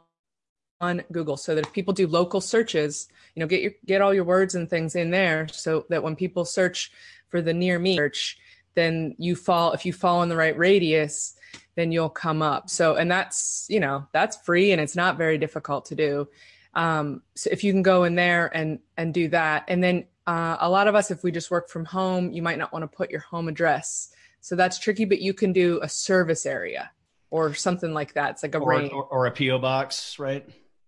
on 0.81 1.03
Google 1.13 1.37
so 1.37 1.55
that 1.55 1.67
if 1.67 1.73
people 1.73 1.95
do 1.95 2.07
local 2.07 2.41
searches, 2.41 3.09
you 3.35 3.41
know, 3.41 3.47
get 3.47 3.63
your 3.63 3.73
get 3.85 4.01
all 4.01 4.15
your 4.15 4.25
words 4.25 4.55
and 4.55 4.69
things 4.69 4.95
in 4.95 5.11
there 5.11 5.49
so 5.49 5.85
that 5.89 6.03
when 6.03 6.17
people 6.17 6.45
search 6.45 6.93
for 7.29 7.43
the 7.43 7.53
near 7.53 7.79
me 7.79 7.97
search, 7.97 8.39
then 8.75 9.15
you 9.19 9.35
fall 9.35 9.73
if 9.73 9.85
you 9.85 9.93
fall 9.93 10.23
in 10.23 10.29
the 10.29 10.37
right 10.37 10.57
radius, 10.57 11.35
then 11.75 11.93
you'll 11.93 12.09
come 12.09 12.43
up. 12.43 12.71
So 12.71 12.97
and 12.97 13.11
that's, 13.11 13.67
you 13.69 13.81
know, 13.81 14.07
that's 14.13 14.37
free 14.39 14.73
and 14.73 14.81
it's 14.81 14.97
not 14.97 15.17
very 15.17 15.39
difficult 15.39 15.87
to 15.87 15.95
do 15.95 16.29
um, 16.77 17.23
so 17.35 17.49
if 17.51 17.65
you 17.65 17.73
can 17.73 17.83
go 17.83 18.05
in 18.05 18.15
there 18.15 18.55
and 18.55 18.79
and 18.97 19.13
do 19.13 19.29
that 19.29 19.65
and 19.67 19.83
then 19.83 20.05
uh, 20.27 20.59
a 20.61 20.69
lot 20.69 20.87
of 20.87 20.95
us 20.95 21.11
if 21.11 21.25
we 21.25 21.33
just 21.33 21.51
work 21.51 21.69
from 21.69 21.85
home 21.85 22.31
you 22.31 22.43
might 22.43 22.59
not 22.59 22.73
want 22.73 22.83
to 22.83 22.97
put 22.97 23.11
your 23.11 23.21
home 23.21 23.49
address 23.49 24.11
so 24.41 24.55
that's 24.55 24.79
tricky 24.79 25.07
but 25.07 25.21
you 25.21 25.33
can 25.33 25.53
do 25.53 25.81
a 25.83 25.89
service 25.89 26.45
area 26.47 26.91
or 27.31 27.55
something 27.55 27.93
like 27.95 28.13
that 28.13 28.33
it's 28.33 28.43
like 28.43 28.55
a 28.55 28.59
or, 28.59 28.75
or, 28.93 29.05
or 29.05 29.27
a 29.27 29.31
PO 29.33 29.59
box, 29.59 30.19
right? 30.19 30.47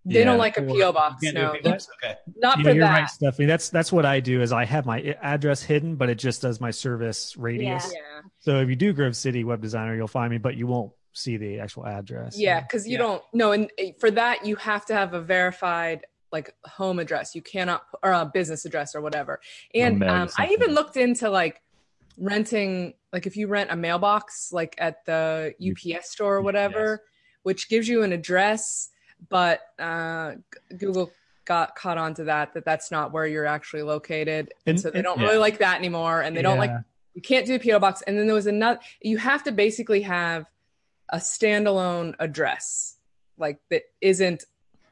They 0.09 0.21
Yeah. 0.21 0.25
don't 0.25 0.39
like 0.39 0.57
a 0.57 0.63
po 0.63 0.93
box 0.93 1.23
You 1.23 1.33
can't 1.33 1.37
do 1.37 1.43
no 1.43 1.53
a 1.53 1.63
PO 1.63 1.71
box? 1.71 1.89
Okay. 2.03 2.15
not 2.37 2.59
Yeah, 2.59 2.63
for 2.65 2.71
you're 2.71 2.85
that 2.87 3.01
right, 3.01 3.09
Stephanie. 3.11 3.47
That's 3.47 3.69
that's 3.71 3.93
what 3.93 4.07
I 4.07 4.21
do. 4.21 4.41
Is 4.43 4.53
I 4.53 4.65
have 4.65 4.87
my 4.87 5.01
address 5.23 5.63
hidden, 5.63 5.97
but 5.97 6.09
it 6.09 6.17
just 6.17 6.43
does 6.43 6.61
my 6.61 6.71
service 6.71 7.37
radius. 7.37 7.93
yeah 7.95 8.21
So 8.39 8.61
if 8.61 8.69
you 8.69 8.77
do 8.77 8.93
Grove 8.93 9.17
City 9.17 9.45
Web 9.45 9.61
Designer, 9.61 9.95
you'll 9.95 10.09
find 10.09 10.31
me, 10.31 10.39
but 10.39 10.57
you 10.57 10.67
won't 10.67 10.93
see 11.13 11.37
the 11.37 11.59
actual 11.61 11.85
address. 11.87 12.39
yeah 12.39 12.61
because 12.61 12.87
you 12.87 12.93
Yeah. 12.93 12.99
don't 12.99 13.23
no 13.33 13.53
and 13.53 13.71
uh, 13.81 13.85
for 13.99 14.11
that 14.13 14.47
you 14.47 14.55
have 14.57 14.87
to 14.87 14.95
have 14.95 15.15
a 15.15 15.21
verified 15.21 16.07
like 16.31 16.55
home 16.67 16.99
address 17.01 17.35
you 17.35 17.43
cannot 17.43 17.83
or 18.03 18.13
a 18.13 18.25
business 18.33 18.65
address 18.65 18.95
or 18.95 19.01
whatever 19.01 19.41
and 19.75 20.05
um, 20.05 20.29
i 20.39 20.47
even 20.49 20.75
looked 20.75 20.97
into 20.97 21.29
like 21.31 21.61
renting 22.19 22.95
like 23.13 23.27
if 23.27 23.37
you 23.37 23.49
rent 23.49 23.71
a 23.71 23.77
mailbox 23.77 24.53
like 24.53 24.75
at 24.79 25.05
the 25.07 25.55
ups 25.61 26.11
store 26.11 26.37
or 26.37 26.43
whatever 26.43 27.03
which 27.43 27.69
gives 27.69 27.89
you 27.89 28.03
an 28.03 28.13
address 28.13 28.91
but 29.29 29.61
uh, 29.79 30.33
google 30.77 31.11
got 31.45 31.75
caught 31.75 31.97
onto 31.99 32.25
that 32.25 32.53
that 32.55 32.65
that's 32.65 32.91
not 32.91 33.13
where 33.13 33.27
you're 33.27 33.47
actually 33.47 33.83
located 33.83 34.53
and, 34.67 34.75
And- 34.75 34.81
so 34.81 34.91
they 34.91 34.99
and- 34.99 35.05
don't 35.05 35.19
yeah. 35.21 35.27
really 35.27 35.39
like 35.39 35.59
that 35.59 35.79
anymore 35.79 36.21
and 36.21 36.37
they 36.37 36.43
don't 36.43 36.59
like 36.59 36.71
you 37.15 37.23
can't 37.23 37.47
do 37.47 37.57
a 37.57 37.59
PO 37.59 37.81
box. 37.81 38.01
And 38.03 38.17
then 38.17 38.27
there 38.27 38.35
was 38.35 38.47
another, 38.47 38.79
you 39.03 39.19
have 39.19 39.43
to 39.43 39.51
basically 39.51 40.03
have 40.03 40.47
a 41.09 41.17
standalone 41.17 42.15
address, 42.21 42.97
like 43.37 43.59
that 43.71 43.83
isn't 44.01 44.45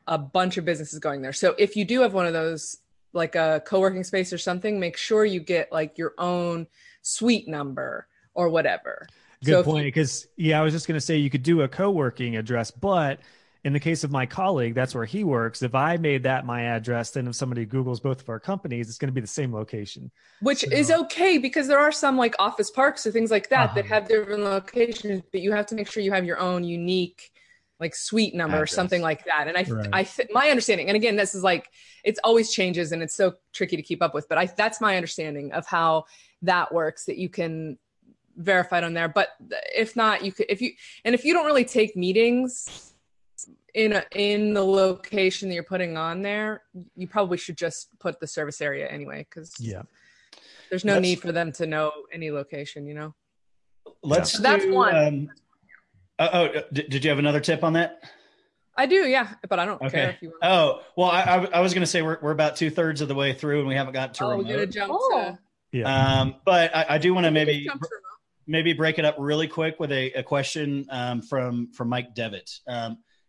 a 0.08 0.18
bunch 0.18 0.56
of 0.56 0.64
businesses 0.64 0.98
going 0.98 1.22
there. 1.22 1.32
So 1.32 1.54
if 1.56 1.76
you 1.76 1.84
do 1.84 2.00
have 2.00 2.14
one 2.14 2.26
of 2.26 2.32
those, 2.32 2.78
like 3.12 3.36
a 3.36 3.62
co 3.64 3.78
working 3.78 4.02
space 4.02 4.32
or 4.32 4.38
something, 4.38 4.80
make 4.80 4.96
sure 4.96 5.24
you 5.24 5.38
get 5.38 5.70
like 5.70 5.98
your 5.98 6.14
own 6.18 6.66
suite 7.00 7.46
number 7.46 8.08
or 8.34 8.48
whatever. 8.48 9.06
Good 9.44 9.52
So 9.52 9.62
point. 9.62 9.84
Because 9.84 10.26
yeah, 10.36 10.58
I 10.58 10.64
was 10.64 10.72
just 10.72 10.88
gonna 10.88 11.00
say 11.00 11.18
you 11.18 11.30
could 11.30 11.44
do 11.44 11.62
a 11.62 11.68
co-working 11.68 12.36
address, 12.36 12.72
but 12.72 13.20
in 13.66 13.72
the 13.72 13.80
case 13.80 14.04
of 14.04 14.12
my 14.12 14.24
colleague, 14.24 14.74
that's 14.74 14.94
where 14.94 15.04
he 15.04 15.24
works. 15.24 15.60
If 15.60 15.74
I 15.74 15.96
made 15.96 16.22
that 16.22 16.46
my 16.46 16.62
address, 16.62 17.10
then 17.10 17.26
if 17.26 17.34
somebody 17.34 17.66
Googles 17.66 18.00
both 18.00 18.20
of 18.20 18.28
our 18.28 18.38
companies, 18.38 18.88
it's 18.88 18.96
going 18.96 19.08
to 19.08 19.12
be 19.12 19.20
the 19.20 19.26
same 19.26 19.52
location. 19.52 20.12
Which 20.40 20.60
So- 20.60 20.70
is 20.70 20.88
okay 20.92 21.36
because 21.38 21.66
there 21.66 21.80
are 21.80 21.90
some 21.90 22.16
like 22.16 22.36
office 22.38 22.70
parks 22.70 23.04
or 23.08 23.10
things 23.10 23.32
like 23.32 23.48
that 23.48 23.74
that 23.74 23.86
Uh-huh. 23.86 23.94
have 23.94 24.06
different 24.06 24.44
locations, 24.44 25.20
but 25.32 25.40
you 25.40 25.50
have 25.50 25.66
to 25.66 25.74
make 25.74 25.90
sure 25.90 26.00
you 26.00 26.12
have 26.12 26.24
your 26.24 26.38
own 26.38 26.62
unique 26.62 27.32
like 27.80 27.96
suite 27.96 28.36
number 28.36 28.62
or 28.62 28.68
something 28.68 29.02
like 29.02 29.24
that. 29.24 29.48
And 29.48 29.56
I, 29.58 29.62
Right. 29.64 29.88
I, 29.92 30.02
th- 30.04 30.28
my 30.32 30.48
understanding, 30.48 30.86
and 30.86 30.94
again, 30.94 31.16
this 31.16 31.34
is 31.34 31.42
like 31.42 31.68
it's 32.04 32.20
always 32.22 32.52
changes 32.52 32.92
and 32.92 33.02
it's 33.02 33.16
so 33.16 33.34
tricky 33.52 33.74
to 33.74 33.82
keep 33.82 34.00
up 34.00 34.14
with. 34.14 34.28
But 34.28 34.38
I, 34.38 34.46
that's 34.46 34.80
my 34.80 34.94
understanding 34.96 35.50
of 35.50 35.66
how 35.66 36.04
that 36.42 36.72
works. 36.72 37.04
That 37.06 37.18
you 37.18 37.28
can 37.28 37.78
verify 38.36 38.78
it 38.78 38.84
on 38.84 38.94
there, 38.94 39.08
but 39.08 39.30
if 39.74 39.96
not, 39.96 40.24
you 40.24 40.30
could 40.30 40.46
if 40.48 40.62
you 40.62 40.70
and 41.04 41.16
if 41.16 41.24
you 41.24 41.34
don't 41.34 41.46
really 41.46 41.64
take 41.64 41.96
meetings 41.96 42.92
in 43.74 43.92
a, 43.92 44.04
in 44.14 44.54
the 44.54 44.64
location 44.64 45.48
that 45.48 45.54
you're 45.54 45.62
putting 45.64 45.96
on 45.96 46.22
there, 46.22 46.62
you 46.96 47.06
probably 47.06 47.36
should 47.38 47.56
just 47.56 47.88
put 47.98 48.18
the 48.20 48.26
service 48.26 48.60
area 48.60 48.88
anyway 48.88 49.26
because 49.28 49.52
Yeah. 49.60 49.82
there's 50.70 50.84
no 50.84 50.94
Let's- 50.94 51.02
need 51.02 51.20
for 51.20 51.32
them 51.32 51.52
to 51.52 51.66
know 51.66 51.92
any 52.12 52.30
location, 52.30 52.86
you 52.86 52.94
know? 52.94 53.14
Let's 54.02 54.32
So 54.32 54.42
that's 54.42 54.64
do, 54.64 54.72
one. 54.74 54.94
Um, 54.96 55.30
oh, 56.18 56.28
oh 56.32 56.48
did, 56.72 56.90
did 56.90 57.04
you 57.04 57.10
have 57.10 57.18
another 57.18 57.40
tip 57.40 57.62
on 57.64 57.74
that? 57.74 58.02
I 58.78 58.84
do, 58.86 59.06
yeah, 59.08 59.34
but 59.48 59.58
I 59.58 59.64
don't 59.64 59.80
care 59.90 60.10
if 60.10 60.20
you 60.22 60.28
want. 60.30 60.40
Oh, 60.44 60.82
well, 60.96 61.08
I, 61.10 61.22
I, 61.22 61.44
I 61.46 61.60
was 61.60 61.72
going 61.72 61.80
to 61.82 61.86
say 61.86 62.02
we're, 62.02 62.18
we're 62.20 62.30
about 62.32 62.56
two 62.56 62.68
thirds 62.70 63.00
of 63.00 63.08
the 63.08 63.14
way 63.14 63.32
through 63.32 63.60
and 63.60 63.68
we 63.68 63.74
haven't 63.74 63.94
got 63.94 64.12
to 64.14 64.24
oh, 64.24 64.28
we're 64.28 64.36
remote. 64.38 64.48
gonna 64.52 64.66
jump 64.66 64.92
Oh. 64.94 65.10
to 65.32 65.38
Yeah. 65.72 66.20
Um, 66.20 66.36
but 66.44 66.74
I, 66.76 66.86
I 66.90 66.98
do 66.98 67.14
want 67.14 67.24
to 67.24 67.30
maybe 67.30 67.64
jump 67.64 67.80
to 67.80 67.88
remote. 67.90 68.02
maybe 68.46 68.72
break 68.74 68.98
it 68.98 69.04
up 69.06 69.16
really 69.18 69.48
quick 69.48 69.80
with 69.80 69.92
a, 69.92 70.12
a 70.12 70.22
question 70.22 70.86
um, 70.90 71.22
from 71.22 71.72
from 71.72 71.88
Mike 71.88 72.14
Devitt 72.14 72.50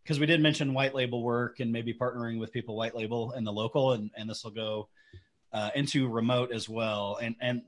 because 0.07 0.21
we 0.21 0.25
did 0.25 0.41
mention 0.41 0.73
white 0.73 0.95
label 0.95 1.21
work 1.21 1.59
and 1.59 1.69
maybe 1.69 1.93
partnering 1.93 2.39
with 2.39 2.53
people 2.53 2.77
white 2.77 2.95
label 2.95 3.33
in 3.33 3.43
the 3.43 3.51
local 3.51 3.91
and, 3.91 4.09
and 4.15 4.29
this 4.29 4.41
will 4.41 4.51
go 4.51 4.87
uh, 5.51 5.69
into 5.75 6.07
remote 6.07 6.53
as 6.53 6.69
well. 6.69 7.17
And 7.21 7.35
and 7.41 7.63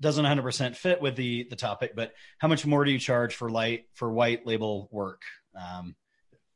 doesn't 0.00 0.24
100% 0.24 0.74
fit 0.74 1.02
with 1.02 1.16
the 1.16 1.46
the 1.50 1.56
topic 1.56 1.94
but 1.94 2.12
how 2.38 2.48
much 2.48 2.64
more 2.64 2.84
do 2.84 2.90
you 2.90 2.98
charge 2.98 3.34
for 3.34 3.50
light 3.50 3.88
for 3.92 4.10
white 4.10 4.46
label 4.46 4.88
work? 4.90 5.20
Um, 5.54 5.96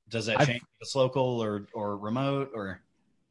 does 0.09 0.25
that 0.27 0.41
I've- 0.41 0.53
change 0.53 0.63
if 0.63 0.81
it's 0.81 0.95
local 0.95 1.43
or 1.43 1.67
or 1.75 1.99
remote 1.99 2.53
or 2.55 2.81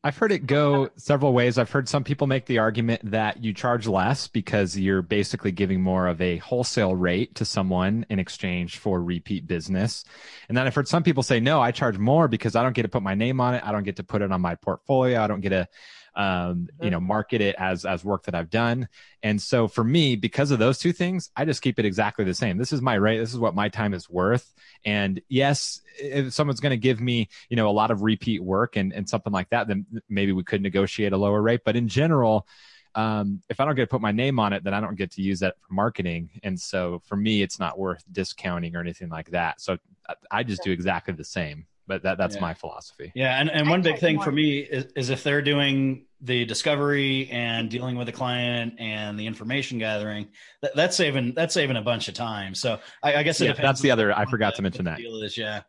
I've 0.01 0.17
heard 0.17 0.31
it 0.31 0.45
go 0.45 0.89
several 0.95 1.33
ways. 1.33 1.57
I've 1.57 1.71
heard 1.71 1.89
some 1.89 2.05
people 2.05 2.25
make 2.25 2.45
the 2.45 2.59
argument 2.59 3.11
that 3.11 3.43
you 3.43 3.53
charge 3.53 3.85
less 3.85 4.29
because 4.29 4.77
you're 4.77 5.01
basically 5.01 5.51
giving 5.51 5.81
more 5.81 6.07
of 6.07 6.21
a 6.21 6.37
wholesale 6.37 6.95
rate 6.95 7.35
to 7.35 7.43
someone 7.43 8.05
in 8.09 8.17
exchange 8.17 8.77
for 8.77 9.03
repeat 9.03 9.45
business. 9.45 10.05
And 10.47 10.57
then 10.57 10.65
I've 10.65 10.75
heard 10.75 10.87
some 10.87 11.03
people 11.03 11.21
say, 11.21 11.41
no, 11.41 11.59
I 11.59 11.71
charge 11.71 11.97
more 11.97 12.29
because 12.29 12.55
I 12.55 12.63
don't 12.63 12.71
get 12.71 12.83
to 12.83 12.87
put 12.87 13.03
my 13.03 13.13
name 13.13 13.41
on 13.41 13.55
it. 13.55 13.63
I 13.65 13.73
don't 13.73 13.83
get 13.83 13.97
to 13.97 14.03
put 14.03 14.21
it 14.21 14.31
on 14.31 14.39
my 14.39 14.55
portfolio. 14.55 15.21
I 15.21 15.27
don't 15.27 15.41
get 15.41 15.49
to, 15.49 15.67
um, 16.19 16.67
you 16.81 16.89
know, 16.89 16.99
market 16.99 17.39
it 17.39 17.55
as, 17.57 17.85
as 17.85 18.03
work 18.03 18.23
that 18.25 18.35
I've 18.35 18.49
done. 18.49 18.89
And 19.23 19.41
so 19.41 19.69
for 19.69 19.85
me, 19.85 20.17
because 20.17 20.51
of 20.51 20.59
those 20.59 20.77
two 20.77 20.91
things, 20.91 21.31
I 21.33 21.45
just 21.45 21.61
keep 21.61 21.79
it 21.79 21.85
exactly 21.85 22.25
the 22.25 22.33
same. 22.33 22.57
This 22.57 22.73
is 22.73 22.81
my 22.81 22.95
rate. 22.95 23.19
This 23.19 23.31
is 23.31 23.39
what 23.39 23.55
my 23.55 23.69
time 23.69 23.93
is 23.93 24.09
worth. 24.09 24.53
And 24.83 25.21
yes, 25.29 25.79
if 25.97 26.33
someone's 26.33 26.59
going 26.59 26.71
to 26.71 26.77
give 26.77 26.99
me, 26.99 27.29
you 27.47 27.55
know, 27.55 27.69
a 27.69 27.71
lot 27.71 27.89
of 27.89 28.01
repeat 28.01 28.43
work 28.43 28.75
and, 28.75 28.91
and 28.91 29.07
something 29.07 29.31
like 29.31 29.49
that, 29.51 29.69
then 29.69 29.85
maybe 30.09 30.33
we 30.33 30.43
could 30.43 30.61
negotiate 30.61 31.13
a 31.13 31.17
lower 31.17 31.41
rate. 31.41 31.61
But 31.63 31.77
in 31.77 31.87
general, 31.87 32.45
um, 32.95 33.41
if 33.49 33.61
I 33.61 33.65
don't 33.65 33.75
get 33.75 33.83
to 33.83 33.87
put 33.87 34.01
my 34.01 34.11
name 34.11 34.39
on 34.39 34.51
it, 34.51 34.65
then 34.65 34.73
I 34.73 34.81
don't 34.81 34.95
get 34.95 35.11
to 35.11 35.21
use 35.21 35.39
that 35.39 35.55
for 35.61 35.73
marketing. 35.73 36.31
And 36.43 36.59
so 36.59 37.01
for 37.05 37.15
me, 37.15 37.41
it's 37.41 37.59
not 37.59 37.79
worth 37.79 38.03
discounting 38.11 38.75
or 38.75 38.81
anything 38.81 39.07
like 39.07 39.31
that. 39.31 39.61
So 39.61 39.77
I, 40.09 40.15
I 40.29 40.43
just 40.43 40.63
do 40.63 40.71
exactly 40.71 41.13
the 41.13 41.23
same. 41.23 41.65
But 41.87 42.03
that, 42.03 42.19
that's 42.19 42.35
Yeah. 42.35 42.41
my 42.41 42.53
philosophy. 42.53 43.11
Yeah, 43.15 43.39
and, 43.39 43.49
and 43.49 43.67
one 43.67 43.81
big 43.81 43.97
thing 43.97 44.21
for 44.21 44.31
me 44.31 44.59
is, 44.59 44.91
is 44.95 45.09
if 45.09 45.23
they're 45.23 45.41
doing 45.41 46.05
the 46.21 46.45
discovery 46.45 47.29
and 47.31 47.69
dealing 47.69 47.95
with 47.95 48.07
the 48.07 48.11
client 48.13 48.73
and 48.79 49.17
the 49.19 49.25
information 49.25 49.77
gathering, 49.79 50.27
that, 50.61 50.75
that's 50.75 50.97
saving 50.97 51.33
that's 51.33 51.53
saving 51.53 51.77
a 51.77 51.81
bunch 51.81 52.07
of 52.07 52.13
time. 52.13 52.53
So 52.55 52.79
I, 53.01 53.15
I 53.17 53.23
guess 53.23 53.39
it 53.39 53.45
Yeah, 53.45 53.51
depends 53.51 53.67
that's 53.67 53.81
the 53.81 53.91
other- 53.91 54.11
I 54.17 54.25
forgot 54.25 54.53
the- 54.53 54.57
to 54.57 54.61
mention 54.63 54.85
what 54.85 54.91
that. 54.95 54.97
Deal 55.01 55.21
is, 55.23 55.37
yeah. 55.37 55.61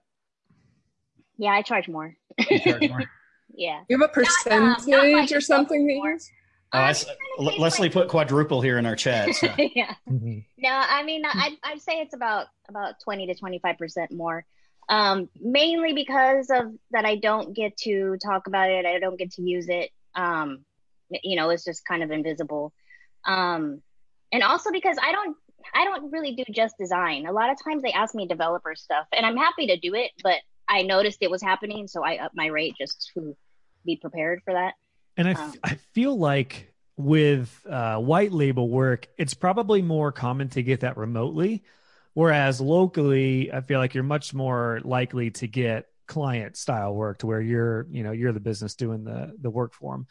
Yeah, 1.38 1.50
I 1.52 1.62
charge 1.62 1.88
more. 1.88 2.14
You 2.50 2.58
charge 2.60 2.88
more? 2.88 3.02
Yeah. 3.52 3.80
You 3.88 3.98
have 4.00 4.08
a 4.16 4.20
Not, 4.20 4.52
um, 4.52 4.62
not 4.68 4.78
percentage 4.78 5.32
or 5.32 5.40
something 5.40 5.84
that 5.86 5.92
you 5.92 5.98
more. 5.98 6.12
use? 6.12 6.30
Oh, 6.72 6.78
I 6.78 6.90
s- 6.90 7.02
it 7.02 7.08
kinda 7.08 7.18
Le- 7.38 7.50
tastes 7.50 7.60
Leslie 7.60 7.88
like- 7.88 7.92
put 7.92 8.08
quadruple 8.08 8.60
here 8.60 8.78
in 8.78 8.86
our 8.86 8.94
chat. 8.94 9.34
So. 9.34 9.48
yeah. 9.74 9.94
Mhm. 10.08 10.44
No, 10.56 10.70
I 10.70 11.02
mean, 11.02 11.22
I'd, 11.24 11.56
I'd 11.64 11.80
say 11.80 11.94
it's 12.00 12.14
about 12.14 12.46
about 12.68 12.94
twenty 13.02 13.26
to 13.26 13.34
twenty 13.34 13.58
five 13.58 13.76
percent 13.76 14.12
more. 14.12 14.44
Um, 14.88 15.28
mainly 15.40 15.92
because 15.92 16.48
of 16.50 16.72
that, 16.92 17.04
I 17.04 17.16
don't 17.16 17.54
get 17.54 17.76
to 17.78 18.16
talk 18.24 18.46
about 18.46 18.70
it. 18.70 18.86
I 18.86 18.98
don't 19.00 19.18
get 19.18 19.32
to 19.32 19.42
use 19.42 19.66
it. 19.68 19.90
Um, 20.14 20.64
you 21.22 21.36
know, 21.36 21.50
it's 21.50 21.64
just 21.64 21.84
kind 21.84 22.02
of 22.02 22.10
invisible. 22.10 22.72
Um, 23.26 23.82
and 24.32 24.42
also 24.42 24.70
because 24.70 24.96
I 25.02 25.12
don't, 25.12 25.36
I 25.74 25.84
don't 25.84 26.10
really 26.10 26.34
do 26.34 26.44
just 26.52 26.76
design. 26.78 27.26
A 27.26 27.32
lot 27.32 27.50
of 27.50 27.58
times 27.62 27.82
they 27.82 27.92
ask 27.92 28.14
me 28.14 28.26
developer 28.26 28.74
stuff, 28.74 29.06
and 29.12 29.26
I'm 29.26 29.36
happy 29.36 29.66
to 29.68 29.76
do 29.76 29.94
it, 29.94 30.10
but 30.22 30.36
I 30.68 30.82
noticed 30.82 31.18
it 31.20 31.30
was 31.30 31.42
happening, 31.42 31.88
so 31.88 32.04
I 32.04 32.18
up 32.18 32.32
my 32.34 32.46
rate 32.46 32.74
just 32.78 33.10
to 33.14 33.36
be 33.84 33.96
prepared 33.96 34.40
for 34.44 34.54
that. 34.54 34.74
And 35.16 35.28
I, 35.28 35.32
Um, 35.32 35.50
f- 35.50 35.58
I 35.64 35.74
feel 35.92 36.16
like 36.16 36.72
with 36.96 37.66
uh, 37.68 37.98
white 37.98 38.32
label 38.32 38.68
work, 38.68 39.08
it's 39.18 39.34
probably 39.34 39.82
more 39.82 40.12
common 40.12 40.48
to 40.50 40.62
get 40.62 40.80
that 40.80 40.96
remotely. 40.96 41.64
Whereas 42.14 42.60
locally, 42.60 43.52
I 43.52 43.60
feel 43.60 43.80
like 43.80 43.94
you're 43.94 44.02
much 44.02 44.34
more 44.34 44.80
likely 44.84 45.30
to 45.32 45.46
get 45.46 45.86
client 46.10 46.56
style 46.56 46.92
work 46.92 47.20
to 47.20 47.26
where 47.26 47.40
you're, 47.40 47.86
you 47.88 48.02
know, 48.02 48.10
you're 48.10 48.32
the 48.32 48.40
business 48.40 48.74
doing 48.74 49.04
the 49.04 49.32
the 49.40 49.48
work 49.48 49.72
for 49.72 49.94
them. 49.94 50.06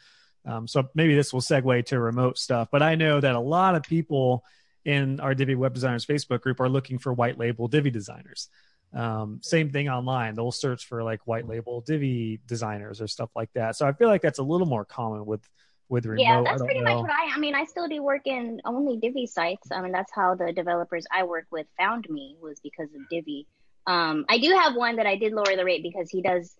Um, 0.46 0.66
so 0.66 0.88
maybe 0.94 1.14
this 1.14 1.32
will 1.32 1.42
segue 1.42 1.84
to 1.86 2.00
remote 2.00 2.38
stuff. 2.38 2.68
But 2.72 2.82
I 2.82 2.94
know 2.94 3.20
that 3.20 3.34
a 3.34 3.40
lot 3.40 3.74
of 3.74 3.82
people 3.82 4.42
in 4.86 5.20
our 5.20 5.34
Divi 5.34 5.54
Web 5.54 5.74
Designers 5.74 6.06
Facebook 6.06 6.40
group 6.40 6.58
are 6.58 6.68
looking 6.70 6.98
for 6.98 7.12
white 7.12 7.38
label 7.38 7.68
Divi 7.68 7.90
designers. 7.90 8.48
Um, 8.94 9.40
same 9.42 9.70
thing 9.70 9.90
online. 9.90 10.34
They'll 10.34 10.50
search 10.50 10.86
for 10.86 11.04
like 11.04 11.26
white 11.26 11.46
label 11.46 11.82
Divi 11.82 12.40
designers 12.46 13.02
or 13.02 13.06
stuff 13.06 13.28
like 13.36 13.52
that. 13.52 13.76
So 13.76 13.86
I 13.86 13.92
feel 13.92 14.08
like 14.08 14.22
that's 14.22 14.38
a 14.38 14.42
little 14.42 14.66
more 14.66 14.86
common 14.86 15.26
with 15.26 15.46
with 15.90 16.06
remote. 16.06 16.22
Yeah, 16.22 16.42
that's 16.42 16.62
pretty 16.62 16.80
know. 16.80 16.94
much 16.94 17.02
what 17.02 17.10
I. 17.10 17.34
I 17.34 17.38
mean, 17.38 17.54
I 17.54 17.66
still 17.66 17.88
do 17.88 18.02
work 18.02 18.22
in 18.24 18.62
only 18.64 18.96
Divi 18.96 19.26
sites. 19.26 19.68
I 19.70 19.82
mean, 19.82 19.92
that's 19.92 20.12
how 20.14 20.34
the 20.34 20.50
developers 20.52 21.04
I 21.12 21.24
work 21.24 21.46
with 21.50 21.66
found 21.78 22.08
me 22.08 22.36
was 22.40 22.58
because 22.60 22.88
of 22.94 23.02
Divi. 23.10 23.46
Um, 23.86 24.24
I 24.28 24.38
do 24.38 24.50
have 24.52 24.74
one 24.74 24.96
that 24.96 25.06
I 25.06 25.16
did 25.16 25.32
lower 25.32 25.56
the 25.56 25.64
rate 25.64 25.82
because 25.82 26.10
he 26.10 26.22
does. 26.22 26.54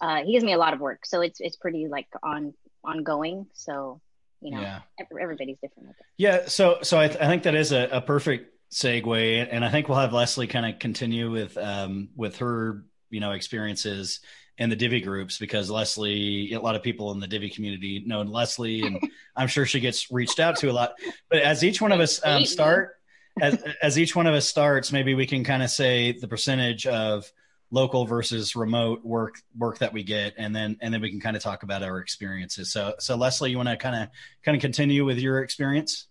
Uh, 0.00 0.22
he 0.24 0.32
gives 0.32 0.44
me 0.44 0.52
a 0.52 0.58
lot 0.58 0.72
of 0.74 0.80
work, 0.80 1.04
so 1.06 1.20
it's 1.20 1.40
it's 1.40 1.56
pretty 1.56 1.86
like 1.88 2.08
on 2.22 2.54
ongoing. 2.84 3.46
So 3.54 4.00
you 4.40 4.50
know, 4.50 4.60
Yeah. 4.60 4.80
everybody's 5.20 5.58
different. 5.62 5.90
Yeah, 6.16 6.46
so 6.46 6.78
so 6.82 6.98
I, 6.98 7.06
th- 7.08 7.20
I 7.20 7.28
think 7.28 7.44
that 7.44 7.54
is 7.54 7.70
a, 7.70 7.88
a 7.92 8.00
perfect 8.00 8.48
segue, 8.72 9.46
and 9.50 9.64
I 9.64 9.70
think 9.70 9.88
we'll 9.88 9.98
have 9.98 10.12
Leslie 10.12 10.48
kind 10.48 10.66
of 10.66 10.80
continue 10.80 11.30
with 11.30 11.56
um, 11.56 12.08
with 12.16 12.38
her 12.38 12.84
you 13.10 13.20
know 13.20 13.30
experiences 13.32 14.20
in 14.58 14.68
the 14.68 14.76
Divi 14.76 15.00
groups 15.00 15.38
because 15.38 15.70
Leslie, 15.70 16.52
a 16.52 16.60
lot 16.60 16.74
of 16.74 16.82
people 16.82 17.12
in 17.12 17.20
the 17.20 17.26
Divi 17.28 17.50
community 17.50 18.02
know 18.04 18.22
Leslie, 18.22 18.82
and 18.82 18.98
I'm 19.36 19.46
sure 19.48 19.64
she 19.66 19.78
gets 19.78 20.10
reached 20.10 20.40
out 20.40 20.56
to 20.56 20.68
a 20.70 20.72
lot. 20.72 20.94
But 21.30 21.38
as 21.42 21.62
each 21.62 21.80
one 21.80 21.92
of 21.92 22.00
us 22.00 22.20
um, 22.24 22.44
start, 22.44 22.96
as 23.40 23.62
as 23.82 23.98
each 23.98 24.14
one 24.14 24.26
of 24.26 24.34
us 24.34 24.46
starts, 24.46 24.92
maybe 24.92 25.14
we 25.14 25.26
can 25.26 25.44
kind 25.44 25.62
of 25.62 25.70
say 25.70 26.12
the 26.12 26.28
percentage 26.28 26.86
of 26.86 27.30
local 27.70 28.04
versus 28.04 28.54
remote 28.54 29.02
work 29.04 29.36
work 29.56 29.78
that 29.78 29.92
we 29.92 30.02
get 30.04 30.34
and 30.36 30.54
then 30.54 30.76
and 30.82 30.92
then 30.92 31.00
we 31.00 31.10
can 31.10 31.20
kind 31.20 31.36
of 31.36 31.42
talk 31.42 31.62
about 31.62 31.82
our 31.82 32.00
experiences 32.00 32.70
so 32.70 32.92
so 32.98 33.16
leslie 33.16 33.50
you 33.50 33.56
want 33.56 33.66
to 33.66 33.78
kind 33.78 33.96
of 33.96 34.10
kind 34.44 34.54
of 34.54 34.60
continue 34.60 35.06
with 35.06 35.18
your 35.18 35.42
experience 35.42 36.06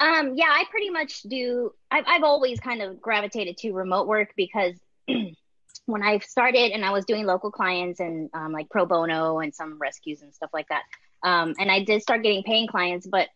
Um, 0.00 0.32
yeah, 0.34 0.48
I 0.48 0.64
pretty 0.70 0.88
much 0.88 1.22
do. 1.22 1.72
I've, 1.90 2.04
I've 2.06 2.22
always 2.22 2.58
kind 2.58 2.80
of 2.80 3.00
gravitated 3.02 3.58
to 3.58 3.72
remote 3.72 4.06
work 4.06 4.30
because 4.34 4.74
when 5.86 6.02
I 6.02 6.18
started 6.20 6.72
and 6.72 6.84
I 6.84 6.90
was 6.90 7.04
doing 7.04 7.26
local 7.26 7.50
clients 7.50 8.00
and 8.00 8.30
um, 8.32 8.52
like 8.52 8.70
pro 8.70 8.86
bono 8.86 9.40
and 9.40 9.54
some 9.54 9.78
rescues 9.78 10.22
and 10.22 10.32
stuff 10.32 10.50
like 10.54 10.66
that, 10.68 10.84
um, 11.22 11.54
and 11.58 11.70
I 11.70 11.84
did 11.84 12.00
start 12.00 12.22
getting 12.22 12.42
paying 12.42 12.66
clients, 12.66 13.06
but 13.06 13.28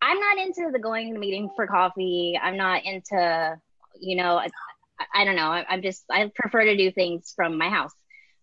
I'm 0.00 0.18
not 0.18 0.38
into 0.38 0.70
the 0.72 0.78
going 0.78 1.08
to 1.08 1.14
the 1.14 1.20
meeting 1.20 1.50
for 1.56 1.66
coffee. 1.66 2.38
I'm 2.40 2.56
not 2.56 2.84
into, 2.84 3.60
you 4.00 4.16
know, 4.16 4.38
I, 4.38 4.48
I 5.14 5.24
don't 5.24 5.36
know. 5.36 5.50
I, 5.50 5.64
I'm 5.68 5.82
just 5.82 6.04
I 6.10 6.30
prefer 6.34 6.64
to 6.64 6.76
do 6.76 6.90
things 6.90 7.32
from 7.34 7.58
my 7.58 7.68
house. 7.68 7.92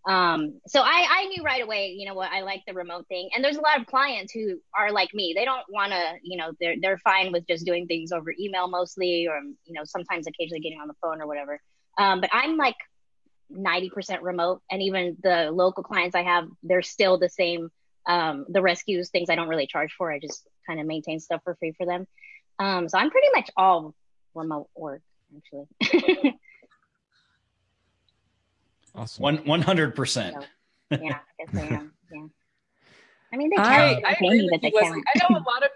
Um, 0.08 0.60
so 0.68 0.82
I, 0.82 1.08
I 1.10 1.26
knew 1.28 1.44
right 1.44 1.64
away, 1.64 1.96
you 1.98 2.08
know 2.08 2.14
what, 2.14 2.32
I 2.32 2.42
like 2.42 2.62
the 2.68 2.74
remote 2.74 3.08
thing. 3.08 3.30
And 3.34 3.44
there's 3.44 3.58
a 3.58 3.62
lot 3.62 3.80
of 3.80 3.88
clients 3.88 4.32
who 4.32 4.60
are 4.78 4.92
like 4.92 5.14
me. 5.16 5.34
They 5.36 5.46
don't 5.46 5.64
want 5.68 5.94
to, 5.94 6.14
you 6.22 6.38
know, 6.38 6.52
they're, 6.60 6.76
they're 6.80 7.00
fine 7.00 7.32
with 7.32 7.48
just 7.48 7.66
doing 7.66 7.88
things 7.88 8.12
over 8.12 8.32
email 8.40 8.68
mostly, 8.68 9.28
or, 9.28 9.40
you 9.66 9.74
know, 9.74 9.84
sometimes 9.84 10.28
occasionally 10.28 10.60
getting 10.60 10.80
on 10.80 10.88
the 10.88 10.94
phone 11.02 11.22
or 11.22 11.28
whatever. 11.28 11.60
Um, 11.98 12.22
but 12.22 12.30
I'm 12.32 12.56
like 12.56 12.76
90% 13.52 14.20
remote. 14.22 14.62
And 14.70 14.84
even 14.84 15.18
the 15.24 15.50
local 15.52 15.84
clients 15.84 16.16
I 16.16 16.22
have, 16.24 16.46
they're 16.62 16.84
still 16.84 17.18
the 17.18 17.30
same. 17.30 17.70
Um, 18.08 18.46
the 18.50 18.62
rescues, 18.62 19.10
things 19.10 19.30
I 19.30 19.36
don't 19.36 19.48
really 19.48 19.68
charge 19.68 19.94
for. 19.98 20.12
I 20.12 20.20
just 20.20 20.48
kind 20.68 20.80
of 20.80 20.86
maintain 20.86 21.20
stuff 21.20 21.42
for 21.44 21.56
free 21.56 21.74
for 21.78 21.86
them. 21.86 22.08
Um, 22.60 22.88
so 22.88 22.98
I'm 22.98 23.10
pretty 23.10 23.28
much 23.34 23.50
all 23.58 23.94
remote 24.34 24.70
work 24.76 25.02
actually. 25.36 26.40
Awesome. 28.98 29.22
One 29.22 29.38
one 29.38 29.62
hundred 29.62 29.96
percent. 29.96 30.36
Yeah, 30.90 30.98
I 31.40 31.46
guess 31.46 31.56
I 31.56 31.76
am. 31.76 31.92
Yeah. 32.14 32.22
I 33.34 33.38
mean, 33.38 33.50
they 33.50 33.58
I, 33.58 33.64
count. 33.64 34.06
I 34.06 34.12
They 34.12 34.16
pay 34.16 34.28
agree 34.28 34.50
with 34.52 34.64
you, 34.64 34.72
Leslie. 34.74 35.04
I 35.14 35.20
know 35.20 35.38
a 35.38 35.44
lot 35.44 35.64
of 35.64 35.70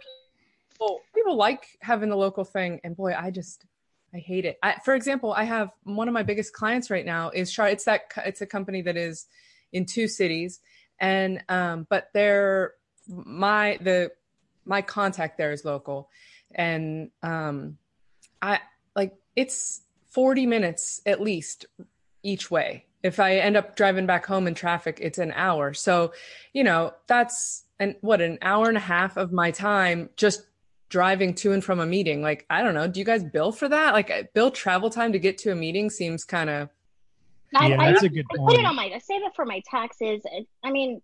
people 0.77 1.01
people 1.13 1.35
like 1.35 1.65
having 1.81 2.09
the 2.09 2.15
local 2.15 2.45
thing, 2.45 2.79
and 2.83 2.95
boy, 2.95 3.13
I 3.17 3.31
just 3.31 3.65
I 4.13 4.19
hate 4.19 4.45
it. 4.45 4.57
I, 4.63 4.75
for 4.85 4.95
example, 4.95 5.33
I 5.33 5.43
have 5.43 5.71
one 5.83 6.07
of 6.07 6.13
my 6.13 6.23
biggest 6.23 6.53
clients 6.53 6.89
right 6.89 7.05
now 7.05 7.29
is 7.31 7.51
Char. 7.51 7.67
It's 7.67 7.83
that 7.85 8.03
it's 8.25 8.41
a 8.41 8.45
company 8.45 8.81
that 8.83 8.95
is 8.95 9.27
in 9.73 9.85
two 9.85 10.07
cities, 10.07 10.61
and 10.99 11.43
um, 11.49 11.87
but 11.89 12.09
they're 12.13 12.73
my 13.07 13.77
the 13.81 14.11
my 14.65 14.81
contact 14.81 15.37
there 15.37 15.51
is 15.51 15.65
local, 15.65 16.09
and 16.53 17.09
um, 17.23 17.77
I 18.41 18.59
like 18.95 19.15
it's 19.35 19.81
forty 20.07 20.45
minutes 20.45 21.01
at 21.05 21.21
least 21.21 21.65
each 22.23 22.51
way. 22.51 22.85
If 23.01 23.19
I 23.19 23.37
end 23.37 23.55
up 23.55 23.75
driving 23.75 24.05
back 24.05 24.25
home 24.25 24.45
in 24.45 24.53
traffic, 24.53 24.99
it's 25.01 25.19
an 25.19 25.31
hour. 25.33 25.73
So, 25.73 26.11
you 26.51 26.63
know, 26.63 26.93
that's 27.07 27.63
and 27.79 27.95
what 28.01 28.19
an 28.19 28.37
hour 28.41 28.67
and 28.67 28.75
a 28.75 28.81
half 28.81 29.15
of 29.15 29.31
my 29.31 29.51
time 29.51 30.09
just 30.17 30.45
driving 30.89 31.33
to 31.35 31.53
and 31.53 31.63
from 31.63 31.79
a 31.79 31.85
meeting. 31.85 32.21
Like, 32.21 32.45
I 32.49 32.61
don't 32.61 32.73
know, 32.73 32.87
do 32.87 32.99
you 32.99 33.05
guys 33.05 33.23
bill 33.23 33.51
for 33.51 33.69
that? 33.69 33.93
Like, 33.93 34.33
bill 34.33 34.51
travel 34.51 34.89
time 34.89 35.13
to 35.13 35.19
get 35.19 35.37
to 35.39 35.51
a 35.51 35.55
meeting 35.55 35.89
seems 35.89 36.25
kind 36.25 36.49
of 36.49 36.69
I, 37.55 37.67
Yeah, 37.67 37.81
I, 37.81 37.91
that's 37.91 38.03
a 38.03 38.09
good 38.09 38.25
I 38.31 38.35
put 38.37 38.39
point. 38.47 38.59
it 38.59 38.65
on 38.65 38.75
my. 38.75 38.91
I 38.93 38.99
save 38.99 39.23
it 39.23 39.33
for 39.35 39.45
my 39.45 39.61
taxes. 39.69 40.21
I- 40.25 40.45
I 40.63 40.71
mean, 40.71 41.01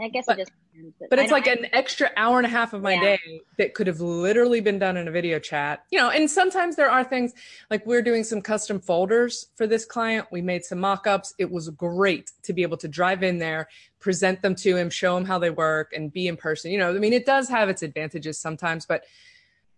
I 0.00 0.08
guess 0.08 0.24
But- 0.26 0.38
it 0.38 0.42
just. 0.42 0.52
depends, 0.74 0.94
but 1.10 1.18
it's 1.18 1.30
like 1.30 1.46
an 1.46 1.66
extra 1.74 2.10
hour 2.16 2.38
and 2.38 2.46
a 2.46 2.48
half 2.48 2.72
of 2.72 2.80
my 2.80 2.94
Yeah. 2.94 3.00
day 3.18 3.40
that 3.58 3.74
could 3.74 3.86
have 3.86 4.00
literally 4.00 4.60
been 4.62 4.78
done 4.78 4.96
in 4.96 5.06
a 5.06 5.10
video 5.10 5.38
chat 5.38 5.84
you 5.90 5.98
know 5.98 6.08
and 6.08 6.30
sometimes 6.30 6.76
there 6.76 6.90
are 6.90 7.04
things 7.04 7.34
like 7.70 7.84
we're 7.84 8.00
doing 8.00 8.24
some 8.24 8.40
custom 8.40 8.80
folders 8.80 9.48
for 9.54 9.66
this 9.66 9.84
client 9.84 10.26
we 10.32 10.40
made 10.40 10.64
some 10.64 10.80
mock-ups 10.80 11.34
it 11.38 11.50
was 11.50 11.68
great 11.68 12.30
to 12.42 12.54
be 12.54 12.62
able 12.62 12.78
to 12.78 12.88
drive 12.88 13.22
in 13.22 13.36
there 13.36 13.68
present 14.00 14.40
them 14.40 14.54
to 14.54 14.74
him 14.74 14.88
show 14.88 15.14
him 15.14 15.26
how 15.26 15.38
they 15.38 15.50
work 15.50 15.92
and 15.94 16.10
be 16.10 16.26
in 16.26 16.38
person 16.38 16.70
you 16.70 16.78
know 16.78 16.88
i 16.88 16.98
mean 16.98 17.12
it 17.12 17.26
does 17.26 17.50
have 17.50 17.68
its 17.68 17.82
advantages 17.82 18.38
sometimes 18.38 18.86
but 18.86 19.04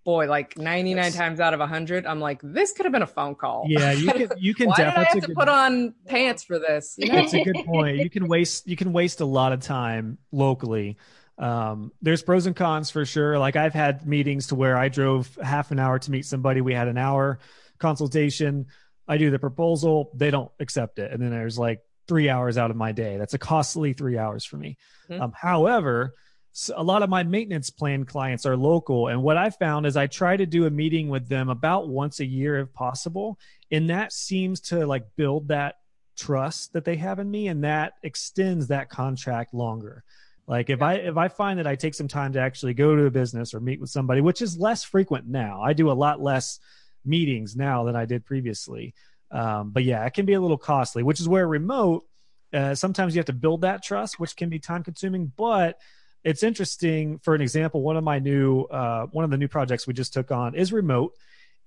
boy 0.04 0.26
like 0.28 0.56
99 0.58 1.02
Yes. 1.02 1.14
times 1.16 1.40
out 1.40 1.54
of 1.54 1.60
100 1.60 2.04
i'm 2.06 2.20
like 2.20 2.40
this 2.42 2.72
could 2.72 2.84
have 2.84 2.92
been 2.92 3.02
a 3.02 3.06
phone 3.06 3.34
call 3.34 3.64
Yeah, 3.66 3.92
you 3.92 4.06
can 4.12 4.28
you 4.36 4.54
can 4.54 4.68
why 4.68 4.76
did 4.76 4.86
i 4.86 4.90
definitely 4.90 5.20
have 5.20 5.28
to 5.30 5.34
put 5.34 5.48
on 5.48 5.94
pants 6.06 6.44
for 6.44 6.58
this 6.58 6.94
you 6.98 7.08
know 7.08 7.14
That's 7.14 7.32
a 7.34 7.42
good 7.42 7.64
point. 7.64 7.96
You 7.98 8.10
can 8.10 8.28
waste 8.34 8.66
you 8.68 8.76
can 8.76 8.92
waste 8.92 9.20
a 9.20 9.24
lot 9.24 9.52
of 9.52 9.60
time 9.60 10.18
locally. 10.30 10.98
Um, 11.36 11.90
there's 12.00 12.22
pros 12.22 12.46
and 12.46 12.54
cons 12.54 12.90
for 12.90 13.04
sure. 13.04 13.38
Like 13.40 13.56
I've 13.56 13.74
had 13.74 14.06
meetings 14.06 14.48
to 14.48 14.54
where 14.54 14.76
I 14.76 14.88
drove 14.88 15.36
half 15.42 15.72
an 15.72 15.80
hour 15.80 15.98
to 15.98 16.10
meet 16.12 16.26
somebody. 16.26 16.60
We 16.60 16.74
had 16.74 16.86
an 16.86 16.96
hour 16.98 17.40
consultation. 17.78 18.66
I 19.06 19.18
do 19.18 19.30
the 19.30 19.38
proposal, 19.38 20.10
they 20.14 20.30
don't 20.30 20.50
accept 20.60 20.98
it, 20.98 21.10
and 21.12 21.20
then 21.22 21.30
there's 21.30 21.58
like 21.58 21.80
three 22.08 22.28
hours 22.30 22.56
out 22.56 22.70
of 22.70 22.76
my 22.76 22.92
day. 22.92 23.16
That's 23.18 23.34
a 23.34 23.38
costly 23.38 23.92
three 23.92 24.16
hours 24.16 24.44
for 24.44 24.56
me. 24.56 24.76
Mhm. 25.10 25.20
Um, 25.20 25.32
however, 25.34 26.14
s 26.54 26.70
a 26.70 26.80
a 26.80 26.82
lot 26.82 27.02
of 27.02 27.10
my 27.10 27.22
maintenance 27.22 27.70
plan 27.70 28.04
clients 28.04 28.46
are 28.46 28.56
local, 28.56 29.08
and 29.08 29.22
what 29.22 29.36
I 29.36 29.50
found 29.50 29.86
is 29.86 29.96
I 29.96 30.06
try 30.06 30.36
to 30.36 30.46
do 30.46 30.66
a 30.66 30.70
meeting 30.70 31.08
with 31.08 31.28
them 31.28 31.48
about 31.48 31.88
once 31.88 32.20
a 32.20 32.26
year 32.26 32.58
if 32.60 32.72
possible, 32.72 33.38
and 33.70 33.90
that 33.90 34.12
seems 34.12 34.60
to 34.68 34.86
like 34.86 35.04
build 35.16 35.48
that 35.48 35.76
trust 36.16 36.72
that 36.72 36.84
they 36.84 36.96
have 36.96 37.18
in 37.18 37.30
me 37.30 37.48
and 37.48 37.64
that 37.64 37.94
extends 38.02 38.68
that 38.68 38.88
contract 38.88 39.52
longer. 39.52 40.04
Like 40.46 40.68
if 40.68 40.82
i 40.82 40.94
if 40.94 41.16
i 41.16 41.28
find 41.28 41.58
that 41.58 41.66
i 41.66 41.74
take 41.74 41.94
some 41.94 42.08
time 42.08 42.34
to 42.34 42.40
actually 42.40 42.74
go 42.74 42.94
to 42.94 43.06
a 43.06 43.10
business 43.10 43.54
or 43.54 43.60
meet 43.60 43.80
with 43.80 43.88
somebody 43.88 44.20
which 44.20 44.42
is 44.42 44.58
less 44.58 44.84
frequent 44.84 45.26
now 45.26 45.62
i 45.62 45.72
do 45.72 45.90
a 45.90 45.92
lot 45.92 46.20
less 46.20 46.60
meetings 47.04 47.56
now 47.56 47.84
than 47.84 47.96
i 47.96 48.04
did 48.04 48.26
previously 48.26 48.94
um, 49.30 49.70
but 49.70 49.84
yeah 49.84 50.04
it 50.04 50.12
can 50.12 50.26
be 50.26 50.34
a 50.34 50.40
little 50.40 50.58
costly 50.58 51.02
which 51.02 51.18
is 51.18 51.28
where 51.28 51.48
remote 51.48 52.04
uh, 52.52 52.74
sometimes 52.74 53.14
you 53.14 53.18
have 53.18 53.26
to 53.26 53.32
build 53.32 53.62
that 53.62 53.82
trust 53.82 54.20
which 54.20 54.36
can 54.36 54.50
be 54.50 54.58
time 54.58 54.82
consuming 54.84 55.32
but 55.34 55.78
it's 56.24 56.42
interesting 56.42 57.18
for 57.18 57.34
an 57.34 57.40
example 57.40 57.82
one 57.82 57.96
of 57.96 58.04
my 58.04 58.18
new 58.18 58.62
uh, 58.62 59.06
one 59.06 59.24
of 59.24 59.30
the 59.30 59.36
new 59.36 59.48
projects 59.48 59.86
we 59.86 59.94
just 59.94 60.12
took 60.12 60.32
on 60.32 60.54
is 60.54 60.72
remote 60.72 61.14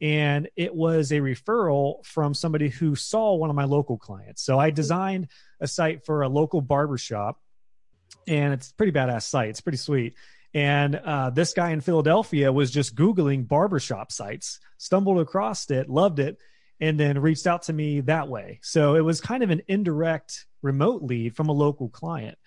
and 0.01 0.47
it 0.55 0.76
was 0.76 1.12
a 1.12 1.20
referral 1.20 2.05
from 2.05 2.34
somebody 2.34 2.70
who 2.70 2.95
saw 2.95 3.34
one 3.34 3.49
of 3.49 3.55
my 3.55 3.64
local 3.64 3.97
clients. 3.97 4.43
So 4.43 4.60
I 4.60 4.70
designed 4.70 5.30
a 5.60 5.68
site 5.68 6.05
for 6.05 6.22
a 6.22 6.30
local 6.30 6.62
barbershop, 6.62 7.41
and 8.28 8.53
it's 8.53 8.70
a 8.70 8.74
pretty 8.76 8.91
badass 8.91 9.24
site. 9.24 9.49
It's 9.49 9.62
pretty 9.62 9.80
sweet. 9.80 10.16
And 10.53 10.95
uh, 10.95 11.32
this 11.32 11.53
guy 11.53 11.72
in 11.72 11.82
Philadelphia 11.82 12.51
was 12.51 12.72
just 12.72 12.95
Googling 12.95 13.47
barbershop 13.47 14.12
sites, 14.12 14.60
stumbled 14.78 15.20
across 15.20 15.70
it, 15.72 15.89
loved 15.89 16.20
it, 16.20 16.38
and 16.80 16.99
then 16.99 17.20
reached 17.20 17.47
out 17.47 17.64
to 17.64 17.74
me 17.74 18.01
that 18.01 18.28
way. 18.28 18.60
So 18.62 18.95
it 18.95 19.01
was 19.01 19.20
kind 19.20 19.43
of 19.43 19.49
an 19.49 19.64
indirect 19.68 20.45
remote 20.62 21.01
lead 21.01 21.36
from 21.36 21.49
a 21.49 21.53
local 21.53 21.89
client. 21.89 22.38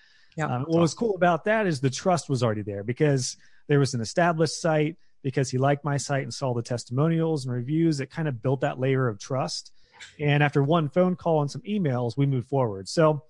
Yeah. 0.40 0.56
Um, 0.56 0.62
what 0.62 0.80
was 0.80 0.94
cool 0.94 1.14
about 1.16 1.44
that 1.44 1.66
is 1.66 1.80
the 1.80 1.90
trust 1.90 2.30
was 2.30 2.42
already 2.42 2.62
there 2.62 2.82
because 2.82 3.36
there 3.68 3.78
was 3.78 3.92
an 3.92 4.00
established 4.00 4.60
site 4.60 4.96
because 5.22 5.50
he 5.50 5.58
liked 5.58 5.84
my 5.84 5.98
site 5.98 6.22
and 6.22 6.32
saw 6.32 6.54
the 6.54 6.62
testimonials 6.62 7.44
and 7.44 7.54
reviews. 7.54 8.00
It 8.00 8.10
kind 8.10 8.26
of 8.26 8.42
built 8.42 8.62
that 8.62 8.80
layer 8.80 9.06
of 9.06 9.18
trust. 9.18 9.72
And 10.18 10.42
after 10.42 10.62
one 10.62 10.88
phone 10.88 11.14
call 11.14 11.42
and 11.42 11.50
some 11.50 11.60
emails, 11.62 12.16
we 12.16 12.24
moved 12.24 12.48
forward. 12.48 12.88
So, 12.88 13.24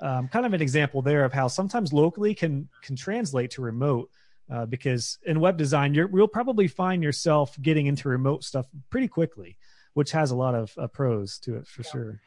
um, 0.00 0.28
kind 0.28 0.46
of 0.46 0.54
an 0.54 0.62
example 0.62 1.02
there 1.02 1.24
of 1.24 1.32
how 1.34 1.48
sometimes 1.48 1.92
locally 1.92 2.34
can 2.34 2.68
can 2.82 2.96
translate 2.96 3.50
to 3.52 3.62
remote. 3.62 4.10
Uh, 4.50 4.64
because 4.64 5.18
in 5.26 5.40
web 5.40 5.56
design, 5.56 5.92
you're, 5.92 6.08
you'll 6.14 6.28
probably 6.28 6.68
find 6.68 7.02
yourself 7.02 7.60
getting 7.60 7.86
into 7.86 8.08
remote 8.08 8.44
stuff 8.44 8.64
pretty 8.90 9.08
quickly, 9.08 9.58
which 9.94 10.12
has 10.12 10.30
a 10.30 10.36
lot 10.36 10.54
of 10.54 10.72
uh, 10.78 10.86
pros 10.86 11.38
to 11.40 11.56
it 11.56 11.66
for 11.66 11.82
sure. 11.82 12.20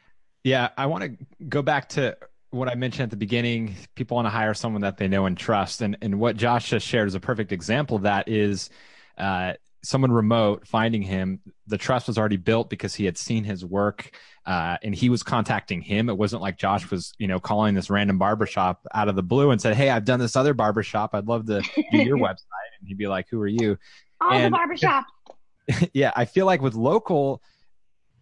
Yeah, 0.44 0.68
I 0.76 0.86
want 0.86 1.04
to 1.04 1.26
go 1.48 1.62
back 1.62 1.88
to 1.90 2.16
what 2.50 2.68
I 2.68 2.74
mentioned 2.74 3.04
at 3.04 3.10
the 3.10 3.16
beginning. 3.16 3.76
People 3.94 4.16
want 4.16 4.26
to 4.26 4.30
hire 4.30 4.54
someone 4.54 4.82
that 4.82 4.96
they 4.96 5.08
know 5.08 5.26
and 5.26 5.36
trust, 5.36 5.82
and 5.82 5.96
and 6.02 6.18
what 6.18 6.36
Josh 6.36 6.70
just 6.70 6.86
shared 6.86 7.08
is 7.08 7.14
a 7.14 7.20
perfect 7.20 7.52
example 7.52 7.96
of 7.96 8.02
that. 8.02 8.28
Is 8.28 8.70
uh, 9.18 9.54
someone 9.82 10.12
remote 10.12 10.66
finding 10.66 11.02
him? 11.02 11.40
The 11.66 11.78
trust 11.78 12.06
was 12.06 12.18
already 12.18 12.36
built 12.36 12.68
because 12.70 12.94
he 12.94 13.04
had 13.04 13.16
seen 13.16 13.44
his 13.44 13.64
work, 13.64 14.10
uh, 14.46 14.76
and 14.82 14.94
he 14.94 15.08
was 15.08 15.22
contacting 15.22 15.80
him. 15.80 16.08
It 16.08 16.18
wasn't 16.18 16.42
like 16.42 16.58
Josh 16.58 16.90
was, 16.90 17.12
you 17.18 17.28
know, 17.28 17.38
calling 17.40 17.74
this 17.74 17.90
random 17.90 18.18
barbershop 18.18 18.86
out 18.94 19.08
of 19.08 19.16
the 19.16 19.22
blue 19.22 19.50
and 19.50 19.60
said, 19.60 19.74
"Hey, 19.76 19.90
I've 19.90 20.04
done 20.04 20.20
this 20.20 20.36
other 20.36 20.54
barbershop. 20.54 21.14
I'd 21.14 21.26
love 21.26 21.46
to 21.46 21.62
do 21.92 21.98
your 21.98 22.18
website." 22.18 22.70
And 22.80 22.88
he'd 22.88 22.98
be 22.98 23.06
like, 23.08 23.28
"Who 23.30 23.40
are 23.40 23.46
you?" 23.48 23.78
Oh, 24.20 24.30
and- 24.30 24.52
the 24.52 24.56
barbershop. 24.56 25.04
yeah, 25.92 26.10
I 26.16 26.24
feel 26.24 26.46
like 26.46 26.60
with 26.62 26.74
local, 26.74 27.42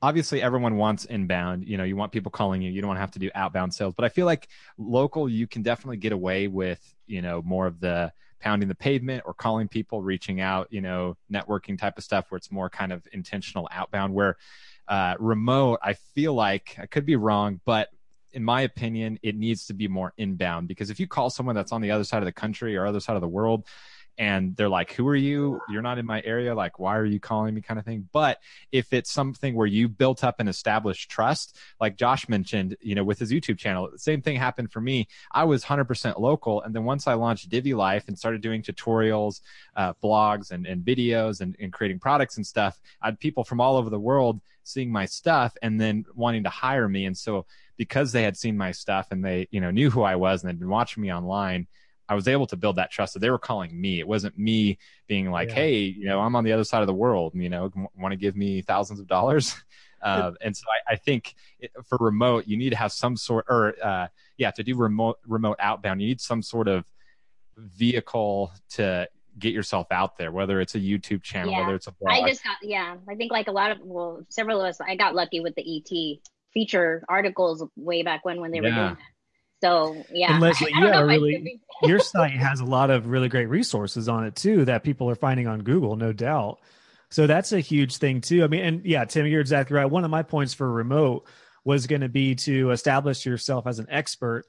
obviously 0.03 0.43
everyone 0.43 0.77
wants 0.77 1.05
inbound. 1.05 1.67
You 1.67 1.77
know, 1.77 1.85
you 1.85 1.97
want 1.97 2.13
people 2.13 2.31
calling 2.31 2.63
you. 2.63 2.71
You 2.71 2.81
don't 2.81 2.89
want 2.89 2.99
to 2.99 3.03
have 3.03 3.11
to 3.13 3.19
do 3.19 3.31
outbound 3.35 3.75
sales. 3.75 3.95
But 3.95 4.05
I 4.05 4.09
feel 4.09 4.27
like 4.27 4.49
local, 4.77 5.29
you 5.29 5.47
can 5.47 5.63
definitely 5.63 5.97
get 5.97 6.13
away 6.13 6.49
with, 6.49 6.81
you 7.07 7.23
know, 7.23 7.43
more 7.43 7.67
of 7.67 7.81
the 7.81 8.13
pounding 8.41 8.69
the 8.69 8.75
pavement 8.75 9.25
or 9.27 9.35
calling 9.35 9.67
people, 9.67 10.03
reaching 10.03 10.41
out, 10.41 10.69
you 10.71 10.81
know, 10.81 11.17
networking 11.33 11.79
type 11.79 11.99
of 11.99 12.05
stuff 12.05 12.27
where 12.29 12.37
it's 12.37 12.53
more 12.53 12.71
kind 12.71 12.93
of 12.93 13.07
intentional 13.13 13.69
outbound. 13.73 14.15
Where 14.15 14.37
uh, 14.87 15.15
remote, 15.19 15.81
I 15.83 15.95
feel 15.95 16.35
like 16.35 16.77
I 16.79 16.87
could 16.87 17.05
be 17.05 17.17
wrong, 17.17 17.61
but 17.65 17.89
in 18.33 18.45
my 18.45 18.63
opinion, 18.63 19.19
it 19.23 19.37
needs 19.37 19.67
to 19.67 19.75
be 19.75 19.89
more 19.89 20.13
inbound 20.19 20.69
because 20.69 20.91
if 20.91 21.01
you 21.01 21.07
call 21.07 21.31
someone 21.31 21.55
that's 21.55 21.73
on 21.73 21.81
the 21.81 21.91
other 21.91 22.05
side 22.05 22.19
of 22.19 22.27
the 22.27 22.33
country 22.33 22.77
or 22.77 22.87
other 22.87 23.01
side 23.01 23.17
of 23.17 23.23
the 23.23 23.29
world, 23.29 23.65
and 24.19 24.57
they're 24.57 24.69
like, 24.69 24.93
"Who 24.93 25.07
are 25.09 25.17
you? 25.17 25.61
You're 25.69 25.83
not 25.83 25.99
in 25.99 26.07
my 26.07 26.21
area. 26.25 26.55
Like, 26.55 26.79
why 26.79 26.97
are 26.97 27.05
you 27.05 27.21
calling 27.21 27.55
me?" 27.55 27.61
kind 27.61 27.79
of 27.79 27.87
thing. 27.87 28.09
But 28.13 28.39
if 28.73 28.93
it's 28.93 29.11
something 29.11 29.55
where 29.55 29.67
you 29.67 29.89
built 29.89 30.25
up 30.25 30.37
and 30.39 30.49
established 30.49 31.11
trust, 31.11 31.57
like 31.81 31.97
Josh 31.97 32.29
mentioned, 32.29 32.77
you 32.81 32.95
know, 32.95 33.05
with 33.05 33.19
his 33.19 33.31
YouTube 33.31 33.59
channel, 33.59 33.89
the 33.91 33.99
same 33.99 34.23
thing 34.23 34.37
happened 34.37 34.73
for 34.73 34.81
me. 34.81 35.09
I 35.33 35.45
was 35.45 35.65
100% 35.65 36.19
local, 36.19 36.63
and 36.63 36.75
then 36.75 36.85
once 36.85 37.07
I 37.07 37.15
launched 37.15 37.49
Divi 37.49 37.75
Life 37.75 38.09
and 38.09 38.19
started 38.19 38.41
doing 38.41 38.63
tutorials, 38.63 39.41
uh, 39.77 39.95
blogs, 40.03 40.51
and, 40.51 40.67
and 40.67 40.85
videos, 40.85 41.41
and, 41.41 41.57
and 41.61 41.73
creating 41.73 42.01
products 42.01 42.37
and 42.37 42.47
stuff, 42.47 42.81
I 43.01 43.07
had 43.07 43.21
people 43.21 43.45
from 43.45 43.61
all 43.61 43.77
over 43.77 43.91
the 43.91 44.01
world 44.01 44.41
seeing 44.65 44.93
my 44.93 45.07
stuff 45.07 45.57
and 45.63 45.81
then 45.81 46.05
wanting 46.15 46.45
to 46.45 46.51
hire 46.51 46.89
me. 46.89 47.07
And 47.07 47.17
so, 47.17 47.47
because 47.77 48.13
they 48.13 48.23
had 48.23 48.37
seen 48.37 48.57
my 48.57 48.73
stuff 48.73 49.09
and 49.11 49.25
they, 49.25 49.49
you 49.51 49.61
know, 49.61 49.71
knew 49.71 49.91
who 49.91 50.03
I 50.03 50.17
was 50.17 50.43
and 50.43 50.51
they'd 50.51 50.59
been 50.59 50.69
watching 50.69 51.03
me 51.03 51.13
online. 51.13 51.67
I 52.09 52.15
was 52.15 52.27
able 52.29 52.47
to 52.47 52.57
build 52.57 52.77
that 52.77 52.91
trust. 52.91 53.13
So 53.13 53.19
they 53.19 53.31
were 53.31 53.39
calling 53.39 53.79
me. 53.79 53.99
It 54.01 54.09
wasn't 54.09 54.39
me 54.39 54.79
being 55.07 55.31
like, 55.31 55.49
Yeah. 55.51 55.55
"Hey, 55.57 55.79
you 55.81 56.07
know, 56.07 56.21
I'm 56.21 56.35
on 56.37 56.45
the 56.45 56.53
other 56.53 56.65
side 56.65 56.81
of 56.81 56.87
the 56.87 56.95
world. 56.95 57.33
You 57.35 57.49
know, 57.49 57.71
want 57.97 58.13
to 58.13 58.17
give 58.17 58.37
me 58.37 58.63
thousands 58.63 59.01
of 59.01 59.07
dollars?" 59.07 59.55
Uh, 60.03 60.33
and 60.41 60.57
so 60.57 60.65
I, 60.89 60.95
I 60.95 60.97
think 60.97 61.35
it, 61.61 61.71
for 61.87 61.99
remote, 62.01 62.47
you 62.47 62.57
need 62.57 62.71
to 62.71 62.77
have 62.77 62.93
some 62.93 63.17
sort, 63.17 63.45
or 63.49 63.75
uh, 63.85 64.09
yeah, 64.37 64.51
to 64.53 64.63
do 64.63 64.75
remote 64.77 65.19
remote 65.27 65.57
outbound, 65.61 66.01
you 66.01 66.09
need 66.09 66.21
some 66.21 66.43
sort 66.43 66.69
of 66.69 66.85
vehicle 67.57 68.53
to 68.71 69.09
get 69.39 69.53
yourself 69.53 69.87
out 69.91 70.17
there. 70.17 70.33
Whether 70.33 70.61
it's 70.61 70.75
a 70.75 70.81
YouTube 70.81 71.23
channel, 71.23 71.53
Yeah. 71.53 71.61
whether 71.61 71.75
it's 71.75 71.87
a 71.87 71.93
blog. 71.93 72.13
I 72.13 72.29
just 72.29 72.43
got 72.43 72.57
yeah. 72.63 72.97
I 73.09 73.15
think 73.15 73.33
like 73.33 73.49
a 73.49 73.53
lot 73.53 73.71
of 73.71 73.79
well, 73.83 74.25
several 74.29 74.61
of 74.61 74.67
us. 74.67 74.81
I 74.81 74.97
got 74.97 75.15
lucky 75.15 75.41
with 75.41 75.55
the 75.55 75.63
ET 75.77 76.21
feature 76.55 77.05
articles 77.09 77.65
way 77.77 78.03
back 78.03 78.25
when 78.25 78.41
when 78.41 78.51
they 78.51 78.61
were 78.61 78.69
Yeah. 78.69 78.75
doing 78.75 78.95
that. 78.95 78.99
So 79.63 80.03
yeah, 80.13 80.33
And 80.35 80.43
Leslie, 80.43 80.73
I 80.75 80.79
you 80.79 80.85
don't 80.85 80.93
know 80.93 81.01
gotta 81.01 81.07
if 81.07 81.11
I 81.11 81.15
really- 81.25 81.61
your 81.83 81.99
site 82.01 82.33
has 82.33 82.61
a 82.61 82.65
lot 82.65 82.91
of 82.91 83.07
really 83.09 83.29
great 83.29 83.49
resources 83.49 84.09
on 84.09 84.25
it 84.25 84.35
too 84.37 84.65
that 84.67 84.83
people 84.83 85.09
are 85.11 85.15
finding 85.15 85.47
on 85.47 85.61
Google, 85.63 85.97
no 85.97 86.13
doubt. 86.13 86.59
So 87.11 87.27
that's 87.27 87.53
a 87.53 87.61
huge 87.61 87.97
thing 87.97 88.21
too. 88.21 88.45
I 88.45 88.49
mean, 88.49 88.65
and 88.65 88.85
yeah, 88.85 89.05
Tim, 89.05 89.27
you're 89.27 89.41
exactly 89.41 89.77
right. 89.77 89.87
One 89.87 90.05
of 90.05 90.11
my 90.11 90.23
points 90.23 90.55
for 90.55 90.71
remote 90.71 91.27
was 91.65 91.87
going 91.87 92.03
to 92.03 92.09
be 92.09 92.35
to 92.35 92.71
establish 92.71 93.25
yourself 93.25 93.67
as 93.67 93.79
an 93.79 93.87
expert 93.91 94.45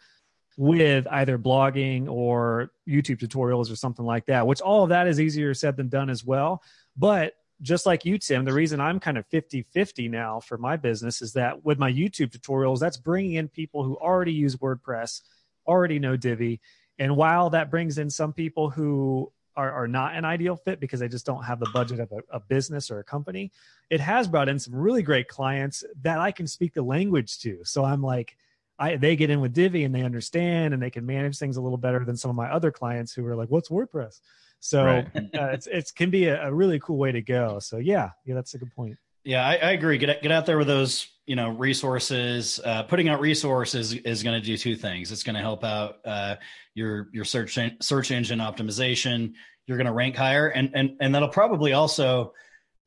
with 0.58 1.08
either 1.10 1.38
blogging 1.38 2.10
or 2.10 2.72
YouTube 2.88 3.20
tutorials 3.20 3.72
or 3.72 3.76
something 3.78 4.06
like 4.06 4.26
that, 4.26 4.46
which 4.46 4.60
all 4.60 4.84
of 4.84 4.90
that 4.90 5.08
is 5.08 5.20
easier 5.20 5.54
said 5.54 5.78
than 5.78 5.88
done 5.88 6.10
as 6.10 6.26
well. 6.26 6.62
But 6.98 7.34
just 7.62 7.86
like 7.86 8.06
you, 8.06 8.18
Tim, 8.18 8.46
the 8.46 8.54
reason 8.54 8.80
I'm 8.80 9.00
kind 9.00 9.18
of 9.18 9.26
50 9.28 9.64
50 9.64 10.08
now 10.08 10.40
for 10.40 10.58
my 10.58 10.78
business 10.78 11.22
is 11.22 11.34
that 11.34 11.64
with 11.66 11.78
my 11.78 11.92
YouTube 11.92 12.32
tutorials, 12.32 12.80
that's 12.80 12.98
bringing 12.98 13.34
in 13.34 13.48
people 13.48 13.84
who 13.84 13.96
already 13.98 14.32
use 14.32 14.56
WordPress, 14.56 15.22
already 15.68 16.00
know 16.00 16.16
Divi. 16.16 16.62
And 16.98 17.16
while 17.16 17.50
that 17.52 17.70
brings 17.70 17.98
in 17.98 18.10
some 18.10 18.34
people 18.34 18.70
who 18.70 19.32
are, 19.56 19.72
are 19.72 19.88
not 19.88 20.16
an 20.16 20.24
ideal 20.24 20.56
fit 20.56 20.80
because 20.80 21.02
they 21.02 21.10
just 21.10 21.26
don't 21.26 21.44
have 21.44 21.60
the 21.60 21.70
budget 21.74 22.00
of 22.00 22.12
a, 22.12 22.38
a 22.38 22.40
business 22.40 22.90
or 22.90 23.00
a 23.00 23.04
company, 23.04 23.52
it 23.90 24.00
has 24.00 24.28
brought 24.28 24.48
in 24.48 24.60
some 24.60 24.76
really 24.76 25.02
great 25.02 25.28
clients 25.28 25.84
that 26.02 26.20
I 26.20 26.32
can 26.32 26.48
speak 26.48 26.74
the 26.74 26.82
language 26.82 27.40
to. 27.40 27.60
So 27.66 27.84
I'm 27.84 28.02
like, 28.02 28.38
I, 28.80 28.96
they 28.96 29.18
get 29.18 29.30
in 29.30 29.42
with 29.42 29.54
Divi 29.54 29.84
and 29.84 29.94
they 29.94 30.04
understand 30.04 30.74
and 30.74 30.82
they 30.82 30.90
can 30.90 31.06
manage 31.06 31.38
things 31.38 31.58
a 31.58 31.62
little 31.62 31.78
better 31.78 32.06
than 32.06 32.16
some 32.16 32.30
of 32.30 32.38
my 32.38 32.50
other 32.50 32.72
clients 32.72 33.12
who 33.14 33.26
are 33.26 33.36
like, 33.36 33.50
"What's 33.50 33.68
WordPress?" 33.68 34.22
So 34.60 34.84
Right. 34.84 35.08
uh, 35.16 35.50
it's 35.54 35.68
it 35.68 35.92
can 35.96 36.10
be 36.10 36.26
a, 36.26 36.48
a 36.48 36.54
really 36.54 36.80
cool 36.80 36.98
way 36.98 37.12
to 37.12 37.22
go. 37.22 37.60
So 37.60 37.78
yeah, 37.78 38.10
yeah, 38.26 38.36
that's 38.36 38.54
a 38.54 38.58
good 38.58 38.74
point. 38.76 38.98
Yeah, 39.24 39.46
I, 39.46 39.56
I 39.56 39.72
agree. 39.72 39.98
Get 39.98 40.22
get 40.22 40.32
out 40.32 40.46
there 40.46 40.58
with 40.58 40.68
those, 40.68 41.08
you 41.26 41.36
know, 41.36 41.50
resources. 41.50 42.60
Uh, 42.64 42.84
putting 42.84 43.10
out 43.10 43.20
resources 43.20 43.94
is 43.94 44.24
going 44.24 44.40
to 44.40 44.46
do 44.46 44.58
two 44.58 44.76
things. 44.76 45.12
It's 45.12 45.24
going 45.24 45.36
to 45.36 45.42
help 45.42 45.64
out 45.64 45.98
uh, 46.06 46.36
your 46.74 47.10
your 47.12 47.26
search 47.26 47.58
en- 47.58 47.78
search 47.82 48.12
engine 48.12 48.40
optimization. 48.40 49.34
You're 49.68 49.78
going 49.78 49.88
to 49.88 49.94
rank 49.94 50.16
higher, 50.16 50.48
and 50.48 50.72
and 50.74 50.92
and 51.00 51.14
that'll 51.14 51.30
probably 51.30 51.74
also 51.74 52.34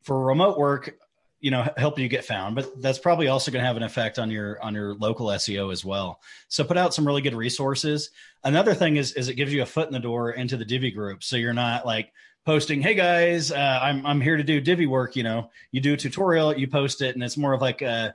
for 0.02 0.24
remote 0.24 0.58
work, 0.58 0.96
you 1.43 1.51
know, 1.51 1.68
help 1.76 1.99
you 1.99 2.09
get 2.09 2.24
found. 2.24 2.55
But 2.55 2.80
that's 2.80 3.01
probably 3.01 3.28
also 3.28 3.51
going 3.51 3.62
to 3.62 3.66
have 3.66 3.76
an 3.76 3.82
effect 3.82 4.18
on 4.18 4.30
your 4.30 4.62
on 4.62 4.74
your 4.74 4.95
local 4.95 5.26
SEO 5.26 5.70
as 5.70 5.84
well. 5.84 6.20
So 6.49 6.64
put 6.64 6.78
out 6.78 6.95
some 6.95 7.07
really 7.07 7.20
good 7.20 7.34
resources. 7.34 8.11
Another 8.45 8.72
thing 8.74 8.97
is 8.97 9.12
is 9.12 9.28
it 9.28 9.34
gives 9.34 9.53
you 9.53 9.62
a 9.62 9.66
foot 9.66 9.88
in 9.88 9.93
the 9.93 9.99
door 9.99 10.30
into 10.30 10.57
the 10.57 10.64
Divi 10.64 10.90
group, 10.90 11.22
so 11.22 11.36
you're 11.36 11.53
not 11.53 11.84
like 11.84 12.12
posting, 12.47 12.80
"Hey 12.80 12.95
guys, 12.95 13.53
uh, 13.53 13.80
I'm 13.82 14.07
I'm 14.07 14.20
here 14.20 14.36
to 14.36 14.45
do 14.45 14.61
Divi 14.61 14.86
work." 14.86 15.16
You 15.16 15.24
know, 15.24 15.51
you 15.72 15.80
do 15.80 15.95
a 15.95 15.97
tutorial, 15.97 16.57
you 16.57 16.68
post 16.68 17.03
it, 17.03 17.16
and 17.16 17.22
it's 17.22 17.36
more 17.36 17.53
of 17.53 17.61
like 17.61 17.82
a 17.82 18.14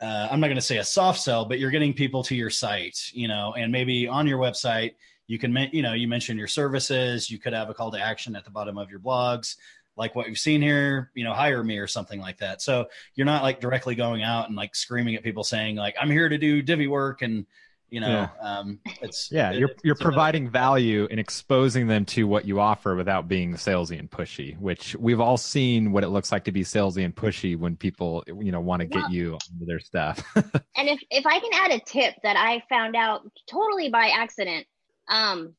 uh, 0.00 0.28
I'm 0.30 0.40
not 0.40 0.48
going 0.48 0.56
to 0.56 0.62
say 0.62 0.78
a 0.78 0.84
soft 0.84 1.20
sell, 1.20 1.44
but 1.44 1.60
you're 1.60 1.70
getting 1.70 1.94
people 1.94 2.24
to 2.24 2.34
your 2.34 2.50
site. 2.50 3.10
You 3.14 3.28
know, 3.28 3.54
and 3.56 3.70
maybe 3.70 4.08
on 4.08 4.26
your 4.26 4.38
website 4.38 4.94
you 5.26 5.38
can, 5.38 5.56
you 5.72 5.82
know, 5.82 5.94
you 5.94 6.06
mention 6.06 6.36
your 6.36 6.48
services. 6.48 7.30
You 7.30 7.38
could 7.38 7.52
have 7.52 7.70
a 7.70 7.74
call 7.74 7.90
to 7.92 7.98
action 7.98 8.36
at 8.36 8.44
the 8.44 8.50
bottom 8.50 8.76
of 8.76 8.90
your 8.90 9.00
blogs, 9.00 9.56
like 9.96 10.14
what 10.14 10.28
you've 10.28 10.38
seen 10.38 10.60
here. 10.62 11.10
You 11.14 11.24
know, 11.24 11.32
hire 11.32 11.62
me 11.62 11.78
or 11.78 11.86
something 11.86 12.20
like 12.20 12.38
that. 12.38 12.60
So 12.62 12.86
you're 13.14 13.26
not 13.26 13.42
like 13.42 13.60
directly 13.60 13.94
going 13.94 14.22
out 14.22 14.48
and 14.48 14.56
like 14.56 14.74
screaming 14.74 15.14
at 15.14 15.22
people 15.22 15.44
saying 15.44 15.76
like 15.76 15.94
I'm 16.00 16.10
here 16.10 16.28
to 16.28 16.38
do 16.38 16.62
Divi 16.62 16.86
work 16.88 17.22
and 17.22 17.46
you 17.90 18.00
know 18.00 18.28
um 18.40 18.80
it's 19.02 19.30
Yeah, 19.30 19.52
it- 19.52 19.58
you're 19.60 19.68
it's 19.68 19.84
you're 19.84 19.92
a 19.92 19.96
really- 19.98 20.04
providing 20.04 20.50
value 20.50 21.06
and 21.10 21.20
exposing 21.20 21.86
them 21.86 22.04
to 22.06 22.26
what 22.26 22.44
you 22.44 22.58
offer 22.58 22.96
without 22.96 23.28
being 23.28 23.54
salesy 23.54 23.98
and 24.00 24.10
pushy. 24.10 24.58
Which 24.58 24.96
we've 24.96 25.20
all 25.20 25.36
seen 25.36 25.92
what 25.92 26.02
it 26.02 26.08
looks 26.08 26.32
like 26.32 26.44
to 26.44 26.52
be 26.52 26.62
salesy 26.64 27.04
and 27.04 27.14
pushy 27.14 27.56
when 27.56 27.76
people 27.76 28.24
you 28.26 28.50
know 28.50 28.60
want 28.60 28.80
to 28.80 28.86
get 28.86 29.10
you 29.12 29.38
into 29.52 29.64
their 29.66 29.78
stuff. 29.78 30.24
And 30.34 30.88
if 30.88 31.00
if 31.10 31.24
I 31.24 31.38
can 31.38 31.50
add 31.52 31.70
a 31.70 31.78
tip 31.84 32.14
that 32.24 32.36
I 32.36 32.64
found 32.68 32.96
out 32.96 33.20
totally 33.48 33.90
by 33.90 34.08
accident, 34.08 34.66
um, 35.08 35.54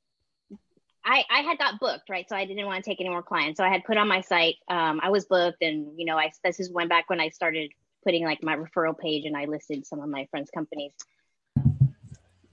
I 1.05 1.23
I 1.29 1.41
had 1.41 1.57
got 1.57 1.79
booked 1.79 2.09
right, 2.09 2.27
so 2.27 2.35
I 2.35 2.45
didn't 2.45 2.65
want 2.65 2.83
to 2.83 2.89
take 2.89 2.99
any 2.99 3.09
more 3.09 3.21
clients. 3.21 3.57
So 3.57 3.63
I 3.63 3.69
had 3.69 3.83
put 3.83 3.97
on 3.97 4.07
my 4.07 4.21
site, 4.21 4.55
um, 4.69 4.99
I 5.03 5.09
was 5.09 5.25
booked, 5.25 5.61
and 5.61 5.87
you 5.97 6.05
know, 6.05 6.17
I 6.17 6.31
this 6.43 6.59
is 6.59 6.71
when 6.71 6.87
back 6.87 7.09
when 7.09 7.19
I 7.19 7.29
started 7.29 7.71
putting 8.03 8.23
like 8.23 8.43
my 8.43 8.55
referral 8.55 8.97
page, 8.97 9.25
and 9.25 9.37
I 9.37 9.45
listed 9.45 9.85
some 9.85 9.99
of 9.99 10.09
my 10.09 10.27
friends' 10.31 10.49
companies. 10.51 10.91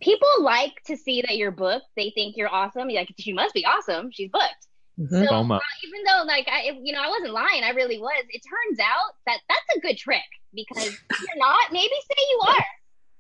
People 0.01 0.29
like 0.41 0.83
to 0.87 0.97
see 0.97 1.23
that 1.23 1.37
you're 1.37 1.53
booked. 1.53 1.87
They 1.97 2.11
think 2.11 2.37
you're 2.37 2.53
awesome. 2.53 2.91
You're 2.91 3.03
like, 3.03 3.15
she 3.19 3.33
must 3.33 3.55
be 3.55 3.65
awesome. 3.65 4.11
She's 4.11 4.31
booked. 4.31 4.67
Mhm. 4.99 5.27
So, 5.27 5.35
uh, 5.35 5.61
even 5.85 6.05
though 6.05 6.25
like 6.27 6.47
I, 6.49 6.79
you 6.83 6.93
know, 6.93 7.01
I 7.01 7.09
wasn't 7.09 7.33
lying, 7.33 7.65
I 7.65 7.71
really 7.71 7.99
was. 7.99 8.25
It 8.29 8.43
turns 8.43 8.79
out 8.81 9.15
that 9.27 9.39
that's 9.49 9.77
a 9.77 9.81
good 9.81 9.97
trick 9.97 10.21
because 10.53 10.89
if 11.11 11.21
you're 11.21 11.39
not, 11.39 11.73
maybe 11.73 11.89
say 11.89 12.23
you 12.31 12.43
are, 12.47 12.65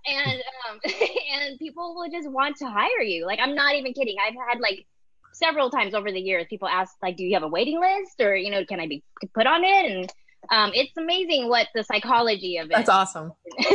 and 0.06 0.42
um, 0.68 0.80
and 1.32 1.58
people 1.58 1.94
will 1.94 2.10
just 2.10 2.30
want 2.30 2.56
to 2.58 2.66
hire 2.66 3.00
you. 3.00 3.24
Like 3.24 3.38
I'm 3.40 3.54
not 3.54 3.74
even 3.76 3.94
kidding. 3.94 4.16
I've 4.22 4.34
had 4.34 4.60
like 4.60 4.86
several 5.32 5.70
times 5.70 5.94
over 5.94 6.10
the 6.10 6.20
years, 6.20 6.46
people 6.48 6.68
ask 6.68 6.94
like, 7.02 7.16
"Do 7.16 7.24
you 7.24 7.34
have 7.34 7.42
a 7.42 7.48
waiting 7.48 7.80
list?" 7.80 8.20
or 8.20 8.36
you 8.36 8.50
know, 8.50 8.64
"Can 8.64 8.80
I 8.80 8.86
be 8.86 9.02
put 9.34 9.46
on 9.46 9.64
it?" 9.64 9.90
And 9.90 10.12
um, 10.50 10.72
it's 10.74 10.96
amazing 10.96 11.48
what 11.48 11.68
the 11.74 11.84
psychology 11.84 12.58
of 12.58 12.66
it. 12.66 12.74
That's 12.74 12.88
awesome. 12.88 13.32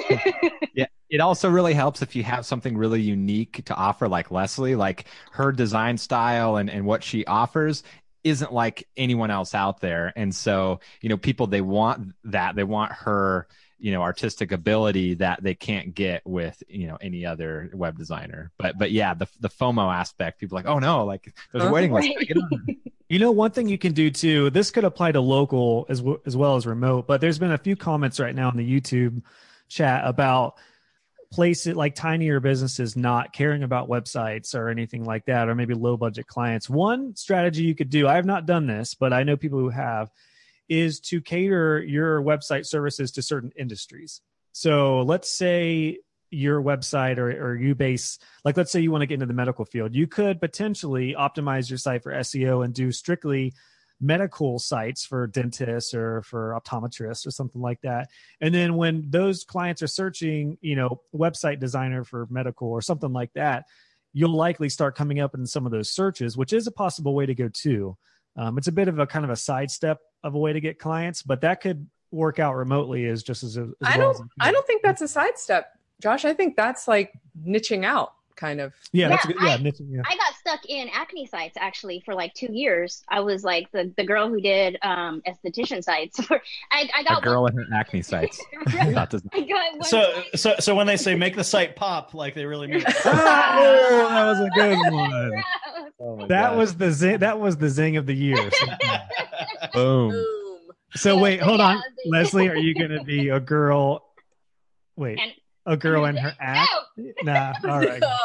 Yeah, 0.73 0.85
it 1.09 1.21
also 1.21 1.49
really 1.49 1.73
helps 1.73 2.03
if 2.03 2.15
you 2.15 2.21
have 2.21 2.45
something 2.45 2.77
really 2.77 3.01
unique 3.01 3.65
to 3.65 3.73
offer, 3.73 4.07
like 4.07 4.29
Leslie, 4.29 4.75
like 4.75 5.05
her 5.31 5.51
design 5.51 5.97
style 5.97 6.57
and, 6.57 6.69
and 6.69 6.85
what 6.85 7.03
she 7.03 7.25
offers 7.25 7.81
isn't 8.23 8.53
like 8.53 8.87
anyone 8.95 9.31
else 9.31 9.55
out 9.55 9.79
there. 9.79 10.13
And 10.15 10.35
so, 10.35 10.79
you 11.01 11.09
know, 11.09 11.17
people, 11.17 11.47
they 11.47 11.61
want 11.61 12.13
that. 12.25 12.55
They 12.55 12.63
want 12.63 12.91
her, 12.91 13.47
you 13.79 13.91
know, 13.91 14.01
artistic 14.01 14.51
ability 14.51 15.15
that 15.15 15.43
they 15.43 15.53
can't 15.53 15.93
get 15.93 16.25
with, 16.25 16.61
you 16.67 16.87
know, 16.87 16.97
any 16.99 17.25
other 17.25 17.69
web 17.73 17.97
designer. 17.97 18.51
But, 18.57 18.77
but 18.77 18.91
yeah, 18.91 19.13
the, 19.13 19.27
the 19.39 19.49
FOMO 19.49 19.93
aspect, 19.93 20.39
people 20.39 20.55
like, 20.55 20.65
oh 20.65 20.79
no, 20.79 21.05
like 21.05 21.33
there's 21.51 21.63
a 21.63 21.67
Huh? 21.67 21.73
waiting 21.73 21.91
list. 21.93 22.09
Get 22.27 22.37
on. 22.37 22.67
You 23.09 23.19
know, 23.19 23.31
one 23.31 23.51
thing 23.51 23.69
you 23.69 23.77
can 23.77 23.93
do 23.93 24.09
too. 24.11 24.49
This 24.49 24.69
could 24.69 24.83
apply 24.83 25.13
to 25.13 25.21
local 25.21 25.85
as 25.87 25.99
w- 25.99 26.19
as 26.25 26.35
well 26.35 26.57
as 26.57 26.67
remote. 26.67 27.07
But 27.07 27.21
there's 27.21 27.39
been 27.39 27.53
a 27.53 27.57
few 27.57 27.77
comments 27.77 28.19
right 28.19 28.35
now 28.35 28.51
in 28.51 28.57
the 28.57 28.69
YouTube 28.69 29.21
chat 29.69 30.01
about 30.03 30.55
places 31.31 31.75
like 31.77 31.95
tinier 31.95 32.41
businesses 32.41 32.97
not 32.97 33.31
caring 33.31 33.63
about 33.63 33.87
websites 33.87 34.53
or 34.53 34.67
anything 34.67 35.05
like 35.05 35.23
that, 35.25 35.47
or 35.47 35.55
maybe 35.55 35.73
low 35.73 35.95
budget 35.95 36.27
clients. 36.27 36.69
One 36.69 37.15
strategy 37.15 37.63
you 37.63 37.75
could 37.75 37.89
do. 37.89 38.09
I 38.09 38.15
have 38.15 38.25
not 38.25 38.45
done 38.45 38.67
this, 38.67 38.93
but 38.93 39.13
I 39.13 39.23
know 39.23 39.37
people 39.37 39.59
who 39.59 39.69
have, 39.69 40.11
is 40.69 40.99
to 40.99 41.21
cater 41.21 41.81
your 41.81 42.21
website 42.21 42.65
services 42.65 43.11
to 43.13 43.21
certain 43.21 43.51
industries. 43.55 44.21
So 44.51 45.01
let's 45.01 45.29
say 45.29 45.99
your 46.29 46.61
website 46.61 47.17
or, 47.17 47.29
or 47.29 47.55
you 47.55 47.73
base 47.73 48.19
like 48.43 48.57
let's 48.57 48.71
say 48.71 48.81
you 48.81 48.91
want 48.91 49.01
to 49.01 49.05
get 49.05 49.15
into 49.15 49.25
the 49.25 49.33
medical 49.33 49.65
field. 49.65 49.95
You 49.95 50.07
could 50.07 50.41
potentially 50.41 51.15
optimize 51.17 51.69
your 51.69 51.77
site 51.77 52.03
for 52.03 52.11
seo 52.11 52.65
and 52.65 52.73
do 52.73 52.91
strictly 52.91 53.53
medical 54.01 54.59
sites 54.59 55.05
for 55.05 55.25
dentists 55.25 55.93
or 55.93 56.21
for 56.23 56.59
optometrists 56.59 57.25
or 57.25 57.31
something 57.31 57.61
like 57.61 57.81
that. 57.81 58.09
And 58.41 58.53
then 58.53 58.75
when 58.75 59.09
those 59.09 59.43
clients 59.43 59.81
are 59.81 59.87
searching 59.87 60.57
you 60.61 60.75
know 60.75 61.01
website 61.15 61.59
designer 61.59 62.03
for 62.03 62.27
medical 62.29 62.67
or 62.67 62.81
something 62.81 63.13
like 63.13 63.31
that 63.33 63.65
you'll 64.13 64.35
likely 64.35 64.69
start 64.69 64.95
coming 64.95 65.19
up 65.19 65.35
in 65.35 65.45
some 65.45 65.65
of 65.65 65.71
those 65.71 65.91
searches 65.91 66.35
which 66.35 66.51
is 66.53 66.65
a 66.65 66.71
possible 66.71 67.13
way 67.13 67.25
to 67.25 67.35
go 67.35 67.49
too 67.49 67.95
um, 68.37 68.57
it's 68.57 68.67
a 68.67 68.71
bit 68.71 68.87
of 68.87 68.99
a 68.99 69.07
kind 69.07 69.25
of 69.25 69.31
a 69.31 69.35
sidestep 69.35 69.99
of 70.23 70.35
a 70.35 70.37
way 70.39 70.53
to 70.53 70.61
get 70.61 70.79
clients 70.79 71.21
but 71.21 71.41
that 71.41 71.61
could 71.61 71.87
work 72.11 72.39
out 72.39 72.55
remotely 72.55 73.05
as 73.05 73.23
just 73.23 73.43
as, 73.43 73.57
as 73.57 73.67
I 73.83 73.97
well 73.97 74.13
don't. 74.13 74.23
as 74.23 74.27
I 74.39 74.51
don't 74.51 74.65
think 74.65 74.81
that's 74.81 75.01
a 75.01 75.07
sidestep, 75.07 75.67
Josh. 76.01 76.25
I 76.25 76.33
think 76.33 76.55
that's 76.55 76.87
like 76.87 77.13
niching 77.45 77.85
out, 77.85 78.13
kind 78.37 78.61
of. 78.61 78.71
yeah 78.93 79.09
that's 79.09 79.25
Yeah, 79.25 79.31
a 79.31 79.33
good 79.33 79.43
yeah, 79.47 79.53
I- 79.53 79.57
niche- 79.57 79.81
yeah. 79.89 80.01
I 80.05 80.15
got 80.15 80.33
stuck 80.35 80.65
in 80.69 80.87
acne 80.93 81.25
sites 81.25 81.57
actually 81.59 82.01
for 82.05 82.13
like 82.15 82.33
two 82.33 82.47
years. 82.53 83.03
I 83.09 83.19
was 83.19 83.43
like 83.43 83.69
the, 83.73 83.91
the 83.97 84.05
girl 84.05 84.29
who 84.29 84.39
did 84.39 84.77
um 84.83 85.21
esthetician 85.27 85.83
sites. 85.83 86.19
I 86.71 87.03
got 87.03 87.19
a 87.19 87.21
girl 87.21 87.41
one, 87.43 87.55
with 87.55 87.67
her 87.69 87.75
acne 87.75 88.01
sites. 88.13 88.41
Right. 88.73 88.93
That 88.95 89.09
does- 89.09 89.23
I 89.33 89.41
got 89.41 89.73
one 89.73 89.83
So 89.83 90.23
so 90.35 90.55
so 90.59 90.75
when 90.75 90.87
they 90.87 90.95
say 90.97 91.15
make 91.15 91.35
the 91.35 91.43
site 91.43 91.75
pop, 91.75 92.13
like 92.13 92.33
they 92.35 92.45
really 92.45 92.67
mean. 92.67 92.83
oh, 92.87 92.93
that 93.03 94.25
was 94.25 94.39
a 94.39 94.49
good 94.55 94.93
one. 94.93 95.09
Gross. 95.29 95.43
Oh 95.99 96.15
my 96.15 96.27
That 96.27 96.49
God. 96.51 96.57
was 96.59 96.75
the 96.77 96.91
zing, 96.91 97.17
that 97.19 97.39
was 97.39 97.57
the 97.57 97.69
zing 97.69 97.97
of 97.97 98.05
the 98.05 98.13
year. 98.13 98.37
So, 98.51 98.65
boom. 99.73 100.11
Boom. 100.11 100.23
so 100.95 101.17
wait, 101.17 101.41
hold 101.41 101.59
on, 101.59 101.81
Leslie. 102.05 102.47
Are 102.49 102.55
you 102.55 102.75
going 102.75 102.91
to 102.91 103.03
be 103.03 103.29
a 103.29 103.39
girl? 103.39 104.03
Wait, 104.95 105.19
And- 105.19 105.31
a 105.67 105.77
girl 105.77 106.05
in 106.05 106.15
her 106.17 106.33
act? 106.39 106.71
Nah, 107.23 107.53
all 107.65 107.79
right. 107.81 107.99
No. 108.01 108.15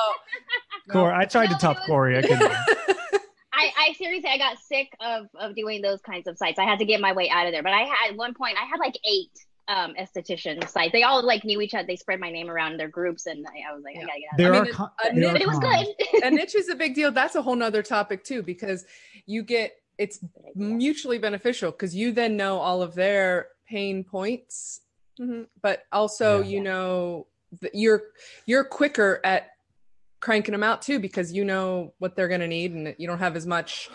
Corey, 0.90 1.14
I 1.14 1.24
tried 1.26 1.46
to 1.48 1.52
No, 1.52 1.58
top 1.58 1.76
was- 1.76 1.86
Corey. 1.86 2.18
I 2.18 2.22
couldn't. 2.22 2.52
I, 3.54 3.70
I 3.78 3.92
seriously 3.98 4.30
I 4.30 4.38
got 4.38 4.58
sick 4.58 4.88
of 5.00 5.26
of 5.38 5.54
doing 5.54 5.82
those 5.82 6.00
kinds 6.00 6.26
of 6.26 6.36
sites. 6.38 6.58
I 6.58 6.64
had 6.64 6.78
to 6.80 6.84
get 6.84 7.00
my 7.00 7.12
way 7.12 7.28
out 7.30 7.46
of 7.46 7.52
there. 7.52 7.62
But 7.62 7.72
I 7.72 7.82
had 7.82 8.10
at 8.10 8.16
one 8.16 8.34
point 8.34 8.56
I 8.60 8.64
had 8.64 8.78
like 8.80 8.98
eight 9.04 9.30
um 9.68 9.94
esthetician 9.94 10.66
sites. 10.68 10.90
They 10.92 11.02
all 11.04 11.22
like 11.24 11.44
knew 11.44 11.60
each 11.60 11.74
other. 11.74 11.86
They 11.86 11.94
spread 11.96 12.18
my 12.18 12.30
name 12.30 12.50
around 12.50 12.78
their 12.78 12.88
groups, 12.88 13.26
and 13.26 13.46
I, 13.46 13.70
I 13.70 13.74
was 13.74 13.84
like, 13.84 13.96
I 13.96 14.00
Yeah. 14.00 14.06
gotta 14.06 14.18
get 14.20 14.26
out. 14.26 14.32
of 14.32 14.38
There 14.38 14.54
I 14.54 14.58
are, 14.58 14.64
mean, 14.64 14.72
con- 14.72 14.90
a 15.04 15.14
there 15.14 15.28
are 15.28 15.32
But 15.34 15.42
it 15.42 15.46
was 15.46 15.58
good. 15.60 16.22
a 16.24 16.30
niche 16.34 16.54
is 16.56 16.68
a 16.70 16.74
big 16.74 16.94
deal. 16.94 17.12
That's 17.12 17.36
a 17.36 17.42
whole 17.42 17.54
nother 17.54 17.82
topic 17.82 18.24
too, 18.24 18.42
because 18.42 18.84
you 19.26 19.42
get 19.44 19.72
it's 19.98 20.18
mutually 20.56 21.18
beneficial 21.18 21.70
because 21.70 21.94
you 21.94 22.10
then 22.12 22.36
know 22.36 22.58
all 22.58 22.82
of 22.82 22.94
their 22.96 23.48
pain 23.68 24.02
points, 24.02 24.80
Mhm. 25.20 25.46
but 25.62 25.84
also 25.92 26.40
Yeah. 26.40 26.46
you 26.48 26.60
know 26.62 27.26
that 27.28 27.31
you're 27.72 28.02
you're 28.46 28.64
quicker 28.64 29.20
at 29.24 29.48
cranking 30.20 30.52
them 30.52 30.62
out 30.62 30.82
too 30.82 30.98
because 30.98 31.32
you 31.32 31.44
know 31.44 31.92
what 31.98 32.14
they're 32.16 32.28
going 32.28 32.40
to 32.40 32.48
need 32.48 32.72
and 32.72 32.94
you 32.98 33.06
don't 33.08 33.18
have 33.18 33.36
as 33.36 33.46
much. 33.46 33.88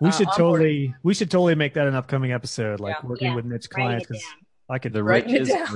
We 0.00 0.08
uh, 0.08 0.12
should 0.12 0.28
onboarding. 0.28 0.36
totally 0.36 0.94
we 1.02 1.14
should 1.14 1.30
totally 1.30 1.54
make 1.54 1.74
that 1.74 1.86
an 1.86 1.94
upcoming 1.94 2.32
episode, 2.32 2.80
like 2.80 2.96
Yeah. 3.02 3.08
working 3.08 3.28
Yeah, 3.28 3.34
with 3.36 3.44
niche 3.44 3.70
clients. 3.70 4.06
Because. 4.06 4.24
I 4.70 4.78
could 4.78 4.92
The 4.92 5.02
Writing 5.02 5.30
it 5.34 5.40
riches, 5.40 5.48
down. 5.48 5.74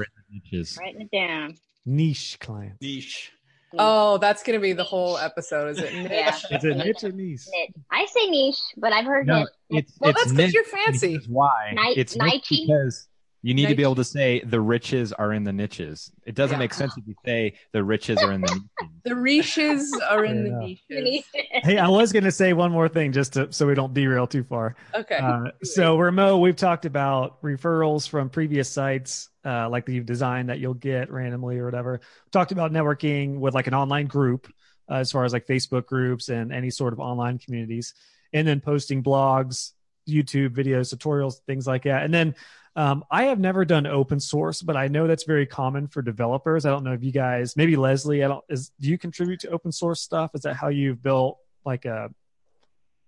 Writing 0.79 1.01
it 1.01 1.11
down. 1.17 1.55
Niche 1.87 2.37
clients. 2.41 2.83
Niche. 2.83 3.33
Oh, 3.79 4.19
that's 4.19 4.43
gonna 4.43 4.61
be 4.61 4.75
the 4.75 4.85
whole 4.85 5.17
episode, 5.17 5.69
is 5.71 5.79
it? 5.79 5.95
Yeah. 5.95 6.37
Is 6.51 6.63
it 6.63 6.77
niche 6.77 7.03
or 7.05 7.11
niche? 7.11 7.47
Niche. 7.51 7.71
I 7.91 8.05
say 8.05 8.29
niche, 8.29 8.61
but 8.77 8.93
I've 8.93 9.07
heard 9.07 9.27
No, 9.27 9.43
it. 9.45 9.49
it's, 9.71 9.93
Well, 9.99 10.11
it's 10.11 10.21
that's 10.25 10.33
because 10.33 10.53
you're 10.53 10.65
fancy. 10.65 11.13
here's 11.13 11.27
Why? 11.27 11.73
Ni- 11.75 11.95
it's 11.97 12.15
niche 12.15 12.33
Nike? 12.35 12.67
because 12.67 13.09
you 13.45 13.55
need 13.55 13.67
to 13.67 13.75
be 13.75 13.83
able 13.83 13.97
to 13.97 14.05
say 14.05 14.41
the 14.45 14.61
riches 14.61 15.13
are 15.13 15.33
in 15.33 15.43
the 15.43 15.53
niches. 15.53 16.13
It 16.25 16.35
doesn't 16.37 16.55
Yeah. 16.55 16.59
make 16.61 16.75
sense 16.75 16.97
if 16.97 17.07
you 17.07 17.15
say 17.27 17.55
the 17.73 17.83
riches 17.83 18.19
are 18.23 18.33
in 18.33 18.41
the 18.41 18.47
niches. 18.53 18.69
The 19.05 19.17
riches 19.17 19.93
are 20.09 20.25
in 20.25 20.47
Yeah. 20.47 20.75
the 20.89 21.01
niches. 21.03 21.25
Hey, 21.65 21.79
I 21.79 21.89
was 21.89 22.13
going 22.13 22.23
to 22.25 22.31
say 22.31 22.53
one 22.53 22.71
more 22.71 22.89
thing 22.89 23.11
just 23.11 23.33
to, 23.33 23.53
so 23.53 23.67
we 23.67 23.75
don't 23.75 23.93
derail 23.93 24.29
too 24.29 24.45
far. 24.45 24.77
Okay. 24.95 25.17
Uh, 25.17 25.51
so 25.65 25.97
remote, 25.99 26.39
we've 26.39 26.55
talked 26.55 26.85
about 26.85 27.43
referrals 27.43 28.09
from 28.09 28.31
previous 28.31 28.69
sites, 28.69 29.29
uh, 29.45 29.69
like 29.69 29.87
that 29.87 29.93
you've 29.93 30.07
designed 30.07 30.49
that 30.51 30.61
you'll 30.61 30.75
get 30.75 31.11
randomly 31.11 31.59
or 31.59 31.65
whatever. 31.65 32.01
Talked 32.31 32.53
about 32.53 32.71
networking 32.73 33.39
with 33.41 33.55
like 33.55 33.67
an 33.67 33.75
online 33.75 34.07
group, 34.07 34.47
uh, 34.89 34.95
as 34.95 35.11
far 35.11 35.25
as 35.25 35.33
like 35.33 35.47
Facebook 35.49 35.87
groups 35.87 36.29
and 36.29 36.53
any 36.53 36.71
sort 36.71 36.93
of 36.93 37.01
online 37.01 37.39
communities, 37.41 37.93
and 38.33 38.47
then 38.47 38.61
posting 38.61 39.03
blogs, 39.03 39.73
YouTube 40.09 40.51
videos, 40.51 40.95
tutorials, 40.95 41.41
things 41.47 41.67
like 41.67 41.83
that. 41.85 42.05
And 42.05 42.15
then 42.15 42.35
um, 42.77 43.05
I 43.11 43.25
have 43.25 43.39
never 43.39 43.65
done 43.65 43.87
open 43.87 44.19
source, 44.21 44.63
but 44.63 44.77
I 44.77 44.89
know 44.89 45.07
that's 45.07 45.25
very 45.25 45.47
common 45.47 45.89
for 45.89 46.01
developers. 46.03 46.65
I 46.65 46.71
don't 46.71 46.85
know 46.85 46.93
if 46.93 47.03
you 47.05 47.13
guys, 47.13 47.57
maybe 47.57 47.77
Leslie, 47.77 48.25
I 48.25 48.29
don't. 48.29 48.45
Is 48.49 48.71
do 48.81 48.89
you 48.89 48.97
contribute 48.99 49.41
to 49.41 49.51
open 49.51 49.73
source 49.73 50.01
stuff? 50.01 50.31
Is 50.35 50.43
that 50.43 50.55
how 50.55 50.69
you've 50.69 51.03
built 51.03 51.39
like 51.65 51.85
a 51.85 52.11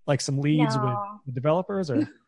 like 0.06 0.20
some 0.20 0.38
leads 0.40 0.74
with, 0.76 0.84
No. 0.84 1.20
with 1.26 1.34
developers 1.34 1.90
or? 1.90 2.08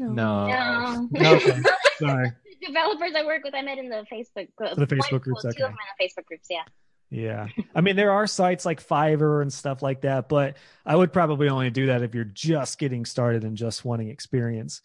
No. 0.00 0.46
No. 0.46 1.08
Okay. 1.16 1.60
Sorry. 1.98 2.30
Developers 2.64 3.12
I 3.16 3.24
work 3.24 3.42
with, 3.42 3.52
I 3.54 3.62
met 3.62 3.78
in 3.78 3.88
the 3.88 4.06
Facebook 4.12 4.54
group. 4.54 4.76
The 4.76 4.86
Facebook 4.86 5.10
One- 5.12 5.20
groups, 5.20 5.42
well, 5.44 5.52
Two 5.52 5.64
of 5.64 5.70
them 5.70 5.72
in 5.72 5.76
the 5.98 6.04
Facebook 6.08 6.24
groups, 6.26 6.46
yeah. 6.48 6.62
Yeah. 7.10 7.48
I 7.74 7.80
mean, 7.80 7.96
there 7.96 8.12
are 8.12 8.28
sites 8.28 8.64
like 8.64 8.80
Fiverr 8.86 9.42
and 9.42 9.52
stuff 9.52 9.82
like 9.82 10.02
that, 10.02 10.28
but 10.28 10.56
I 10.86 10.94
would 10.94 11.12
probably 11.12 11.48
only 11.48 11.70
do 11.70 11.86
that 11.86 12.02
if 12.02 12.14
you're 12.14 12.22
just 12.24 12.78
getting 12.78 13.04
started 13.04 13.42
and 13.42 13.56
just 13.56 13.84
wanting 13.84 14.08
experience. 14.10 14.82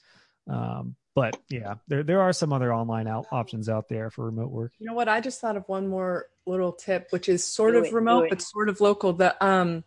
Um, 0.50 0.96
but 1.16 1.38
yeah, 1.50 1.76
there, 1.88 2.04
there 2.04 2.22
are 2.22 2.34
some 2.34 2.52
other 2.52 2.74
online 2.74 3.08
out 3.08 3.28
options 3.32 3.70
out 3.70 3.88
there 3.88 4.10
for 4.10 4.26
remote 4.26 4.50
work. 4.50 4.74
You 4.80 4.88
know 4.88 4.94
what? 4.94 5.08
I 5.08 5.22
just 5.22 5.40
thought 5.40 5.56
of 5.56 5.68
one 5.68 5.88
more 5.88 6.28
little 6.46 6.72
tip, 6.72 7.08
which 7.12 7.30
is 7.30 7.46
sort 7.46 7.74
Do 7.74 7.80
of 7.80 7.86
it, 7.86 7.94
remote 7.94 8.28
but 8.30 8.42
sort 8.42 8.70
of 8.70 8.82
local. 8.82 9.14
The 9.14 9.44
um, 9.44 9.84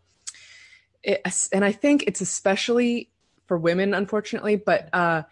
it, 1.03 1.23
and 1.53 1.65
I 1.65 1.73
think 1.73 2.05
it's 2.07 2.21
especially 2.21 3.11
for 3.47 3.59
women, 3.59 3.95
unfortunately, 3.95 4.57
but 4.57 4.89
uh, 4.93 5.23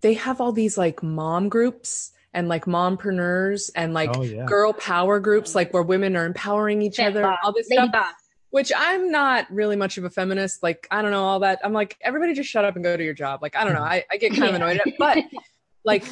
they 0.00 0.14
have 0.14 0.40
all 0.40 0.52
these 0.52 0.78
like 0.78 1.02
mom 1.02 1.48
groups 1.48 2.12
and 2.32 2.48
like 2.48 2.66
mompreneurs 2.66 3.70
and 3.74 3.94
like 3.94 4.10
oh, 4.16 4.22
yeah. 4.22 4.44
girl 4.44 4.72
power 4.72 5.18
groups, 5.18 5.54
like 5.54 5.72
where 5.72 5.82
women 5.82 6.16
are 6.16 6.26
empowering 6.26 6.82
each 6.82 6.96
Fem 6.96 7.12
other, 7.12 7.36
all 7.42 7.52
this 7.52 7.68
lady 7.70 7.88
stuff. 7.88 7.92
boss. 7.92 8.14
Which 8.50 8.72
I'm 8.74 9.10
not 9.10 9.46
really 9.50 9.76
much 9.76 9.98
of 9.98 10.04
a 10.04 10.10
feminist. 10.10 10.62
Like 10.62 10.86
I 10.90 11.02
don't 11.02 11.10
know 11.10 11.24
all 11.24 11.40
that. 11.40 11.60
I'm 11.62 11.72
like 11.72 11.96
everybody 12.00 12.34
just 12.34 12.48
shut 12.48 12.64
up 12.64 12.76
and 12.76 12.84
go 12.84 12.96
to 12.96 13.04
your 13.04 13.14
job. 13.14 13.42
Like 13.42 13.56
I 13.56 13.64
don't 13.64 13.74
know. 13.74 13.80
Mm-hmm. 13.80 13.92
I, 13.92 14.04
I 14.10 14.16
get 14.16 14.32
kind 14.32 14.48
of 14.48 14.54
annoyed 14.54 14.80
at 14.84 14.94
but 14.98 15.18
like 15.84 16.04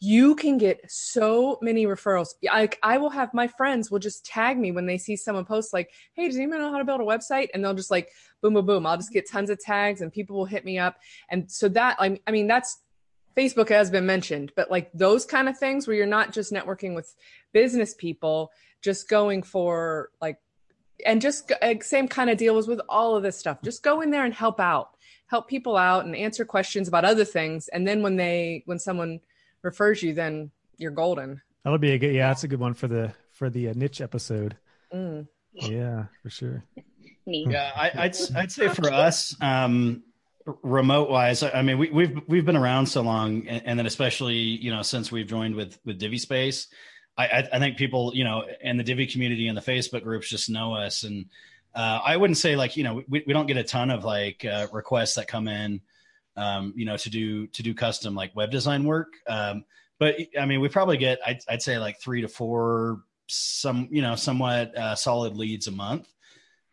you 0.00 0.36
can 0.36 0.58
get 0.58 0.80
so 0.88 1.58
many 1.62 1.86
referrals. 1.86 2.34
Like 2.44 2.78
I 2.82 2.98
will 2.98 3.10
have 3.10 3.34
my 3.34 3.48
friends 3.48 3.90
will 3.90 3.98
just 3.98 4.24
tag 4.24 4.58
me 4.58 4.70
when 4.70 4.86
they 4.86 4.98
see 4.98 5.16
someone 5.16 5.44
post 5.44 5.72
like, 5.72 5.90
"Hey, 6.12 6.28
does 6.28 6.36
anyone 6.36 6.60
know 6.60 6.70
how 6.70 6.78
to 6.78 6.84
build 6.84 7.00
a 7.00 7.04
website?" 7.04 7.48
And 7.54 7.64
they'll 7.64 7.74
just 7.74 7.90
like 7.90 8.10
boom, 8.42 8.54
boom, 8.54 8.66
boom. 8.66 8.86
I'll 8.86 8.98
just 8.98 9.12
get 9.12 9.28
tons 9.28 9.48
of 9.48 9.58
tags, 9.58 10.02
and 10.02 10.12
people 10.12 10.36
will 10.36 10.44
hit 10.44 10.64
me 10.64 10.78
up. 10.78 10.98
And 11.30 11.50
so 11.50 11.68
that 11.70 11.96
I, 11.98 12.20
I 12.26 12.30
mean, 12.30 12.46
that's 12.46 12.82
Facebook 13.36 13.68
has 13.70 13.90
been 13.90 14.06
mentioned, 14.06 14.52
but 14.54 14.70
like 14.70 14.90
those 14.92 15.24
kind 15.24 15.48
of 15.48 15.58
things 15.58 15.86
where 15.86 15.96
you're 15.96 16.06
not 16.06 16.32
just 16.32 16.52
networking 16.52 16.94
with 16.94 17.14
business 17.52 17.94
people, 17.94 18.52
just 18.82 19.08
going 19.08 19.42
for 19.42 20.10
like, 20.20 20.38
and 21.04 21.20
just 21.20 21.52
uh, 21.62 21.74
same 21.80 22.08
kind 22.08 22.30
of 22.30 22.38
deal 22.38 22.54
was 22.54 22.68
with 22.68 22.80
all 22.88 23.16
of 23.16 23.22
this 23.22 23.36
stuff. 23.36 23.58
Just 23.62 23.82
go 23.82 24.00
in 24.00 24.10
there 24.10 24.24
and 24.24 24.34
help 24.34 24.60
out, 24.60 24.90
help 25.26 25.48
people 25.48 25.76
out, 25.76 26.04
and 26.04 26.16
answer 26.16 26.44
questions 26.44 26.88
about 26.88 27.04
other 27.04 27.24
things. 27.24 27.68
And 27.68 27.86
then 27.86 28.02
when 28.02 28.16
they 28.16 28.62
when 28.66 28.78
someone 28.78 29.20
refers 29.62 30.02
you, 30.02 30.14
then 30.14 30.50
you're 30.76 30.90
golden. 30.90 31.40
That'll 31.64 31.78
be 31.78 31.92
a 31.92 31.98
good, 31.98 32.14
yeah, 32.14 32.28
that's 32.28 32.44
a 32.44 32.48
good 32.48 32.60
one 32.60 32.74
for 32.74 32.88
the, 32.88 33.12
for 33.32 33.48
the 33.48 33.70
uh, 33.70 33.72
niche 33.74 34.00
episode. 34.02 34.56
Mm. 34.92 35.26
Yeah, 35.54 36.04
for 36.22 36.30
sure. 36.30 36.64
Neat. 37.26 37.50
Yeah, 37.50 37.70
I, 37.74 37.90
I'd 37.94 38.16
I'd 38.36 38.52
say 38.52 38.68
for 38.68 38.92
us, 38.92 39.34
um, 39.40 40.02
remote 40.62 41.08
wise, 41.08 41.42
I 41.42 41.52
I 41.52 41.62
mean, 41.62 41.78
we, 41.78 41.90
we've 41.90 42.20
we've 42.26 42.44
been 42.44 42.56
around 42.56 42.84
so 42.86 43.00
long, 43.00 43.48
and, 43.48 43.62
and 43.64 43.78
then 43.78 43.86
especially 43.86 44.36
you 44.36 44.70
know 44.70 44.82
since 44.82 45.10
we've 45.10 45.26
joined 45.26 45.54
with 45.54 45.78
with 45.86 45.98
Divi 45.98 46.18
Space, 46.18 46.66
I, 47.16 47.48
I 47.52 47.58
think 47.58 47.76
people 47.76 48.12
you 48.14 48.24
know 48.24 48.44
in 48.60 48.76
the 48.76 48.82
Divi 48.82 49.06
community 49.06 49.48
and 49.48 49.56
the 49.56 49.62
Facebook 49.62 50.02
groups 50.02 50.28
just 50.28 50.50
know 50.50 50.74
us, 50.74 51.04
and 51.04 51.26
uh, 51.74 52.00
I 52.04 52.16
wouldn't 52.16 52.38
say 52.38 52.56
like 52.56 52.76
you 52.76 52.84
know 52.84 53.02
we, 53.08 53.24
we 53.26 53.32
don't 53.32 53.46
get 53.46 53.56
a 53.56 53.64
ton 53.64 53.90
of 53.90 54.04
like 54.04 54.44
uh, 54.44 54.66
requests 54.72 55.14
that 55.14 55.28
come 55.28 55.48
in, 55.48 55.80
um, 56.36 56.72
you 56.76 56.84
know, 56.84 56.96
to 56.96 57.10
do 57.10 57.46
to 57.48 57.62
do 57.62 57.74
custom 57.74 58.14
like 58.14 58.34
web 58.34 58.50
design 58.50 58.84
work, 58.84 59.12
um, 59.28 59.64
but 59.98 60.16
I 60.38 60.46
mean 60.46 60.60
we 60.60 60.68
probably 60.68 60.96
get 60.96 61.20
I'd, 61.24 61.40
I'd 61.48 61.62
say 61.62 61.78
like 61.78 62.00
three 62.00 62.22
to 62.22 62.28
four 62.28 63.02
some 63.26 63.88
you 63.90 64.02
know 64.02 64.16
somewhat 64.16 64.76
uh, 64.76 64.94
solid 64.94 65.36
leads 65.36 65.66
a 65.66 65.72
month. 65.72 66.08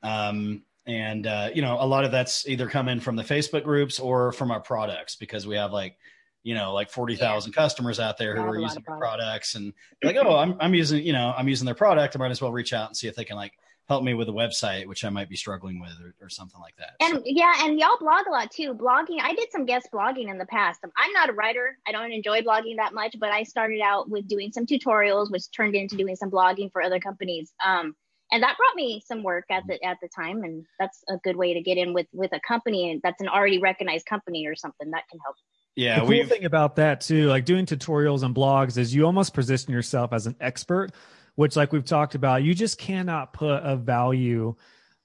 Um, 0.03 0.63
and 0.85 1.27
uh, 1.27 1.49
you 1.53 1.61
know, 1.61 1.77
a 1.79 1.85
lot 1.85 2.05
of 2.05 2.11
that's 2.11 2.47
either 2.47 2.67
coming 2.67 2.99
from 2.99 3.15
the 3.15 3.23
Facebook 3.23 3.63
groups 3.63 3.99
or 3.99 4.31
from 4.31 4.51
our 4.51 4.59
products 4.59 5.15
because 5.15 5.45
we 5.45 5.55
have 5.55 5.71
like, 5.71 5.97
you 6.43 6.55
know, 6.55 6.73
like 6.73 6.89
forty 6.89 7.15
thousand 7.15 7.53
customers 7.53 7.99
out 7.99 8.17
there 8.17 8.35
who 8.35 8.41
are 8.41 8.57
using 8.59 8.81
products. 8.81 8.99
products, 9.01 9.55
and 9.55 9.73
like, 10.03 10.17
oh, 10.17 10.35
I'm 10.35 10.57
I'm 10.59 10.73
using, 10.73 11.03
you 11.03 11.13
know, 11.13 11.33
I'm 11.37 11.47
using 11.47 11.65
their 11.65 11.75
product. 11.75 12.15
I 12.15 12.19
might 12.19 12.31
as 12.31 12.41
well 12.41 12.51
reach 12.51 12.73
out 12.73 12.87
and 12.87 12.97
see 12.97 13.07
if 13.07 13.15
they 13.15 13.25
can 13.25 13.35
like 13.35 13.53
help 13.87 14.03
me 14.03 14.13
with 14.13 14.29
a 14.29 14.31
website, 14.31 14.85
which 14.87 15.03
I 15.03 15.09
might 15.09 15.27
be 15.27 15.35
struggling 15.35 15.81
with, 15.81 15.91
or, 16.01 16.15
or 16.25 16.29
something 16.29 16.61
like 16.61 16.75
that. 16.77 16.91
And 17.01 17.17
So- 17.17 17.23
yeah, 17.25 17.65
and 17.65 17.77
y'all 17.79 17.97
blog 17.99 18.25
a 18.27 18.31
lot 18.31 18.49
too. 18.49 18.73
Blogging, 18.73 19.19
I 19.21 19.35
did 19.35 19.51
some 19.51 19.65
guest 19.65 19.89
blogging 19.93 20.29
in 20.29 20.37
the 20.37 20.45
past. 20.45 20.79
I'm 20.97 21.11
not 21.11 21.29
a 21.29 21.33
writer. 21.33 21.77
I 21.85 21.91
don't 21.91 22.11
enjoy 22.11 22.41
blogging 22.41 22.77
that 22.77 22.93
much, 22.93 23.17
but 23.19 23.31
I 23.31 23.43
started 23.43 23.81
out 23.81 24.09
with 24.09 24.27
doing 24.27 24.51
some 24.51 24.65
tutorials, 24.65 25.29
which 25.29 25.51
turned 25.51 25.75
into 25.75 25.97
doing 25.97 26.15
some 26.15 26.31
blogging 26.31 26.71
for 26.71 26.81
other 26.81 26.99
companies. 26.99 27.53
Um, 27.65 27.95
and 28.31 28.41
that 28.43 28.55
brought 28.55 28.75
me 28.75 29.03
some 29.05 29.23
work 29.23 29.43
at 29.51 29.63
the 29.67 29.83
at 29.83 29.97
the 30.01 30.07
time, 30.07 30.43
and 30.43 30.65
that's 30.79 31.03
a 31.09 31.17
good 31.17 31.35
way 31.35 31.53
to 31.53 31.61
get 31.61 31.77
in 31.77 31.93
with 31.93 32.07
with 32.13 32.31
a 32.33 32.39
company, 32.47 32.91
and 32.91 33.01
that's 33.03 33.19
an 33.19 33.27
already 33.27 33.59
recognized 33.59 34.05
company 34.05 34.47
or 34.47 34.55
something 34.55 34.89
that 34.91 35.03
can 35.09 35.19
help. 35.19 35.35
Yeah, 35.75 35.95
the 35.95 36.01
cool 36.01 36.09
we 36.09 36.23
thing 36.25 36.45
about 36.45 36.75
that 36.77 37.01
too, 37.01 37.27
like 37.27 37.45
doing 37.45 37.65
tutorials 37.65 38.23
and 38.23 38.35
blogs, 38.35 38.77
is 38.77 38.93
you 38.93 39.05
almost 39.05 39.33
position 39.33 39.73
yourself 39.73 40.13
as 40.13 40.27
an 40.27 40.35
expert, 40.39 40.91
which, 41.35 41.55
like 41.55 41.71
we've 41.71 41.85
talked 41.85 42.15
about, 42.15 42.43
you 42.43 42.53
just 42.53 42.77
cannot 42.77 43.33
put 43.33 43.61
a 43.63 43.75
value 43.75 44.55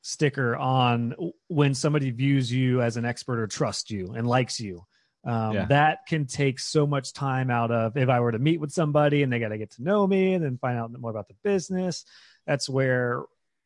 sticker 0.03 0.57
on 0.57 1.15
when 1.49 1.75
somebody 1.75 2.11
views 2.11 2.53
you 2.53 2.81
as 2.81 2.97
an 2.97 3.05
expert 3.05 3.41
or 3.41 3.47
trusts 3.47 3.91
you 3.91 4.13
and 4.13 4.27
likes 4.27 4.61
you. 4.61 4.85
Um, 5.25 5.55
Yeah. 5.55 5.65
That 5.67 5.99
can 6.07 6.27
take 6.27 6.61
so 6.61 6.87
much 6.87 7.13
time 7.13 7.51
out 7.51 7.73
of 7.73 7.97
if 7.97 8.09
I 8.09 8.21
were 8.21 8.31
to 8.31 8.39
meet 8.39 8.61
with 8.61 8.71
somebody 8.71 9.25
and 9.25 9.33
they 9.33 9.41
got 9.41 9.49
to 9.49 9.59
get 9.59 9.73
to 9.73 9.83
know 9.83 10.07
me 10.07 10.35
and 10.35 10.45
then 10.45 10.59
find 10.59 10.79
out 10.79 10.93
more 10.97 11.11
about 11.11 11.27
the 11.27 11.35
business. 11.43 12.05
That's 12.47 12.69
where 12.69 13.25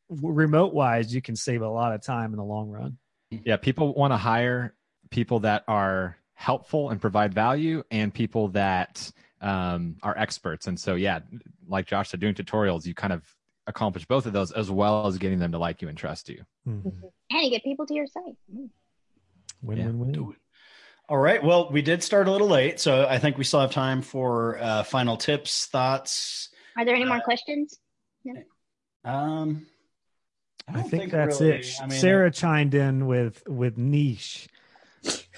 remote 0.08 0.72
wise, 0.72 1.14
you 1.14 1.20
can 1.20 1.36
save 1.36 1.60
a 1.60 1.68
lot 1.68 1.92
of 1.92 2.02
time 2.02 2.32
in 2.32 2.38
the 2.38 2.44
long 2.44 2.70
run. 2.70 2.96
Yeah, 3.30 3.56
people 3.58 3.92
want 3.92 4.12
to 4.12 4.16
hire 4.16 4.74
people 5.10 5.40
that 5.40 5.64
are 5.68 6.16
helpful 6.44 6.88
and 6.88 6.98
provide 7.02 7.34
value, 7.34 7.82
and 7.90 8.14
people 8.14 8.48
that 8.48 9.12
um, 9.42 9.96
are 10.02 10.16
experts. 10.16 10.68
And 10.68 10.80
so, 10.80 10.94
yeah, 10.94 11.20
like 11.68 11.86
Josh 11.86 12.08
said, 12.08 12.20
doing 12.20 12.34
tutorials, 12.34 12.86
you 12.86 12.94
kind 12.94 13.12
of 13.12 13.22
accomplish 13.66 14.06
both 14.06 14.24
of 14.24 14.32
those 14.32 14.50
as 14.50 14.70
well 14.70 15.06
as 15.06 15.18
getting 15.18 15.38
them 15.38 15.52
to 15.52 15.58
like 15.58 15.82
you 15.82 15.88
and 15.88 15.98
trust 15.98 16.30
you. 16.30 16.42
Mhm. 16.66 16.92
And 17.30 17.42
you 17.42 17.50
get 17.50 17.62
people 17.62 17.84
to 17.86 17.94
your 17.94 18.06
site. 18.06 18.36
Mm. 18.54 18.70
Win, 19.62 19.78
Yeah. 19.78 19.84
win, 19.88 19.98
win. 19.98 20.12
Do 20.12 20.30
it. 20.32 20.38
All 21.10 21.18
right. 21.18 21.42
Well, 21.44 21.70
we 21.70 21.82
did 21.82 22.02
start 22.02 22.26
a 22.26 22.30
little 22.32 22.48
late, 22.48 22.80
so 22.80 23.06
I 23.06 23.18
think 23.18 23.36
we 23.36 23.44
still 23.44 23.60
have 23.60 23.70
time 23.72 24.00
for 24.00 24.58
uh, 24.58 24.82
final 24.84 25.18
tips, 25.18 25.66
thoughts. 25.66 26.48
Are 26.78 26.84
there 26.86 26.94
any 26.94 27.04
more 27.04 27.18
Uh, 27.18 27.22
questions? 27.22 27.78
Um, 29.04 29.66
I 30.68 30.72
don't 30.72 30.88
think, 30.90 31.12
that's 31.12 31.40
really- 31.40 31.58
it. 31.58 31.66
I 31.82 31.86
mean, 31.86 31.98
Sarah 32.00 32.30
chimed 32.30 32.74
in 32.74 33.06
with 33.06 33.42
with 33.46 33.76
niche. 33.76 34.48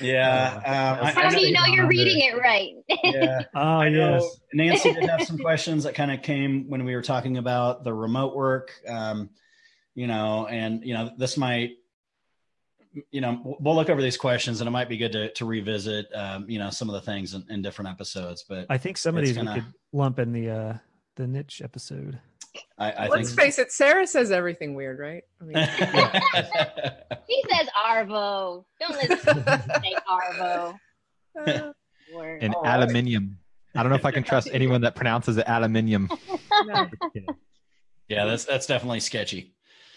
Yeah. 0.01 0.55
Um, 0.99 1.07
I- 1.07 1.13
How 1.13 1.23
I 1.23 1.31
do 1.31 1.37
know- 1.37 1.43
you 1.43 1.53
know 1.53 1.65
you're 1.67 1.87
reading 1.87 2.21
it 2.21 2.37
right? 2.37 2.73
Yeah. 3.05 3.43
Oh 3.55 3.61
I 3.61 3.89
know 3.89 4.15
yes. 4.15 4.37
Nancy 4.53 4.93
did 4.93 5.05
have 5.09 5.23
some 5.23 5.39
questions 5.39 5.85
that 5.85 5.95
kind 5.95 6.11
of 6.11 6.23
came 6.23 6.69
when 6.69 6.85
we 6.85 6.95
were 6.95 7.03
talking 7.03 7.37
about 7.39 7.85
the 7.85 7.93
remote 7.95 8.35
work. 8.35 8.73
Um, 8.89 9.31
you 9.95 10.07
know, 10.07 10.47
and 10.47 10.85
you 10.85 10.95
know, 10.95 11.11
this 11.19 11.37
might, 11.37 11.73
you 13.11 13.21
know, 13.21 13.57
we'll 13.61 13.75
look 13.75 13.89
over 13.91 14.03
these 14.03 14.17
questions, 14.17 14.61
and 14.61 14.69
it 14.69 14.71
might 14.71 14.89
be 14.89 14.97
good 14.97 15.13
to 15.13 15.33
to 15.35 15.45
revisit, 15.45 16.07
um, 16.15 16.49
you 16.51 16.59
know, 16.59 16.71
some 16.71 16.89
of 16.91 16.95
the 16.95 17.01
things 17.03 17.35
in, 17.35 17.45
in 17.49 17.63
different 17.63 17.91
episodes. 17.91 18.45
But 18.49 18.67
I 18.71 18.79
think 18.79 18.97
some 18.99 19.17
of 19.17 19.25
these 19.25 19.37
gonna- 19.37 19.55
we 19.55 19.61
could 19.61 19.73
lump 19.93 20.19
in 20.19 20.33
the 20.33 20.51
uh 20.51 20.75
the 21.17 21.27
niche 21.27 21.61
episode. 21.63 22.19
I, 22.79 22.93
I 22.93 23.09
Let's 23.09 23.29
think. 23.31 23.41
face 23.41 23.59
it, 23.59 23.71
Sarah 23.73 24.07
says 24.07 24.31
everything 24.31 24.75
weird, 24.75 24.99
right? 24.99 25.23
I 25.41 25.45
mean, 25.45 25.57
He 27.29 27.45
says 27.51 27.69
Arvo. 27.87 28.65
Don't 28.81 28.97
listen 28.97 29.19
to 29.35 29.41
him 29.43 29.63
say 29.83 29.97
Arvo. 30.11 30.79
uh, 31.39 31.73
And 32.41 32.55
All 32.55 32.63
right. 32.63 32.75
aluminium. 32.83 33.39
I 33.75 33.83
don't 33.83 33.91
know 33.91 33.97
if 33.97 34.05
I 34.05 34.11
can 34.11 34.23
trust 34.23 34.49
anyone 34.53 34.83
that 34.83 34.95
pronounces 34.95 35.37
it 35.39 35.47
aluminium. 35.49 36.11
no. 36.67 36.91
Yeah, 38.09 38.27
that's 38.27 38.45
that's 38.45 38.67
definitely 38.67 39.01
sketchy. 39.01 39.55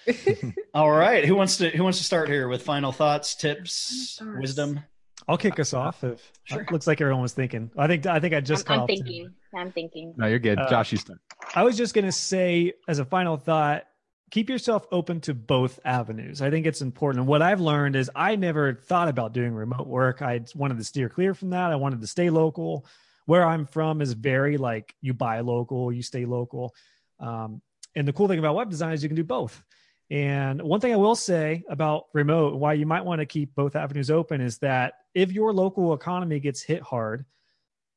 All 0.73 0.89
right, 0.91 1.25
who 1.25 1.35
wants 1.35 1.57
to 1.57 1.69
who 1.71 1.83
wants 1.83 1.97
to 1.97 2.03
start 2.03 2.29
here 2.29 2.47
with 2.47 2.61
final 2.61 2.91
thoughts, 2.91 3.35
tips, 3.35 4.15
Final 4.19 4.33
thoughts. 4.35 4.41
wisdom? 4.41 4.79
I'll 5.27 5.37
kick 5.37 5.59
us 5.59 5.73
off. 5.73 6.03
If 6.03 6.31
Sure. 6.43 6.61
it 6.61 6.71
looks 6.71 6.85
like 6.87 7.01
everyone 7.01 7.21
was 7.21 7.33
thinking, 7.33 7.71
I 7.77 7.87
think 7.87 8.05
I 8.05 8.19
think 8.19 8.33
I 8.33 8.41
just 8.41 8.63
I'm, 8.63 8.65
cut 8.67 8.73
I'm 8.75 8.79
off 8.81 8.87
Tim. 8.89 8.97
thinking. 8.97 9.29
I'm 9.55 9.71
thinking. 9.71 10.13
No, 10.17 10.27
you're 10.27 10.39
good. 10.39 10.59
Uh, 10.59 10.69
Josh, 10.69 10.91
you 10.91 10.97
start. 10.97 11.19
I 11.55 11.63
was 11.63 11.77
just 11.77 11.93
going 11.93 12.05
to 12.05 12.11
say, 12.11 12.73
as 12.87 12.99
a 12.99 13.05
final 13.05 13.37
thought, 13.37 13.85
keep 14.31 14.49
yourself 14.49 14.85
open 14.91 15.21
to 15.21 15.33
both 15.33 15.79
avenues. 15.85 16.41
I 16.41 16.49
think 16.49 16.65
it's 16.65 16.81
important. 16.81 17.21
And 17.21 17.27
what 17.27 17.41
I've 17.41 17.61
learned 17.61 17.95
is 17.95 18.11
I 18.15 18.35
never 18.35 18.73
thought 18.73 19.07
about 19.07 19.33
doing 19.33 19.53
remote 19.53 19.87
work. 19.87 20.21
I 20.21 20.41
wanted 20.55 20.77
to 20.77 20.83
steer 20.83 21.09
clear 21.09 21.33
from 21.33 21.51
that. 21.51 21.71
I 21.71 21.75
wanted 21.75 22.01
to 22.01 22.07
stay 22.07 22.29
local. 22.29 22.85
Where 23.25 23.43
I'm 23.45 23.65
from 23.65 24.01
is 24.01 24.13
very 24.13 24.57
like 24.57 24.93
you 25.01 25.13
buy 25.15 25.39
local, 25.39 25.91
you 25.91 26.03
stay 26.03 26.25
local. 26.25 26.75
Um, 27.19 27.61
and 27.95 28.07
the 28.07 28.13
cool 28.13 28.27
thing 28.27 28.37
about 28.39 28.55
web 28.55 28.69
design 28.69 28.93
is 28.93 29.01
you 29.01 29.09
can 29.09 29.15
do 29.15 29.23
both. 29.23 29.63
And 30.11 30.61
one 30.61 30.79
thing 30.79 30.93
I 30.93 30.97
will 30.97 31.15
say 31.15 31.63
about 31.67 32.05
remote, 32.13 32.55
why 32.55 32.73
you 32.73 32.85
might 32.85 33.05
want 33.05 33.19
to 33.19 33.25
keep 33.25 33.55
both 33.55 33.75
avenues 33.75 34.11
open 34.11 34.39
is 34.39 34.59
that 34.59 34.93
if 35.13 35.31
your 35.31 35.51
local 35.51 35.93
economy 35.93 36.39
gets 36.39 36.61
hit 36.61 36.81
hard, 36.81 37.25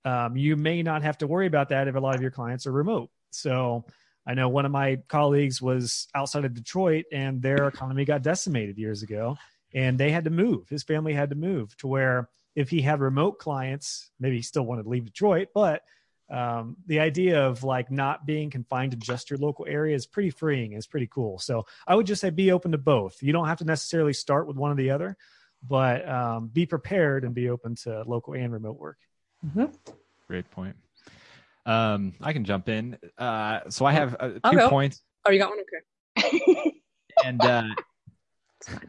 um, 0.04 0.36
you 0.36 0.56
may 0.56 0.82
not 0.82 1.02
have 1.02 1.18
to 1.18 1.26
worry 1.26 1.46
about 1.46 1.68
that 1.68 1.88
if 1.88 1.94
a 1.94 2.00
lot 2.00 2.14
of 2.14 2.22
your 2.22 2.30
clients 2.30 2.66
are 2.66 2.72
remote. 2.72 3.10
So 3.30 3.84
I 4.26 4.34
know 4.34 4.48
one 4.48 4.64
of 4.64 4.72
my 4.72 5.00
colleagues 5.08 5.60
was 5.60 6.08
outside 6.14 6.44
of 6.44 6.54
Detroit 6.54 7.04
and 7.12 7.42
their 7.42 7.68
economy 7.68 8.04
got 8.04 8.22
decimated 8.22 8.78
years 8.78 9.02
ago 9.02 9.36
and 9.74 9.98
they 9.98 10.10
had 10.10 10.24
to 10.24 10.30
move. 10.30 10.68
His 10.68 10.82
family 10.82 11.12
had 11.12 11.30
to 11.30 11.36
move 11.36 11.76
to 11.78 11.86
where 11.88 12.30
if 12.54 12.70
he 12.70 12.80
had 12.80 13.00
remote 13.00 13.38
clients, 13.38 14.10
maybe 14.18 14.36
he 14.36 14.42
still 14.42 14.64
wanted 14.64 14.84
to 14.84 14.88
leave 14.88 15.04
Detroit, 15.04 15.48
but 15.54 15.82
um, 16.30 16.76
the 16.86 17.00
idea 17.00 17.42
of 17.46 17.64
like 17.64 17.90
not 17.90 18.26
being 18.26 18.50
confined 18.50 18.90
to 18.92 18.96
just 18.98 19.30
your 19.30 19.38
local 19.38 19.66
area 19.68 19.94
is 19.94 20.06
pretty 20.06 20.30
freeing. 20.30 20.72
It's 20.72 20.86
pretty 20.86 21.08
cool. 21.10 21.38
So 21.38 21.66
I 21.86 21.94
would 21.94 22.06
just 22.06 22.20
say 22.20 22.30
be 22.30 22.52
open 22.52 22.72
to 22.72 22.78
both. 22.78 23.22
You 23.22 23.32
don't 23.32 23.46
have 23.48 23.58
to 23.58 23.64
necessarily 23.64 24.12
start 24.12 24.46
with 24.46 24.56
one 24.56 24.70
or 24.70 24.74
the 24.74 24.90
other, 24.90 25.16
but 25.66 26.08
um, 26.08 26.48
be 26.48 26.66
prepared 26.66 27.24
and 27.24 27.34
be 27.34 27.48
open 27.48 27.74
to 27.76 28.02
local 28.06 28.34
and 28.34 28.52
remote 28.52 28.78
work. 28.78 28.98
Mm-hmm. 29.46 29.66
Great 30.26 30.50
point. 30.50 30.76
Um, 31.64 32.14
I 32.20 32.32
can 32.32 32.44
jump 32.44 32.68
in. 32.68 32.98
Uh, 33.16 33.60
so 33.68 33.84
I 33.86 33.92
have 33.92 34.16
uh, 34.18 34.30
I'll 34.44 34.52
two 34.52 34.68
points, 34.68 35.02
Oh, 35.24 35.30
you 35.30 35.38
got 35.38 35.50
one? 35.50 35.58
Okay. 35.60 36.72
and 37.24 37.40
uh, 37.42 37.62
For 38.64 38.72
you. 38.82 38.88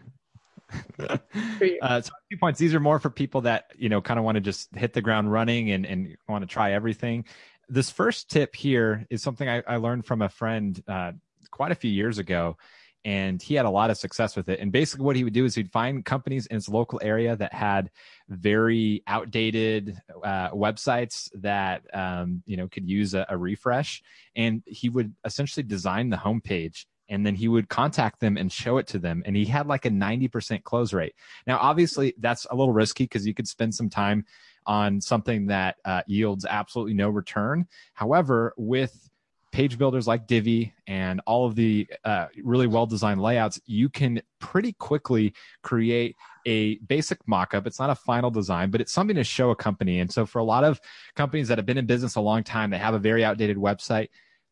Uh, 1.81 2.01
so 2.01 2.11
two 2.31 2.37
points. 2.37 2.59
These 2.59 2.73
are 2.73 2.79
more 2.79 2.99
for 2.99 3.09
people 3.09 3.41
that 3.41 3.71
you 3.77 3.89
know 3.89 4.01
kind 4.01 4.19
of 4.19 4.25
want 4.25 4.35
to 4.35 4.41
just 4.41 4.73
hit 4.75 4.93
the 4.93 5.01
ground 5.01 5.31
running 5.31 5.71
and 5.71 5.85
and 5.85 6.15
want 6.27 6.43
to 6.43 6.47
try 6.47 6.73
everything. 6.73 7.25
This 7.67 7.89
first 7.89 8.29
tip 8.29 8.55
here 8.55 9.05
is 9.09 9.21
something 9.21 9.47
I, 9.47 9.61
I 9.67 9.77
learned 9.77 10.05
from 10.05 10.21
a 10.21 10.29
friend 10.29 10.81
uh, 10.87 11.11
quite 11.51 11.71
a 11.71 11.75
few 11.75 11.91
years 11.91 12.17
ago, 12.17 12.57
and 13.05 13.41
he 13.41 13.55
had 13.55 13.65
a 13.65 13.69
lot 13.69 13.89
of 13.89 13.97
success 13.97 14.35
with 14.35 14.49
it. 14.49 14.59
And 14.59 14.71
basically, 14.71 15.05
what 15.05 15.15
he 15.15 15.23
would 15.23 15.33
do 15.33 15.45
is 15.45 15.55
he'd 15.55 15.71
find 15.71 16.03
companies 16.03 16.47
in 16.47 16.55
his 16.55 16.67
local 16.67 16.99
area 17.03 17.35
that 17.35 17.53
had 17.53 17.91
very 18.27 19.03
outdated 19.07 19.97
uh, 20.23 20.49
websites 20.51 21.29
that 21.35 21.83
um, 21.93 22.43
you 22.45 22.57
know 22.57 22.67
could 22.67 22.87
use 22.89 23.13
a, 23.13 23.25
a 23.29 23.37
refresh, 23.37 24.01
and 24.35 24.63
he 24.65 24.89
would 24.89 25.13
essentially 25.25 25.63
design 25.63 26.09
the 26.09 26.17
homepage 26.17 26.85
and 27.09 27.25
then 27.25 27.35
he 27.35 27.47
would 27.47 27.67
contact 27.67 28.19
them 28.19 28.37
and 28.37 28.51
show 28.51 28.77
it 28.77 28.87
to 28.87 28.99
them 28.99 29.23
and 29.25 29.35
he 29.35 29.45
had 29.45 29.67
like 29.67 29.85
a 29.85 29.89
90% 29.89 30.63
close 30.63 30.93
rate. 30.93 31.15
Now 31.47 31.57
obviously 31.57 32.13
that's 32.19 32.45
a 32.49 32.55
little 32.55 32.73
risky 32.73 33.05
because 33.05 33.27
you 33.27 33.33
could 33.33 33.47
spend 33.47 33.73
some 33.75 33.89
time 33.89 34.25
on 34.65 35.01
something 35.01 35.47
that 35.47 35.77
uh, 35.83 36.03
yields 36.07 36.45
absolutely 36.47 36.93
no 36.93 37.09
return. 37.09 37.67
However 37.93 38.53
with 38.57 39.09
page 39.51 39.79
builders 39.79 40.07
like 40.07 40.27
divi 40.27 40.71
and 40.85 41.21
all 41.25 41.47
of 41.47 41.55
the 41.55 41.87
uh, 42.05 42.27
really 42.43 42.67
well 42.67 42.85
designed 42.85 43.19
layouts 43.19 43.59
you 43.65 43.89
can 43.89 44.21
pretty 44.37 44.73
quickly 44.73 45.33
create 45.63 46.15
a 46.45 46.77
basic 46.77 47.17
mock-up. 47.27 47.65
It's 47.65 47.79
not 47.79 47.89
a 47.89 47.95
final 47.95 48.29
design 48.29 48.69
but 48.69 48.79
it's 48.79 48.93
something 48.93 49.15
to 49.15 49.23
show 49.23 49.49
a 49.49 49.55
company. 49.55 49.99
And 49.99 50.11
so 50.11 50.27
for 50.27 50.37
a 50.37 50.43
lot 50.43 50.63
of 50.63 50.79
companies 51.15 51.47
that 51.47 51.57
have 51.57 51.65
been 51.65 51.79
in 51.79 51.87
business 51.87 52.15
a 52.15 52.21
long 52.21 52.43
time 52.43 52.69
they 52.69 52.77
have 52.77 52.93
a 52.93 52.99
very 52.99 53.25
outdated 53.25 53.57
website 53.57 54.09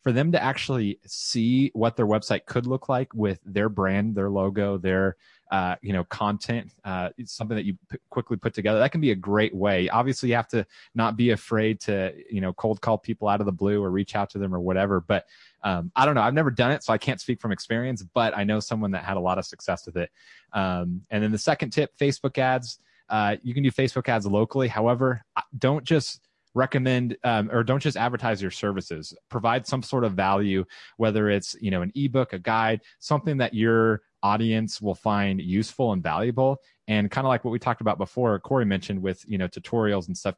for 0.07 0.13
them 0.13 0.31
to 0.31 0.41
actually 0.41 0.97
see 1.05 1.69
what 1.73 1.97
their 1.97 2.07
website 2.07 2.45
could 2.45 2.65
look 2.65 2.87
like 2.87 3.13
with 3.13 3.41
their 3.43 3.67
brand, 3.67 4.15
their 4.15 4.29
logo, 4.29 4.77
their 4.77 5.17
uh, 5.51 5.75
you 5.81 5.91
know 5.91 6.05
content, 6.05 6.71
uh, 6.85 7.09
it's 7.17 7.33
something 7.33 7.57
that 7.57 7.65
you 7.65 7.77
p- 7.91 7.97
quickly 8.09 8.37
put 8.37 8.53
together. 8.53 8.79
That 8.79 8.93
can 8.93 9.01
be 9.01 9.11
a 9.11 9.15
great 9.15 9.53
way. 9.53 9.89
Obviously, 9.89 10.29
you 10.29 10.35
have 10.35 10.47
to 10.47 10.65
not 10.95 11.17
be 11.17 11.31
afraid 11.31 11.81
to 11.81 12.13
you 12.31 12.39
know 12.39 12.53
cold 12.53 12.79
call 12.79 12.97
people 12.97 13.27
out 13.27 13.41
of 13.41 13.45
the 13.45 13.51
blue 13.51 13.83
or 13.83 13.91
reach 13.91 14.15
out 14.15 14.29
to 14.29 14.37
them 14.37 14.55
or 14.55 14.61
whatever. 14.61 15.01
But 15.01 15.25
um, 15.61 15.91
I 15.93 16.05
don't 16.05 16.15
know. 16.15 16.21
I've 16.21 16.33
never 16.33 16.51
done 16.51 16.71
it, 16.71 16.85
so 16.85 16.93
I 16.93 16.97
can't 16.97 17.19
speak 17.19 17.41
from 17.41 17.51
experience. 17.51 18.01
But 18.01 18.37
I 18.37 18.45
know 18.45 18.61
someone 18.61 18.91
that 18.91 19.03
had 19.03 19.17
a 19.17 19.19
lot 19.19 19.37
of 19.37 19.45
success 19.45 19.85
with 19.85 19.97
it. 19.97 20.09
Um, 20.53 21.01
and 21.09 21.21
then 21.21 21.33
the 21.33 21.37
second 21.37 21.71
tip: 21.71 21.97
Facebook 21.99 22.37
ads. 22.37 22.79
Uh, 23.09 23.35
you 23.43 23.53
can 23.53 23.61
do 23.61 23.71
Facebook 23.71 24.07
ads 24.07 24.25
locally. 24.25 24.69
However, 24.69 25.25
don't 25.57 25.83
just 25.83 26.21
recommend 26.57 27.15
um, 27.23 27.49
or 27.51 27.63
don't 27.63 27.81
just 27.81 27.95
advertise 27.95 28.41
your 28.41 28.51
services 28.51 29.13
provide 29.29 29.65
some 29.65 29.83
sort 29.83 30.03
of 30.03 30.13
value 30.13 30.65
whether 30.97 31.29
it's 31.29 31.55
you 31.61 31.71
know 31.71 31.81
an 31.81 31.91
ebook 31.95 32.33
a 32.33 32.39
guide 32.39 32.81
something 32.99 33.37
that 33.37 33.53
your 33.53 34.01
audience 34.23 34.81
will 34.81 34.95
find 34.95 35.39
useful 35.39 35.93
and 35.93 36.01
valuable 36.01 36.57
and 36.87 37.11
kind 37.11 37.25
of 37.25 37.29
like 37.29 37.45
what 37.45 37.51
we 37.51 37.59
talked 37.59 37.81
about 37.81 37.97
before 37.97 38.39
corey 38.39 38.65
mentioned 38.65 39.01
with 39.01 39.23
you 39.27 39.37
know 39.37 39.47
tutorials 39.47 40.07
and 40.07 40.17
stuff 40.17 40.35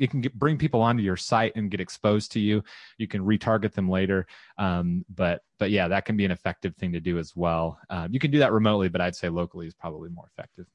it 0.00 0.10
can 0.10 0.20
get, 0.20 0.34
bring 0.34 0.58
people 0.58 0.80
onto 0.80 1.04
your 1.04 1.16
site 1.16 1.52
and 1.54 1.70
get 1.70 1.80
exposed 1.80 2.32
to 2.32 2.40
you 2.40 2.64
you 2.96 3.06
can 3.06 3.24
retarget 3.24 3.72
them 3.74 3.88
later 3.88 4.26
um, 4.56 5.04
but 5.14 5.42
but 5.58 5.70
yeah 5.70 5.86
that 5.86 6.04
can 6.04 6.16
be 6.16 6.24
an 6.24 6.30
effective 6.30 6.74
thing 6.76 6.92
to 6.92 7.00
do 7.00 7.18
as 7.18 7.36
well 7.36 7.78
um, 7.90 8.08
you 8.10 8.18
can 8.18 8.30
do 8.30 8.38
that 8.38 8.52
remotely 8.52 8.88
but 8.88 9.00
i'd 9.02 9.14
say 9.14 9.28
locally 9.28 9.66
is 9.66 9.74
probably 9.74 10.08
more 10.08 10.28
effective 10.32 10.66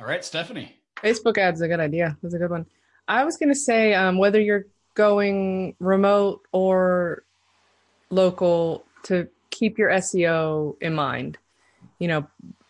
All 0.00 0.08
right, 0.08 0.24
Stephanie. 0.24 0.80
Facebook 0.96 1.38
ads 1.38 1.58
is 1.58 1.62
a 1.62 1.68
good 1.68 1.78
idea. 1.78 2.18
That's 2.22 2.34
a 2.34 2.38
good 2.38 2.50
one. 2.50 2.66
I 3.08 3.24
was 3.24 3.36
going 3.36 3.48
to 3.48 3.58
say 3.58 3.94
um, 3.94 4.18
whether 4.18 4.40
you're 4.40 4.66
going 4.94 5.74
remote 5.80 6.42
or 6.52 7.24
local 8.10 8.84
to 9.04 9.28
keep 9.50 9.78
your 9.78 9.90
SEO 9.90 10.76
in 10.80 10.94
mind. 10.94 11.38
You 11.98 12.08
know, 12.08 12.26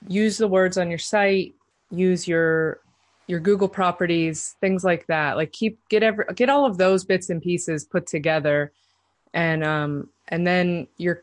use 0.09 0.39
the 0.39 0.49
words 0.49 0.79
on 0.79 0.89
your 0.89 0.99
site, 0.99 1.55
use 1.91 2.27
your 2.29 2.81
your 3.27 3.41
Google 3.41 3.69
properties, 3.69 4.57
things 4.61 4.85
like 4.85 5.07
that. 5.07 5.37
Like 5.37 5.53
keep 5.53 5.79
get 5.89 6.03
every 6.03 6.25
get 6.35 6.51
all 6.51 6.67
of 6.67 6.79
those 6.79 7.05
bits 7.05 7.31
and 7.31 7.41
pieces 7.41 7.85
put 7.85 8.07
together, 8.07 8.73
and 9.33 9.65
um 9.65 10.11
and 10.29 10.47
then 10.47 10.87
you're 10.97 11.23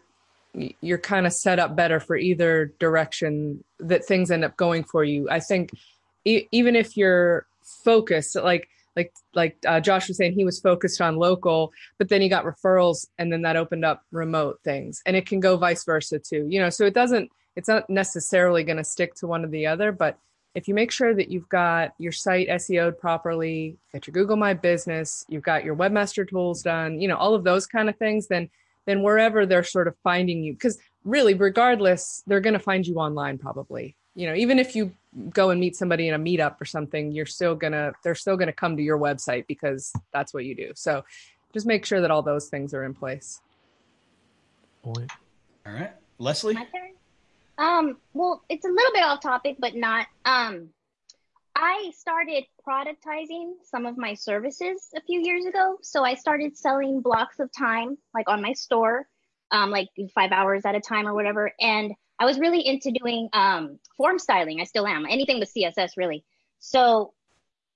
you're 0.82 0.98
kind 0.98 1.28
of 1.28 1.34
set 1.34 1.60
up 1.60 1.76
better 1.76 2.00
for 2.00 2.16
either 2.16 2.74
direction 2.80 3.64
that 3.80 4.06
things 4.06 4.32
end 4.32 4.44
up 4.44 4.58
going 4.58 4.84
for 4.84 5.04
you. 5.04 5.30
I 5.30 5.40
think 5.40 5.72
e- 6.26 6.48
even 6.52 6.76
if 6.76 6.98
you're 6.98 7.46
focused, 7.84 8.36
like 8.36 8.68
like 9.00 9.14
like 9.34 9.58
uh, 9.66 9.80
Josh 9.80 10.08
was 10.08 10.18
saying, 10.18 10.34
he 10.34 10.46
was 10.46 10.60
focused 10.60 11.02
on 11.02 11.16
local, 11.16 11.72
but 11.98 12.10
then 12.10 12.22
he 12.22 12.30
got 12.30 12.46
referrals, 12.46 13.08
and 13.18 13.32
then 13.32 13.42
that 13.44 13.56
opened 13.56 13.86
up 13.86 14.04
remote 14.12 14.60
things, 14.64 15.02
and 15.06 15.16
it 15.16 15.26
can 15.26 15.40
go 15.40 15.58
vice 15.58 15.84
versa 15.86 16.20
too. 16.20 16.46
You 16.50 16.60
know, 16.60 16.70
so 16.70 16.86
it 16.86 16.94
doesn't. 16.94 17.30
It's 17.56 17.68
not 17.68 17.90
necessarily 17.90 18.64
going 18.64 18.78
to 18.78 18.84
stick 18.84 19.16
to 19.16 19.28
one 19.28 19.44
or 19.44 19.50
the 19.50 19.68
other, 19.68 19.92
but 19.92 20.18
if 20.56 20.68
you 20.68 20.74
make 20.74 20.92
sure 20.92 21.14
that 21.14 21.30
you've 21.30 21.50
got 21.50 21.92
your 21.98 22.12
site 22.12 22.48
SEO'd 22.48 22.98
properly, 22.98 23.78
got 23.94 24.08
your 24.08 24.14
Google 24.14 24.38
My 24.38 24.54
Business, 24.54 25.26
you've 25.30 25.44
got 25.44 25.64
your 25.64 25.76
webmaster 25.76 26.28
tools 26.28 26.62
done, 26.62 27.00
you 27.00 27.08
know, 27.08 27.18
all 27.18 27.36
of 27.36 27.44
those 27.44 27.66
kind 27.66 27.90
of 27.90 27.98
things, 27.98 28.28
then 28.28 28.50
then 28.86 29.04
wherever 29.04 29.46
they're 29.46 29.64
sort 29.64 29.88
of 29.88 29.96
finding 30.04 30.44
you, 30.44 30.54
because 30.54 30.80
really, 31.04 31.34
regardless, 31.34 32.24
they're 32.28 32.40
going 32.40 32.54
to 32.54 32.60
find 32.60 32.88
you 32.88 32.96
online 32.96 33.38
probably. 33.38 33.96
You 34.16 34.28
know, 34.28 34.36
even 34.36 34.58
if 34.58 34.76
you 34.76 34.92
go 35.30 35.50
and 35.50 35.60
meet 35.60 35.76
somebody 35.76 36.08
in 36.08 36.14
a 36.14 36.20
meetup 36.20 36.60
or 36.62 36.66
something, 36.66 37.12
you're 37.12 37.26
still 37.26 37.56
gonna 37.56 37.94
they're 38.04 38.16
still 38.16 38.38
gonna 38.38 38.54
come 38.54 38.78
to 38.78 38.84
your 38.84 38.98
website 38.98 39.48
because 39.48 39.94
that's 40.14 40.34
what 40.34 40.46
you 40.46 40.56
do. 40.56 40.72
So 40.76 41.04
just 41.54 41.66
make 41.66 41.86
sure 41.86 42.02
that 42.02 42.12
all 42.12 42.22
those 42.22 42.48
things 42.48 42.74
are 42.74 42.84
in 42.84 42.94
place. 42.94 43.42
Point. 44.84 45.12
All 45.66 45.74
right, 45.74 45.92
Leslie. 46.18 46.54
My 46.54 46.66
turn. 46.66 46.90
Um, 47.58 47.98
well, 48.14 48.44
it's 48.48 48.66
a 48.66 48.70
little 48.70 48.94
bit 48.94 49.04
off 49.04 49.22
topic, 49.22 49.58
but 49.60 49.76
not. 49.76 50.08
Um, 50.24 50.70
I 51.56 51.92
started 51.94 52.46
productizing 52.66 53.54
some 53.64 53.86
of 53.86 53.98
my 53.98 54.14
services 54.14 54.92
a 54.96 55.02
few 55.02 55.20
years 55.20 55.46
ago. 55.46 55.78
So 55.82 56.06
I 56.06 56.14
started 56.14 56.58
selling 56.58 57.02
blocks 57.02 57.40
of 57.40 57.52
time, 57.52 57.98
like 58.14 58.30
on 58.30 58.42
my 58.42 58.54
store, 58.54 59.08
um, 59.52 59.70
like 59.70 59.90
five 60.16 60.32
hours 60.32 60.66
at 60.66 60.76
a 60.76 60.80
time 60.80 61.06
or 61.06 61.14
whatever. 61.14 61.52
And 61.60 61.92
I 62.20 62.26
was 62.26 62.40
really 62.40 62.66
into 62.66 62.92
doing 62.92 63.30
um, 63.34 63.80
form 63.98 64.20
styling. 64.20 64.60
I 64.60 64.66
still 64.66 64.86
am. 64.86 65.06
Anything 65.06 65.40
with 65.40 65.54
CSS, 65.54 65.92
really. 65.96 66.26
So 66.60 67.14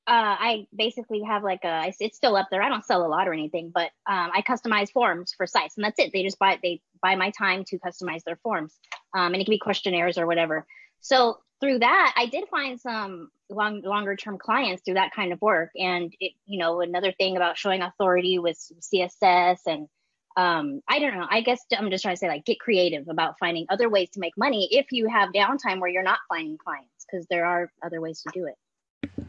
uh, 0.06 0.36
I 0.38 0.68
basically 0.76 1.22
have 1.22 1.44
like 1.44 1.64
a. 1.64 1.94
It's, 2.00 2.18
still 2.18 2.36
up 2.36 2.50
there. 2.52 2.62
I 2.62 2.70
don't 2.70 2.86
sell 2.86 3.06
a 3.06 3.08
lot 3.08 3.28
or 3.28 3.34
anything, 3.34 3.72
but 3.74 3.92
um, 4.06 4.32
I 4.34 4.42
customize 4.42 4.92
forms 4.92 5.34
for 5.36 5.48
sites, 5.48 5.78
and 5.78 5.86
that's 5.86 5.98
it. 6.00 6.12
They 6.12 6.24
just 6.24 6.40
buy 6.40 6.60
they 6.62 6.82
buy 7.02 7.16
my 7.16 7.32
time 7.32 7.64
to 7.68 7.80
customize 7.80 8.24
their 8.26 8.36
forms, 8.38 8.74
um, 9.16 9.34
and 9.34 9.36
it 9.38 9.46
can 9.46 9.52
be 9.52 9.60
questionnaires 9.60 10.18
or 10.18 10.28
whatever. 10.28 10.66
So 11.00 11.38
through 11.62 11.80
that, 11.80 12.14
I 12.18 12.26
did 12.26 12.50
find 12.50 12.80
some 12.80 13.30
long 13.50 13.82
longer 13.82 14.18
term 14.18 14.38
clients 14.38 14.84
through 14.84 14.96
that 14.96 15.14
kind 15.14 15.32
of 15.32 15.42
work. 15.42 15.72
And 15.78 16.14
it, 16.20 16.34
you 16.46 16.60
know, 16.60 16.82
another 16.82 17.14
thing 17.14 17.38
about 17.38 17.58
showing 17.58 17.82
authority 17.82 18.40
with 18.40 18.58
CSS 18.82 19.60
and 19.66 19.88
um, 20.36 20.82
I 20.88 21.00
don't 21.00 21.16
know. 21.16 21.28
I 21.30 21.42
guess 21.42 21.60
I'm 21.78 21.90
just 21.90 22.04
trying 22.04 22.16
to 22.16 22.20
say 22.20 22.28
like 22.28 22.46
get 22.46 22.60
creative 22.60 23.08
about 23.08 23.38
finding 23.40 23.66
other 23.70 23.90
ways 23.90 24.10
to 24.12 24.20
make 24.20 24.38
money 24.38 24.68
if 24.72 24.92
you 24.92 25.08
have 25.08 25.30
downtime 25.30 25.80
where 25.80 25.90
you're 25.90 26.04
not 26.04 26.20
finding 26.28 26.58
clients 26.58 27.06
because 27.06 27.26
there 27.28 27.46
are 27.46 27.72
other 27.84 28.02
ways 28.02 28.22
to 28.24 28.30
do 28.34 28.48
it. 28.48 29.26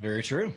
Very 0.00 0.22
true. 0.22 0.52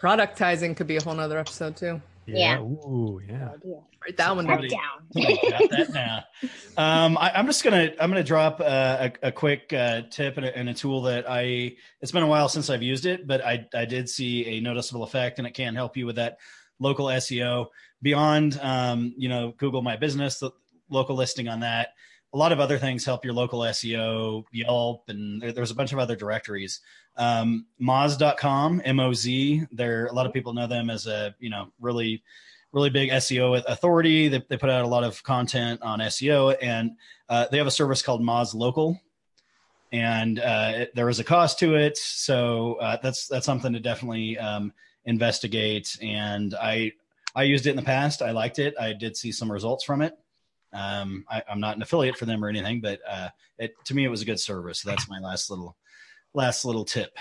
Productizing 0.00 0.76
could 0.76 0.86
be 0.86 0.96
a 0.96 1.02
whole 1.02 1.14
nother 1.14 1.38
episode 1.38 1.76
too. 1.76 2.00
Yeah. 2.26 2.60
Ooh, 2.60 3.20
yeah. 3.26 3.50
Idea. 3.54 3.80
Write 4.02 4.16
that 4.16 4.36
one 4.36 4.46
down. 4.46 4.68
Somebody- 5.12 5.38
down. 5.40 5.50
Got 5.50 5.70
that 5.70 5.90
now. 5.92 6.24
Um, 6.76 7.18
I, 7.18 7.32
I'm 7.34 7.46
just 7.46 7.64
gonna 7.64 7.92
I'm 8.00 8.10
gonna 8.10 8.22
drop 8.22 8.60
uh, 8.60 9.10
a, 9.22 9.28
a 9.28 9.32
quick 9.32 9.72
uh, 9.72 10.02
tip 10.10 10.36
and 10.36 10.46
a, 10.46 10.56
and 10.56 10.68
a 10.68 10.74
tool 10.74 11.02
that 11.02 11.28
I. 11.28 11.76
It's 12.00 12.12
been 12.12 12.22
a 12.22 12.26
while 12.26 12.48
since 12.48 12.70
I've 12.70 12.82
used 12.82 13.04
it, 13.04 13.26
but 13.26 13.44
I 13.44 13.66
I 13.74 13.84
did 13.84 14.08
see 14.08 14.46
a 14.46 14.60
noticeable 14.60 15.02
effect, 15.02 15.38
and 15.38 15.46
it 15.46 15.52
can 15.52 15.74
help 15.74 15.96
you 15.96 16.06
with 16.06 16.16
that 16.16 16.38
local 16.80 17.06
SEO 17.06 17.68
beyond 18.02 18.58
um, 18.62 19.14
you 19.16 19.28
know 19.28 19.54
Google 19.56 19.82
My 19.82 19.96
Business, 19.96 20.40
the 20.40 20.50
local 20.88 21.14
listing 21.14 21.48
on 21.48 21.60
that. 21.60 21.94
A 22.32 22.36
lot 22.38 22.52
of 22.52 22.60
other 22.60 22.78
things 22.78 23.04
help 23.04 23.24
your 23.24 23.34
local 23.34 23.60
SEO, 23.60 24.44
Yelp, 24.52 25.08
and 25.08 25.42
there, 25.42 25.52
there's 25.52 25.72
a 25.72 25.74
bunch 25.74 25.92
of 25.92 25.98
other 25.98 26.14
directories. 26.14 26.80
Um, 27.16 27.66
Moz.com, 27.80 28.82
M 28.84 29.00
O 29.00 29.12
Z. 29.12 29.66
There, 29.72 30.06
a 30.06 30.12
lot 30.12 30.26
of 30.26 30.32
people 30.32 30.52
know 30.52 30.66
them 30.66 30.90
as 30.90 31.06
a 31.06 31.34
you 31.38 31.50
know 31.50 31.72
really 31.80 32.22
really 32.72 32.90
big 32.90 33.10
SEO 33.10 33.62
authority. 33.66 34.28
They, 34.28 34.42
they 34.48 34.56
put 34.56 34.70
out 34.70 34.84
a 34.84 34.88
lot 34.88 35.04
of 35.04 35.22
content 35.22 35.82
on 35.82 35.98
SEO, 36.00 36.56
and 36.62 36.92
uh, 37.28 37.46
they 37.50 37.58
have 37.58 37.66
a 37.66 37.72
service 37.72 38.02
called 38.02 38.22
Moz 38.22 38.54
Local, 38.54 39.00
and 39.92 40.38
uh, 40.38 40.72
it, 40.74 40.94
there 40.94 41.08
is 41.08 41.18
a 41.18 41.24
cost 41.24 41.58
to 41.60 41.74
it. 41.74 41.96
So 41.98 42.74
uh, 42.74 42.98
that's 43.02 43.26
that's 43.26 43.46
something 43.46 43.72
to 43.72 43.80
definitely 43.80 44.38
um, 44.38 44.72
investigate. 45.04 45.96
And 46.02 46.54
I 46.54 46.92
I 47.34 47.44
used 47.44 47.66
it 47.66 47.70
in 47.70 47.76
the 47.76 47.82
past. 47.82 48.22
I 48.22 48.32
liked 48.32 48.58
it. 48.58 48.74
I 48.80 48.92
did 48.92 49.16
see 49.16 49.32
some 49.32 49.50
results 49.50 49.84
from 49.84 50.02
it. 50.02 50.14
Um, 50.72 51.24
I, 51.28 51.42
I'm 51.48 51.60
not 51.60 51.76
an 51.76 51.82
affiliate 51.82 52.16
for 52.16 52.26
them 52.26 52.44
or 52.44 52.48
anything, 52.48 52.80
but 52.80 53.00
uh, 53.08 53.28
it 53.58 53.74
to 53.86 53.94
me 53.94 54.04
it 54.04 54.08
was 54.08 54.22
a 54.22 54.26
good 54.26 54.40
service. 54.40 54.80
So 54.80 54.90
that's 54.90 55.08
my 55.08 55.18
last 55.18 55.50
little 55.50 55.76
last 56.34 56.64
little 56.64 56.84
tip. 56.84 57.16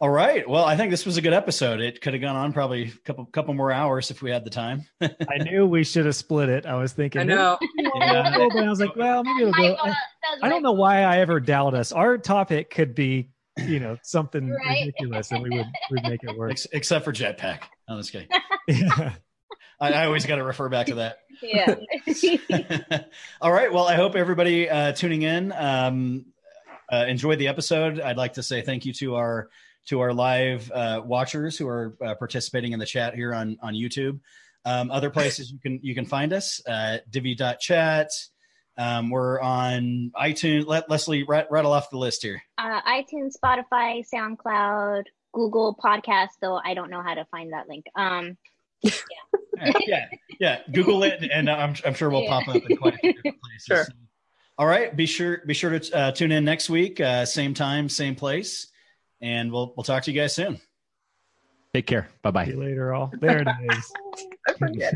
All 0.00 0.10
right. 0.10 0.46
Well, 0.46 0.64
I 0.64 0.76
think 0.76 0.90
this 0.90 1.06
was 1.06 1.16
a 1.16 1.22
good 1.22 1.32
episode. 1.32 1.80
It 1.80 2.00
could 2.00 2.14
have 2.14 2.20
gone 2.20 2.36
on 2.36 2.52
probably 2.52 2.88
a 2.88 2.90
couple 3.04 3.24
couple 3.26 3.54
more 3.54 3.70
hours 3.70 4.10
if 4.10 4.22
we 4.22 4.30
had 4.30 4.44
the 4.44 4.50
time. 4.50 4.84
I 5.00 5.38
knew 5.42 5.66
we 5.66 5.84
should 5.84 6.04
have 6.04 6.16
split 6.16 6.48
it. 6.48 6.66
I 6.66 6.74
was 6.74 6.92
thinking, 6.92 7.22
I 7.22 7.24
know. 7.24 7.58
Yeah. 7.78 8.36
but 8.36 8.56
I 8.56 8.68
was 8.68 8.80
like, 8.80 8.96
well, 8.96 9.22
maybe 9.22 9.48
it'll 9.48 9.52
go. 9.52 9.76
I, 9.82 9.94
I 10.42 10.48
don't 10.48 10.62
know 10.62 10.72
why 10.72 11.04
I 11.04 11.18
ever 11.18 11.38
doubt 11.38 11.74
us. 11.74 11.92
Our 11.92 12.18
topic 12.18 12.70
could 12.70 12.94
be, 12.94 13.30
you 13.58 13.80
know, 13.80 13.96
something 14.02 14.50
Right. 14.50 14.80
ridiculous, 14.86 15.30
and 15.30 15.42
we 15.42 15.50
would 15.50 15.66
would 15.90 16.02
make 16.04 16.22
it 16.22 16.36
work. 16.36 16.52
Ex- 16.52 16.66
except 16.72 17.04
for 17.04 17.12
Jetpack. 17.12 17.60
No, 17.88 17.96
that's 17.96 18.10
kidding. 18.10 18.28
Yeah. 18.68 19.12
I, 19.80 19.92
I 19.92 20.06
always 20.06 20.24
got 20.24 20.36
to 20.36 20.44
refer 20.44 20.68
back 20.68 20.86
to 20.86 20.94
that. 20.96 21.18
Yeah. 21.42 21.74
All 23.40 23.52
right. 23.52 23.72
Well, 23.72 23.86
I 23.86 23.96
hope 23.96 24.14
everybody 24.14 24.70
uh, 24.70 24.92
tuning 24.92 25.22
in 25.22 25.52
um, 25.52 26.26
uh, 26.90 27.04
enjoyed 27.08 27.38
the 27.38 27.48
episode. 27.48 28.00
I'd 28.00 28.16
like 28.16 28.34
to 28.34 28.42
say 28.42 28.62
thank 28.62 28.86
you 28.86 28.92
to 28.94 29.16
our 29.16 29.48
to 29.86 30.00
our 30.00 30.12
live 30.14 30.70
uh, 30.72 31.02
watchers 31.04 31.58
who 31.58 31.66
are 31.68 31.96
uh, 32.04 32.14
participating 32.14 32.72
in 32.72 32.78
the 32.78 32.86
chat 32.86 33.14
here 33.14 33.34
on 33.34 33.58
on 33.62 33.74
YouTube. 33.74 34.20
Um, 34.64 34.90
other 34.90 35.10
places 35.10 35.50
you 35.52 35.58
can 35.58 35.80
you 35.82 35.94
can 35.94 36.06
find 36.06 36.32
us 36.32 36.62
uh, 36.66 36.98
divi.chat. 37.10 38.10
Um, 38.76 39.10
we're 39.10 39.40
on 39.40 40.10
iTunes. 40.16 40.66
Let 40.66 40.90
Leslie 40.90 41.22
rat- 41.22 41.48
rattle 41.50 41.72
off 41.72 41.90
the 41.90 41.98
list 41.98 42.22
here. 42.22 42.42
uh, 42.58 42.80
iTunes, 42.82 43.34
Spotify, 43.42 44.04
SoundCloud, 44.12 45.04
Google 45.32 45.76
Podcast. 45.82 46.30
Though 46.40 46.60
I 46.64 46.74
don't 46.74 46.90
know 46.90 47.02
how 47.02 47.14
to 47.14 47.24
find 47.26 47.52
that 47.52 47.68
link. 47.68 47.86
Um, 47.96 48.36
yeah, 48.82 50.06
yeah. 50.40 50.58
Google 50.72 51.04
it, 51.04 51.22
and 51.32 51.48
I'm, 51.48 51.74
I'm 51.86 51.94
sure 51.94 52.10
we'll 52.10 52.22
Yeah. 52.24 52.40
pop 52.40 52.48
up 52.48 52.62
in 52.68 52.76
quite 52.76 52.94
a 52.94 52.98
few 52.98 53.12
different 53.14 53.40
places. 53.40 53.64
Sure. 53.64 53.86
All 54.58 54.66
right. 54.66 54.94
Be 54.94 55.06
sure 55.06 55.42
be 55.46 55.54
sure 55.54 55.78
to 55.78 55.96
uh, 55.96 56.10
tune 56.12 56.32
in 56.32 56.44
next 56.44 56.68
week, 56.70 57.00
uh, 57.00 57.24
same 57.24 57.54
time, 57.54 57.88
same 57.88 58.14
place, 58.14 58.68
and 59.20 59.50
we'll 59.52 59.72
we'll 59.76 59.84
talk 59.84 60.02
to 60.04 60.12
you 60.12 60.20
guys 60.20 60.34
soon. 60.34 60.60
Take 61.72 61.86
care. 61.88 62.08
Bye 62.22 62.30
bye. 62.30 62.44
See 62.44 62.52
you 62.52 62.60
later, 62.60 62.92
all. 62.94 63.12
There 63.20 63.38
it 63.38 63.48
is. 63.72 63.92
I 64.48 64.52
forget 64.52 64.76
it. 64.76 64.92